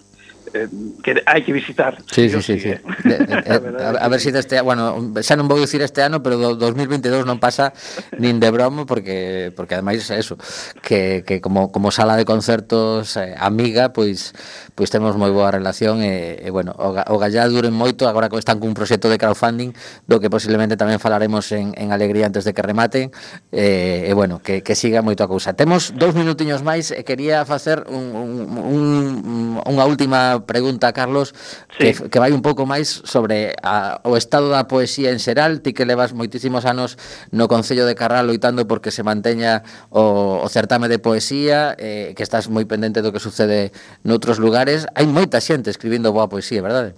eh, 0.53 0.67
que 1.03 1.21
hai 1.25 1.41
que 1.45 1.53
visitar. 1.53 1.97
Sí, 2.09 2.29
sí, 2.29 2.41
sí, 2.41 2.59
sí. 2.59 2.71
Eh. 2.73 2.81
De, 3.03 3.17
de, 3.25 3.83
a, 3.85 3.89
a 4.01 4.07
ver 4.07 4.19
si 4.19 4.31
deste, 4.31 4.61
bueno, 4.61 5.13
xa 5.21 5.35
non 5.37 5.47
vou 5.47 5.59
dicir 5.59 5.81
este 5.81 6.01
ano, 6.03 6.19
pero 6.23 6.37
do 6.37 6.55
2022 6.57 7.23
non 7.25 7.37
pasa 7.37 7.71
nin 8.17 8.41
de 8.41 8.49
bromo 8.51 8.83
porque 8.85 9.51
porque 9.55 9.77
ademais 9.77 10.03
é 10.09 10.19
eso, 10.19 10.35
que, 10.81 11.23
que 11.25 11.39
como 11.39 11.71
como 11.71 11.93
sala 11.93 12.17
de 12.17 12.25
concertos 12.25 13.15
eh, 13.17 13.35
amiga, 13.37 13.93
pois 13.93 14.33
pois 14.81 14.89
temos 14.89 15.13
moi 15.13 15.29
boa 15.29 15.53
relación 15.53 16.01
e, 16.01 16.41
e 16.41 16.49
bueno, 16.49 16.73
o, 16.73 16.89
o 16.89 17.15
Gallá 17.21 17.45
duren 17.45 17.69
moito, 17.69 18.09
agora 18.09 18.33
que 18.33 18.41
están 18.41 18.57
cun 18.57 18.73
proxecto 18.73 19.13
de 19.13 19.21
crowdfunding 19.21 19.77
do 20.09 20.17
que 20.17 20.25
posiblemente 20.25 20.73
tamén 20.73 20.97
falaremos 20.97 21.53
en, 21.53 21.77
en 21.77 21.93
Alegría 21.93 22.25
antes 22.25 22.49
de 22.49 22.57
que 22.57 22.65
remate 22.65 23.13
e, 23.53 24.09
e 24.09 24.13
bueno, 24.17 24.41
que, 24.41 24.65
que 24.65 24.73
siga 24.73 25.05
moito 25.05 25.21
a 25.21 25.29
cousa. 25.29 25.53
Temos 25.53 25.93
dous 25.93 26.17
minutiños 26.17 26.65
máis 26.65 26.89
e 26.89 27.05
quería 27.05 27.45
facer 27.45 27.85
un, 27.93 28.09
un, 28.17 28.33
un, 28.57 28.75
unha 29.61 29.85
última 29.85 30.49
pregunta, 30.49 30.89
Carlos, 30.97 31.37
sí. 31.77 31.93
que, 31.93 32.09
que 32.09 32.17
vai 32.17 32.33
un 32.33 32.41
pouco 32.41 32.65
máis 32.65 32.89
sobre 33.05 33.53
a, 33.61 34.01
o 34.01 34.17
estado 34.17 34.49
da 34.49 34.65
poesía 34.65 35.13
en 35.13 35.21
xeral 35.21 35.61
ti 35.61 35.77
que 35.77 35.85
levas 35.85 36.17
moitísimos 36.17 36.65
anos 36.65 36.97
no 37.29 37.45
Concello 37.45 37.85
de 37.85 37.93
Carral 37.93 38.33
loitando 38.33 38.65
porque 38.65 38.89
se 38.89 39.05
manteña 39.05 39.61
o, 39.93 40.41
o 40.41 40.47
certame 40.49 40.89
de 40.89 40.97
poesía, 40.97 41.77
eh, 41.77 42.17
que 42.17 42.25
estás 42.25 42.49
moi 42.49 42.65
pendente 42.65 43.05
do 43.05 43.13
que 43.13 43.21
sucede 43.21 43.69
noutros 44.01 44.41
lugares, 44.41 44.70
lugares 44.71 44.87
hai 44.95 45.05
moita 45.05 45.39
xente 45.43 45.69
escribindo 45.69 46.13
boa 46.15 46.31
poesía, 46.31 46.61
verdade? 46.63 46.95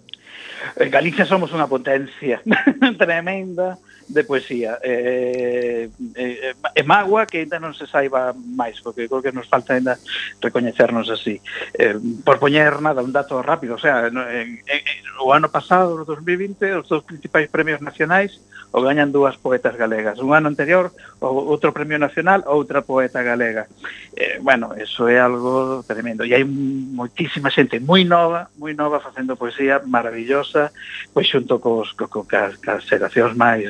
En 0.77 0.89
Galicia 0.89 1.25
somos 1.25 1.51
unha 1.51 1.67
potencia 1.67 2.39
tremenda 3.01 3.77
de 4.07 4.23
poesía. 4.23 4.79
Eh, 4.83 5.89
eh, 6.15 6.53
é 6.55 6.83
mágoa 6.83 7.27
que 7.27 7.43
ainda 7.43 7.59
non 7.59 7.75
se 7.75 7.87
saiba 7.89 8.31
máis, 8.35 8.79
porque 8.79 9.09
creo 9.09 9.23
que 9.23 9.35
nos 9.35 9.49
falta 9.49 9.75
ainda 9.75 9.99
recoñecernos 10.39 11.09
así. 11.11 11.41
Eh, 11.75 11.97
por 12.23 12.39
poñer 12.39 12.79
nada, 12.79 13.03
un 13.03 13.11
dato 13.11 13.41
rápido, 13.43 13.75
o 13.75 13.81
sea, 13.81 14.07
en, 14.07 14.15
en, 14.17 14.49
en, 14.63 15.03
o 15.19 15.35
ano 15.35 15.51
pasado, 15.51 15.99
no 15.99 16.07
2020, 16.07 16.79
os 16.79 16.87
dos 16.87 17.03
principais 17.03 17.51
premios 17.51 17.83
nacionais 17.83 18.39
o 18.73 18.81
gañan 18.81 19.13
dúas 19.13 19.37
poetas 19.37 19.77
galegas. 19.77 20.17
Un 20.17 20.33
ano 20.33 20.49
anterior, 20.49 20.89
o, 21.21 21.29
outro 21.29 21.69
premio 21.69 22.01
nacional, 22.01 22.41
outra 22.49 22.81
poeta 22.81 23.21
galega. 23.21 23.69
Eh, 24.17 24.41
bueno, 24.41 24.73
eso 24.73 25.05
é 25.05 25.21
algo 25.21 25.85
tremendo. 25.85 26.25
E 26.25 26.33
hai 26.33 26.41
moitísima 26.41 27.53
xente 27.53 27.77
moi 27.77 28.01
nova, 28.01 28.49
moi 28.57 28.73
nova 28.73 28.97
facendo 28.97 29.37
poesía 29.37 29.77
maravillosa, 29.85 30.73
pois 31.13 31.29
xunto 31.29 31.61
cos, 31.61 31.93
cos, 31.93 32.09
co, 32.09 32.25
cas, 32.25 32.57
cos 32.57 32.81
xeracións 32.89 33.37
máis 33.37 33.69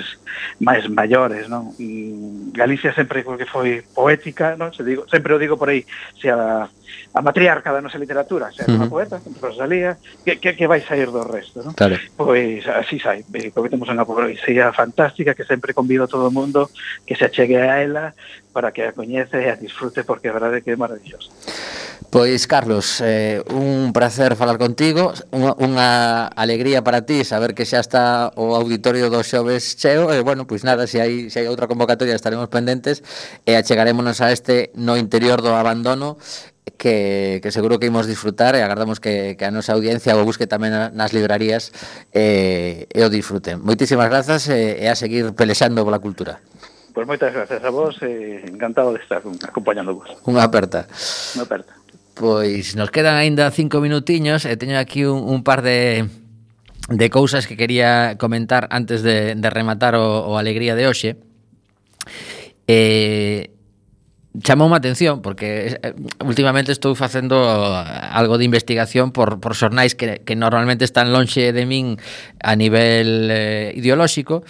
máis 0.63 0.87
maiores, 0.87 1.51
non? 1.51 1.75
Mm, 1.75 2.55
Galicia 2.55 2.95
sempre 2.95 3.27
creo 3.27 3.35
que 3.35 3.45
foi 3.45 3.83
poética, 3.91 4.55
non? 4.55 4.71
Se 4.71 4.87
digo, 4.87 5.03
sempre 5.11 5.35
o 5.35 5.41
digo 5.41 5.59
por 5.59 5.67
aí, 5.67 5.83
se 6.15 6.31
a 6.31 6.71
a 7.13 7.21
matriarca 7.21 7.71
da 7.71 7.81
nosa 7.81 8.01
literatura, 8.01 8.51
ser 8.51 8.65
uh 8.65 8.73
-huh. 8.73 8.77
unha 8.77 8.89
poeta, 8.89 9.15
Rosalía, 9.41 9.97
que, 10.25 10.39
que, 10.41 10.55
que 10.57 10.65
vai 10.67 10.81
sair 10.81 11.09
do 11.09 11.23
resto, 11.23 11.61
non? 11.61 11.73
Claro. 11.77 11.97
Pois 12.17 12.65
así 12.65 12.97
sai, 12.97 13.21
porque 13.53 13.69
temos 13.69 13.89
unha 13.89 14.05
poesía 14.05 14.73
fantástica 14.73 15.37
que 15.37 15.45
sempre 15.45 15.77
convido 15.77 16.05
a 16.05 16.11
todo 16.11 16.29
o 16.29 16.33
mundo 16.33 16.69
que 17.05 17.15
se 17.15 17.25
achegue 17.25 17.61
a 17.61 17.81
ela 17.81 18.13
para 18.53 18.71
que 18.71 18.85
a 18.85 18.93
coñece 18.93 19.41
e 19.41 19.49
a 19.49 19.57
disfrute 19.57 20.05
porque 20.05 20.29
a 20.29 20.35
verdade 20.37 20.61
que 20.61 20.71
é 20.71 20.77
maravillosa. 20.77 21.29
Pois 22.13 22.45
Carlos, 22.45 23.01
eh, 23.01 23.41
un 23.49 23.91
placer 23.91 24.37
falar 24.37 24.61
contigo, 24.61 25.17
unha, 25.33 25.57
unha 25.57 25.89
alegría 26.37 26.85
para 26.85 27.01
ti 27.09 27.25
saber 27.25 27.57
que 27.57 27.65
xa 27.65 27.81
está 27.81 28.29
o 28.37 28.53
auditorio 28.53 29.09
do 29.09 29.25
xoves 29.25 29.73
cheo 29.81 30.13
e 30.13 30.21
bueno, 30.21 30.45
pois 30.45 30.61
nada, 30.61 30.85
se 30.85 31.01
hai 31.01 31.33
se 31.33 31.41
hai 31.41 31.49
outra 31.49 31.65
convocatoria 31.65 32.13
estaremos 32.13 32.53
pendentes 32.53 33.01
e 33.49 33.57
achegarémonos 33.57 34.21
a 34.21 34.29
este 34.29 34.69
no 34.77 34.93
interior 34.93 35.41
do 35.41 35.57
abandono 35.57 36.21
que, 36.77 37.39
que 37.43 37.51
seguro 37.51 37.79
que 37.79 37.87
imos 37.87 38.07
disfrutar 38.07 38.55
e 38.55 38.61
agardamos 38.63 38.99
que, 38.99 39.35
que 39.35 39.45
a 39.45 39.51
nosa 39.51 39.75
audiencia 39.75 40.15
o 40.15 40.23
busque 40.23 40.47
tamén 40.47 40.71
nas 40.71 41.11
librarías 41.11 41.71
eh, 42.15 42.87
e 42.91 42.99
o 43.03 43.09
disfruten. 43.11 43.59
Moitísimas 43.63 44.07
grazas 44.07 44.47
eh, 44.47 44.83
e 44.83 44.87
a 44.87 44.95
seguir 44.95 45.35
pelexando 45.35 45.83
pola 45.83 45.99
cultura. 45.99 46.39
Pois 46.93 47.09
pues 47.09 47.17
moitas 47.17 47.33
grazas 47.33 47.61
a 47.63 47.71
vos 47.73 47.97
e 48.05 48.43
eh, 48.43 48.51
encantado 48.51 48.93
de 48.93 49.01
estar 49.01 49.19
acompañando 49.23 49.97
vos. 49.97 50.07
Unha 50.29 50.45
aperta. 50.45 50.87
Unha 51.35 51.45
aperta. 51.47 51.73
Pois 52.13 52.77
nos 52.77 52.93
quedan 52.93 53.17
aínda 53.17 53.49
cinco 53.49 53.81
minutiños 53.81 54.45
e 54.45 54.53
teño 54.55 54.77
aquí 54.77 55.03
un, 55.03 55.25
un 55.25 55.41
par 55.41 55.65
de 55.65 56.05
de 56.89 57.07
cousas 57.09 57.47
que 57.47 57.55
quería 57.55 58.19
comentar 58.19 58.67
antes 58.69 59.03
de, 59.03 59.35
de 59.35 59.49
rematar 59.49 59.95
o, 59.95 60.27
o 60.27 60.37
alegría 60.37 60.75
de 60.75 60.87
hoxe. 60.87 61.15
Eh, 62.67 63.51
chamoume 64.41 64.73
a 64.73 64.81
atención 64.81 65.21
porque 65.21 65.77
eh, 65.77 65.93
últimamente 66.25 66.73
estou 66.73 66.97
facendo 66.97 67.37
eh, 67.37 67.85
algo 67.85 68.41
de 68.41 68.45
investigación 68.49 69.13
por, 69.13 69.37
por 69.37 69.53
xornais 69.53 69.93
que, 69.93 70.25
que 70.25 70.33
normalmente 70.33 70.85
están 70.85 71.13
lonxe 71.13 71.53
de 71.53 71.63
min 71.69 72.01
a 72.41 72.57
nivel 72.57 73.29
eh, 73.29 73.77
ideolóxico 73.77 74.41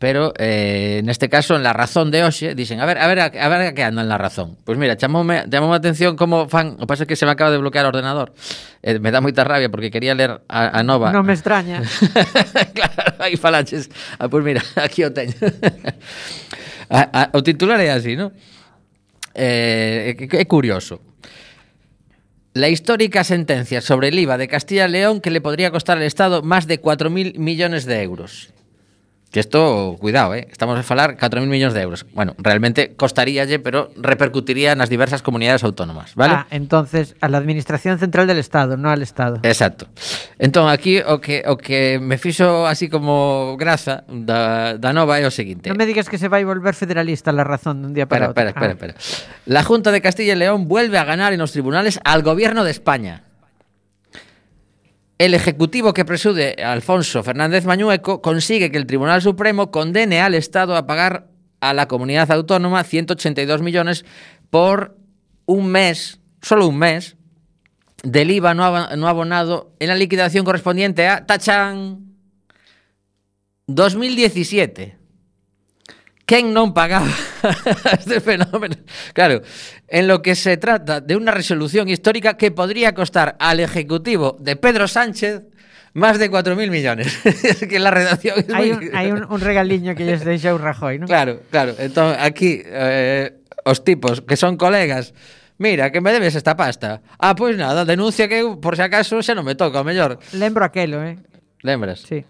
pero 0.00 0.32
eh, 0.40 1.04
neste 1.04 1.28
caso 1.28 1.56
en 1.56 1.62
la 1.62 1.76
razón 1.76 2.08
de 2.10 2.24
hoxe 2.24 2.56
dicen 2.56 2.80
a 2.80 2.86
ver, 2.88 2.96
a 2.96 3.06
ver, 3.06 3.20
a, 3.20 3.24
a 3.28 3.48
ver 3.52 3.60
a 3.68 3.74
que 3.76 3.84
andan 3.84 4.06
en 4.06 4.08
la 4.08 4.16
razón. 4.16 4.56
Pois 4.64 4.64
pues 4.64 4.78
mira, 4.78 4.96
chamoume, 4.96 5.44
chamoume 5.44 5.76
a 5.76 5.76
atención 5.76 6.16
como 6.16 6.48
fan, 6.48 6.80
o 6.80 6.88
pasa 6.88 7.04
que 7.04 7.20
se 7.20 7.28
me 7.28 7.32
acaba 7.36 7.52
de 7.52 7.60
bloquear 7.60 7.84
o 7.84 7.92
ordenador. 7.92 8.32
Eh, 8.80 8.96
me 8.96 9.12
dá 9.12 9.20
moita 9.20 9.44
rabia 9.44 9.68
porque 9.68 9.92
quería 9.92 10.16
ler 10.16 10.40
a, 10.48 10.72
a 10.72 10.80
nova. 10.80 11.12
Non 11.12 11.28
me 11.28 11.36
extraña. 11.36 11.84
claro, 12.76 13.20
aí 13.20 13.36
falaches. 13.36 13.92
Ah, 14.16 14.32
pois 14.32 14.40
pues 14.40 14.56
mira, 14.56 14.64
aquí 14.80 15.04
o 15.04 15.12
teño. 15.12 15.36
a, 16.88 17.00
a, 17.04 17.22
o 17.36 17.44
titular 17.44 17.76
é 17.84 17.92
así, 17.92 18.16
non? 18.16 18.32
eh, 19.34 20.16
é 20.18 20.44
curioso. 20.44 21.00
La 22.52 22.68
histórica 22.68 23.22
sentencia 23.22 23.80
sobre 23.80 24.08
el 24.08 24.18
IVA 24.18 24.36
de 24.36 24.48
Castilla 24.48 24.88
y 24.88 24.90
León 24.90 25.20
que 25.20 25.30
le 25.30 25.40
podría 25.40 25.70
costar 25.70 25.98
al 25.98 26.02
Estado 26.02 26.42
más 26.42 26.66
de 26.66 26.82
4.000 26.82 27.38
millones 27.38 27.84
de 27.84 28.02
euros. 28.02 28.52
Que 29.30 29.38
isto, 29.38 29.96
cuidado, 30.00 30.34
eh? 30.34 30.48
estamos 30.50 30.76
a 30.76 30.82
falar 30.82 31.16
4.000 31.16 31.46
millóns 31.46 31.72
de 31.72 31.82
euros. 31.82 32.04
Bueno, 32.14 32.34
realmente 32.38 32.96
costaríalle, 32.96 33.62
pero 33.62 33.94
repercutiría 33.94 34.74
nas 34.74 34.90
diversas 34.90 35.22
comunidades 35.22 35.62
autónomas, 35.62 36.18
vale? 36.18 36.34
Ah, 36.34 36.46
entonces, 36.50 37.14
a 37.22 37.30
la 37.30 37.38
Administración 37.38 38.02
Central 38.02 38.26
del 38.26 38.42
Estado, 38.42 38.74
non 38.74 38.90
al 38.90 39.06
Estado. 39.06 39.38
Exacto. 39.46 39.86
Entón, 40.42 40.66
aquí 40.66 40.98
o 40.98 41.22
que, 41.22 41.46
o 41.46 41.54
que 41.54 42.02
me 42.02 42.18
fixo 42.18 42.66
así 42.66 42.90
como 42.90 43.54
graza 43.54 44.02
da, 44.10 44.74
da 44.74 44.90
nova 44.90 45.22
é 45.22 45.24
o 45.24 45.30
seguinte. 45.30 45.70
Non 45.70 45.78
me 45.78 45.86
digas 45.86 46.10
que 46.10 46.18
se 46.18 46.26
vai 46.26 46.42
volver 46.42 46.74
federalista 46.74 47.30
la 47.30 47.46
razón 47.46 47.86
dun 47.86 47.94
día 47.94 48.10
para 48.10 48.34
pera, 48.34 48.50
outro. 48.50 48.50
Espera, 48.50 48.74
espera, 48.74 48.98
ah. 48.98 48.98
espera. 48.98 49.46
La 49.46 49.62
Junta 49.62 49.94
de 49.94 50.02
Castilla 50.02 50.34
y 50.34 50.42
León 50.42 50.66
vuelve 50.66 50.98
a 50.98 51.06
ganar 51.06 51.30
en 51.30 51.38
los 51.38 51.54
tribunales 51.54 52.02
al 52.02 52.26
gobierno 52.26 52.66
de 52.66 52.74
España. 52.74 53.29
El 55.20 55.34
ejecutivo 55.34 55.92
que 55.92 56.06
presude 56.06 56.56
Alfonso 56.64 57.22
Fernández 57.22 57.66
Mañueco 57.66 58.22
consigue 58.22 58.70
que 58.70 58.78
el 58.78 58.86
Tribunal 58.86 59.20
Supremo 59.20 59.70
condene 59.70 60.22
al 60.22 60.34
Estado 60.34 60.74
a 60.74 60.86
pagar 60.86 61.28
a 61.60 61.74
la 61.74 61.88
comunidad 61.88 62.32
autónoma 62.32 62.82
182 62.82 63.60
millones 63.60 64.06
por 64.48 64.96
un 65.44 65.66
mes, 65.66 66.20
solo 66.40 66.68
un 66.68 66.78
mes, 66.78 67.18
del 68.02 68.30
IVA 68.30 68.54
no, 68.54 68.64
abonado 68.64 69.74
en 69.78 69.88
la 69.88 69.94
liquidación 69.94 70.42
correspondiente 70.42 71.06
a 71.06 71.26
Tachán 71.26 72.14
2017. 73.66 74.99
quen 76.30 76.54
non 76.54 76.70
pagaba 76.70 77.10
este 77.98 78.22
fenómeno? 78.22 78.78
Claro, 79.10 79.42
en 79.90 80.06
lo 80.06 80.22
que 80.22 80.38
se 80.38 80.54
trata 80.62 81.02
de 81.02 81.18
una 81.18 81.34
resolución 81.34 81.90
histórica 81.90 82.38
que 82.38 82.54
podría 82.54 82.94
costar 82.94 83.34
al 83.42 83.58
Ejecutivo 83.58 84.38
de 84.38 84.54
Pedro 84.54 84.86
Sánchez 84.86 85.50
Más 85.92 86.20
de 86.20 86.30
4.000 86.30 86.70
millones. 86.70 87.18
es 87.26 87.66
que 87.66 87.80
la 87.80 87.90
redacción 87.90 88.38
es 88.38 88.46
Hai 88.54 88.70
muy... 88.70 88.86
un, 88.86 88.94
hai 88.94 89.10
un, 89.10 89.26
un 89.26 89.40
regaliño 89.42 89.98
que 89.98 90.06
lles 90.06 90.22
deixou 90.22 90.54
Rajoy, 90.54 91.02
non? 91.02 91.10
Claro, 91.10 91.42
claro. 91.50 91.74
Entón, 91.82 92.14
aquí, 92.14 92.62
eh, 92.62 93.42
os 93.66 93.82
tipos 93.82 94.22
que 94.22 94.38
son 94.38 94.54
colegas, 94.54 95.10
Mira, 95.60 95.92
que 95.92 96.00
me 96.00 96.10
debes 96.10 96.34
esta 96.36 96.56
pasta. 96.56 97.02
Ah, 97.18 97.34
pois 97.36 97.52
pues 97.52 97.58
nada, 97.58 97.84
denuncia 97.84 98.28
que 98.28 98.56
por 98.62 98.76
si 98.76 98.82
acaso 98.86 99.20
xa 99.20 99.36
non 99.36 99.44
me 99.44 99.52
toca, 99.58 99.82
o 99.82 99.84
mellor. 99.84 100.16
Lembro 100.32 100.64
aquelo, 100.64 101.04
eh? 101.04 101.20
Lembras? 101.60 102.00
Sí. 102.00 102.24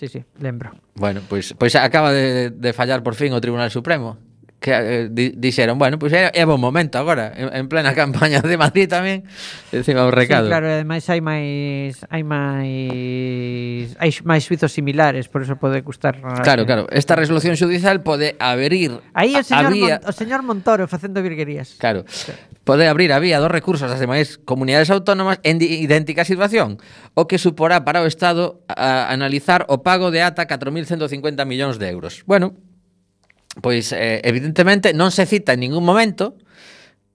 Sí, 0.00 0.08
sí, 0.08 0.24
lembro. 0.40 0.72
Bueno, 0.94 1.20
pois, 1.28 1.52
pois 1.52 1.76
acaba 1.76 2.10
de, 2.10 2.48
de 2.48 2.72
fallar 2.72 3.02
por 3.02 3.14
fin 3.14 3.36
o 3.36 3.40
Tribunal 3.40 3.68
Supremo 3.70 4.16
que 4.60 4.72
eh, 4.72 5.08
di, 5.10 5.32
dixeron, 5.36 5.76
bueno, 5.76 5.98
pois 5.98 6.12
é, 6.12 6.32
é 6.32 6.44
bon 6.44 6.60
momento 6.60 6.96
agora, 6.96 7.32
en, 7.36 7.48
en 7.52 7.68
plena 7.68 7.92
campaña 8.00 8.40
de 8.44 8.56
Madrid 8.60 8.88
tamén, 8.88 9.24
encima 9.72 10.04
o 10.04 10.12
recado. 10.12 10.48
Sí, 10.48 10.52
claro, 10.52 10.68
ademais 10.68 11.04
hai 11.08 11.20
máis 11.20 12.00
hai 12.12 12.24
máis 12.24 13.96
hai 13.96 14.10
máis 14.24 14.42
suizos 14.44 14.72
similares, 14.72 15.28
por 15.32 15.44
eso 15.44 15.56
pode 15.56 15.80
custar. 15.84 16.16
Claro, 16.44 16.64
eh, 16.64 16.68
claro, 16.68 16.84
esta 16.92 17.16
resolución 17.16 17.56
judicial 17.56 18.04
pode 18.04 18.36
abrir 18.40 19.00
Aí 19.16 19.36
o 19.36 19.44
señor, 19.44 19.68
a 19.68 19.76
vía... 19.76 19.96
Mon, 20.00 20.08
o 20.08 20.12
señor 20.12 20.40
Montoro 20.44 20.84
facendo 20.88 21.24
virguerías. 21.24 21.76
Claro 21.80 22.04
pode 22.70 22.86
abrir 22.86 23.10
a 23.10 23.18
vía 23.18 23.42
dos 23.42 23.50
recursos 23.50 23.90
das 23.90 23.98
demais 23.98 24.38
comunidades 24.46 24.94
autónomas 24.94 25.42
en 25.42 25.58
idéntica 25.58 26.22
situación, 26.22 26.78
o 27.18 27.26
que 27.26 27.34
suporá 27.34 27.82
para 27.82 27.98
o 27.98 28.06
Estado 28.06 28.62
a 28.70 29.10
analizar 29.10 29.66
o 29.66 29.82
pago 29.82 30.14
de 30.14 30.22
ata 30.22 30.46
4.150 30.46 31.10
millóns 31.50 31.82
de 31.82 31.90
euros. 31.90 32.22
Bueno, 32.30 32.54
pois 33.58 33.90
eh, 33.90 34.22
evidentemente 34.22 34.94
non 34.94 35.10
se 35.10 35.26
cita 35.26 35.58
en 35.58 35.66
ningún 35.66 35.82
momento 35.82 36.38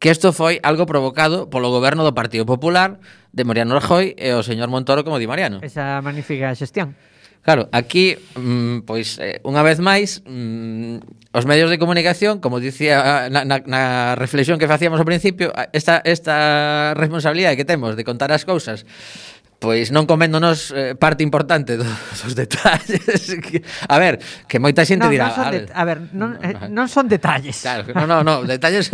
que 0.03 0.11
isto 0.11 0.35
foi 0.35 0.59
algo 0.59 0.83
provocado 0.83 1.47
polo 1.47 1.71
goberno 1.71 2.03
do 2.03 2.11
Partido 2.11 2.43
Popular 2.43 2.99
de 3.31 3.47
Mariano 3.47 3.79
Rajoy 3.79 4.11
e 4.19 4.35
o 4.35 4.43
señor 4.43 4.67
Montoro 4.67 5.07
como 5.07 5.23
di 5.23 5.27
Mariano. 5.31 5.63
Esa 5.63 6.03
magnífica 6.03 6.51
xestión. 6.51 6.99
Claro, 7.45 7.69
aquí, 7.71 8.17
mm, 8.33 8.89
pois, 8.89 9.21
eh, 9.21 9.37
unha 9.45 9.61
vez 9.61 9.77
máis, 9.77 10.25
mm, 10.25 11.29
os 11.29 11.45
medios 11.45 11.69
de 11.69 11.77
comunicación, 11.77 12.41
como 12.41 12.57
dicía 12.57 13.29
na, 13.29 13.45
na, 13.45 13.61
na 13.69 13.83
reflexión 14.17 14.57
que 14.57 14.65
facíamos 14.65 14.97
ao 14.97 15.05
principio, 15.05 15.53
esta, 15.69 16.01
esta 16.01 16.97
responsabilidade 16.97 17.53
que 17.53 17.69
temos 17.69 17.93
de 17.93 18.01
contar 18.01 18.33
as 18.33 18.49
cousas 18.49 18.89
pois 19.65 19.89
non 19.89 20.05
coméndonos 20.05 20.69
eh, 20.77 20.93
parte 20.93 21.25
importante 21.25 21.73
do, 21.73 21.81
dos 22.21 22.37
detalles. 22.37 23.01
a 23.89 23.97
ver, 23.97 24.21
que 24.45 24.61
moita 24.61 24.85
xente 24.85 25.09
no, 25.09 25.11
dirá... 25.11 25.33
Non 25.33 25.41
son 25.41 25.49
de, 25.49 25.59
a 25.73 25.83
ver, 25.83 25.97
non, 26.13 26.29
eh, 26.37 26.69
non 26.69 26.85
son 26.85 27.09
detalles. 27.09 27.65
Claro, 27.65 27.89
non, 27.97 28.05
non, 28.05 28.21
no, 28.21 28.33
detalles 28.45 28.93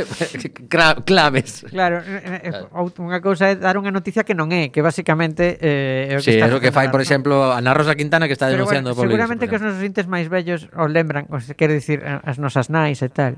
claves. 1.10 1.68
Claro, 1.68 2.00
eh, 2.00 2.48
eh, 2.48 2.52
claro. 2.72 2.88
unha 3.04 3.20
cousa 3.20 3.52
é 3.52 3.60
dar 3.60 3.76
unha 3.76 3.92
noticia 3.92 4.24
que 4.24 4.32
non 4.32 4.48
é, 4.56 4.72
que 4.72 4.80
basicamente... 4.80 5.60
Eh, 5.60 6.08
é 6.08 6.16
o 6.16 6.24
que 6.24 6.32
sí, 6.32 6.40
está 6.40 6.48
é 6.48 6.56
o 6.56 6.64
que 6.64 6.72
fai, 6.72 6.88
por 6.88 7.04
no? 7.04 7.06
exemplo, 7.06 7.52
Ana 7.52 7.76
Rosa 7.76 8.00
Quintana 8.00 8.32
que 8.32 8.36
está 8.40 8.48
Pero 8.48 8.64
denunciando 8.64 8.96
bueno, 8.96 9.04
por 9.04 9.12
Seguramente 9.12 9.44
iso, 9.44 9.52
por 9.52 9.60
que 9.60 9.60
os 9.60 9.64
nosos 9.68 9.84
intes 9.84 10.08
máis 10.08 10.32
vellos 10.32 10.72
os 10.72 10.88
lembran, 10.88 11.28
os, 11.28 11.52
quero 11.60 11.76
dicir, 11.76 12.00
as 12.08 12.40
nosas 12.40 12.72
nais 12.72 13.04
e 13.04 13.12
tal. 13.12 13.36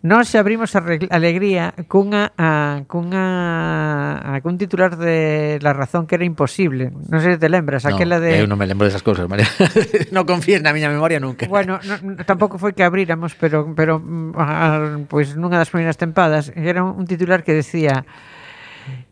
Nós 0.00 0.30
abrimos 0.38 0.78
a 0.78 0.80
alegría 1.10 1.74
cunha, 1.90 2.30
a, 2.38 2.86
cunha, 2.86 4.22
a, 4.22 4.38
cun 4.46 4.54
titular 4.54 4.94
de 4.94 5.58
La 5.58 5.74
Razón 5.74 6.06
que 6.06 6.14
era 6.14 6.22
imposible. 6.22 6.94
Non 7.10 7.18
sei 7.18 7.34
se 7.34 7.42
te 7.42 7.50
lembras, 7.50 7.82
no, 7.82 7.98
aquela 7.98 8.22
de... 8.22 8.38
Eu 8.38 8.46
non 8.46 8.54
me 8.54 8.70
lembro 8.70 8.86
desas 8.86 9.02
cousas, 9.02 9.26
María. 9.26 9.50
non 10.14 10.22
confíes 10.22 10.62
na 10.62 10.70
miña 10.70 10.86
memoria 10.86 11.18
nunca. 11.18 11.50
Bueno, 11.50 11.82
no, 11.82 11.98
tampouco 12.22 12.62
foi 12.62 12.78
que 12.78 12.86
abríramos, 12.86 13.34
pero, 13.34 13.74
pero 13.74 13.98
a, 14.38 15.02
pois 15.10 15.34
nunha 15.34 15.58
das 15.58 15.74
primeiras 15.74 15.98
tempadas 15.98 16.54
era 16.54 16.86
un 16.86 17.02
titular 17.02 17.42
que 17.42 17.58
decía... 17.58 18.06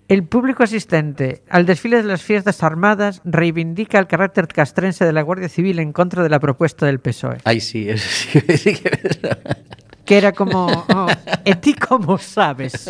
El 0.06 0.22
público 0.22 0.62
asistente 0.62 1.42
al 1.50 1.66
desfile 1.66 1.96
de 1.96 2.06
las 2.06 2.22
fiestas 2.22 2.62
armadas 2.62 3.20
reivindica 3.24 3.98
el 3.98 4.06
carácter 4.06 4.46
castrense 4.46 5.04
de 5.04 5.10
la 5.10 5.22
Guardia 5.22 5.48
Civil 5.48 5.80
en 5.80 5.90
contra 5.90 6.22
de 6.22 6.30
la 6.30 6.38
propuesta 6.38 6.86
del 6.86 7.00
PSOE. 7.00 7.38
Ay, 7.42 7.58
sí, 7.58 7.90
eso 7.90 8.06
sí, 8.06 8.38
sí 8.56 8.74
que 8.78 9.00
es 9.02 9.18
que 10.06 10.16
era 10.16 10.32
como 10.32 10.66
oh, 10.70 11.08
e 11.44 11.58
ti 11.58 11.74
como 11.74 12.16
sabes 12.16 12.88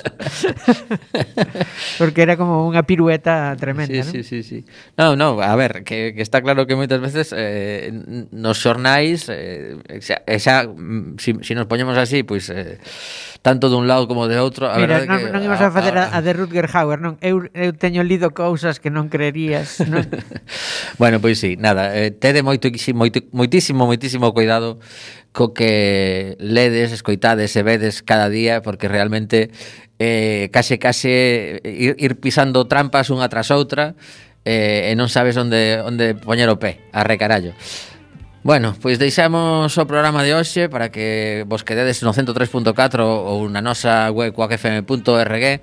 porque 1.98 2.20
era 2.20 2.36
como 2.36 2.68
unha 2.68 2.84
pirueta 2.84 3.56
tremenda 3.56 4.04
sí, 4.04 4.04
¿no? 4.04 4.12
sí, 4.12 4.20
sí, 4.22 4.38
sí. 4.44 4.58
no, 5.00 5.16
no, 5.16 5.40
a 5.40 5.56
ver 5.56 5.82
que, 5.82 6.12
que 6.12 6.20
está 6.20 6.44
claro 6.44 6.68
que 6.68 6.76
moitas 6.76 7.00
veces 7.00 7.32
eh, 7.32 7.88
nos 8.30 8.60
xornais 8.60 9.32
eh, 9.32 9.80
xa, 10.04 10.20
xa, 10.28 10.68
mm, 10.68 11.16
si, 11.16 11.40
si 11.40 11.52
nos 11.56 11.64
poñemos 11.64 11.96
así 11.96 12.20
pois 12.22 12.52
pues, 12.52 12.52
eh, 12.52 12.76
tanto 13.46 13.70
dun 13.70 13.86
lado 13.86 14.10
como 14.10 14.26
de 14.26 14.42
outro. 14.42 14.66
A 14.66 14.74
Mira, 14.74 15.06
non, 15.06 15.22
que, 15.22 15.30
non 15.30 15.38
imos 15.38 15.62
a, 15.62 15.70
a 15.70 15.70
facer 15.70 15.94
a, 15.94 16.10
a, 16.10 16.18
a 16.18 16.24
de 16.26 16.34
Rutger 16.34 16.66
Hauer, 16.66 16.98
non? 16.98 17.14
Eu, 17.22 17.46
eu 17.54 17.70
teño 17.78 18.02
lido 18.02 18.34
cousas 18.34 18.82
que 18.82 18.90
non 18.90 19.06
creerías, 19.06 19.86
non? 19.86 20.02
bueno, 21.00 21.22
pois 21.22 21.38
sí, 21.38 21.54
nada, 21.54 21.94
eh, 21.94 22.10
tede 22.10 22.42
moito, 22.42 22.66
moito, 22.98 23.22
moitísimo, 23.30 23.86
moitísimo 23.86 24.34
cuidado 24.34 24.82
co 25.30 25.54
que 25.54 26.34
ledes, 26.42 26.90
escoitades 26.90 27.54
e 27.54 27.62
vedes 27.62 28.02
cada 28.02 28.26
día, 28.26 28.66
porque 28.66 28.90
realmente 28.90 29.54
eh, 30.02 30.50
case, 30.50 30.82
case 30.82 31.62
ir, 31.62 31.94
ir 32.02 32.18
pisando 32.18 32.66
trampas 32.66 33.14
unha 33.14 33.30
tras 33.30 33.54
outra 33.54 33.94
eh, 34.42 34.90
e 34.90 34.92
non 34.98 35.06
sabes 35.06 35.38
onde, 35.38 35.78
onde 35.86 36.18
poñer 36.18 36.50
o 36.50 36.58
pé, 36.58 36.82
a 36.90 37.06
recarallo. 37.06 37.54
Bueno, 38.46 38.76
pois 38.80 39.02
deixamos 39.02 39.74
o 39.74 39.90
programa 39.90 40.22
de 40.22 40.30
hoxe 40.30 40.70
para 40.70 40.94
que 40.94 41.42
vos 41.50 41.66
quededes 41.66 42.06
no 42.06 42.14
103.4 42.14 43.02
ou 43.02 43.50
na 43.50 43.58
nosa 43.58 44.06
web 44.14 44.30
coacfm.org 44.30 45.58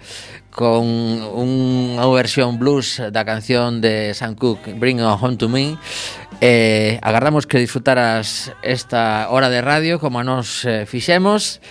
con 0.52 0.84
unha 1.24 2.04
versión 2.12 2.60
blues 2.60 3.00
da 3.00 3.24
canción 3.24 3.80
de 3.80 4.12
Sam 4.12 4.36
Cooke, 4.36 4.76
Bring 4.76 5.00
It 5.00 5.08
Home 5.08 5.40
To 5.40 5.48
Me. 5.48 5.80
Eh, 6.44 7.00
agardamos 7.00 7.48
que 7.48 7.56
disfrutaras 7.56 8.52
esta 8.60 9.32
hora 9.32 9.48
de 9.48 9.64
radio 9.64 9.96
como 9.96 10.20
a 10.20 10.28
nos 10.28 10.68
eh, 10.68 10.84
fixemos. 10.84 11.64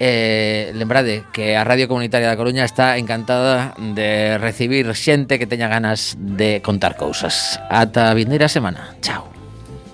Eh, 0.00 0.72
lembrade 0.72 1.28
que 1.36 1.60
a 1.60 1.68
Radio 1.68 1.92
Comunitaria 1.92 2.32
da 2.32 2.40
Coruña 2.40 2.64
está 2.64 2.96
encantada 2.96 3.76
de 3.76 4.40
recibir 4.40 4.88
xente 4.96 5.36
que 5.36 5.44
teña 5.44 5.68
ganas 5.68 6.16
de 6.16 6.64
contar 6.64 6.96
cousas. 6.96 7.60
Ata 7.68 8.08
a 8.08 8.16
vindeira 8.16 8.48
semana. 8.48 8.96
Chao. 9.04 9.28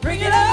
Bring 0.01 0.23
it 0.23 0.33
on! 0.33 0.50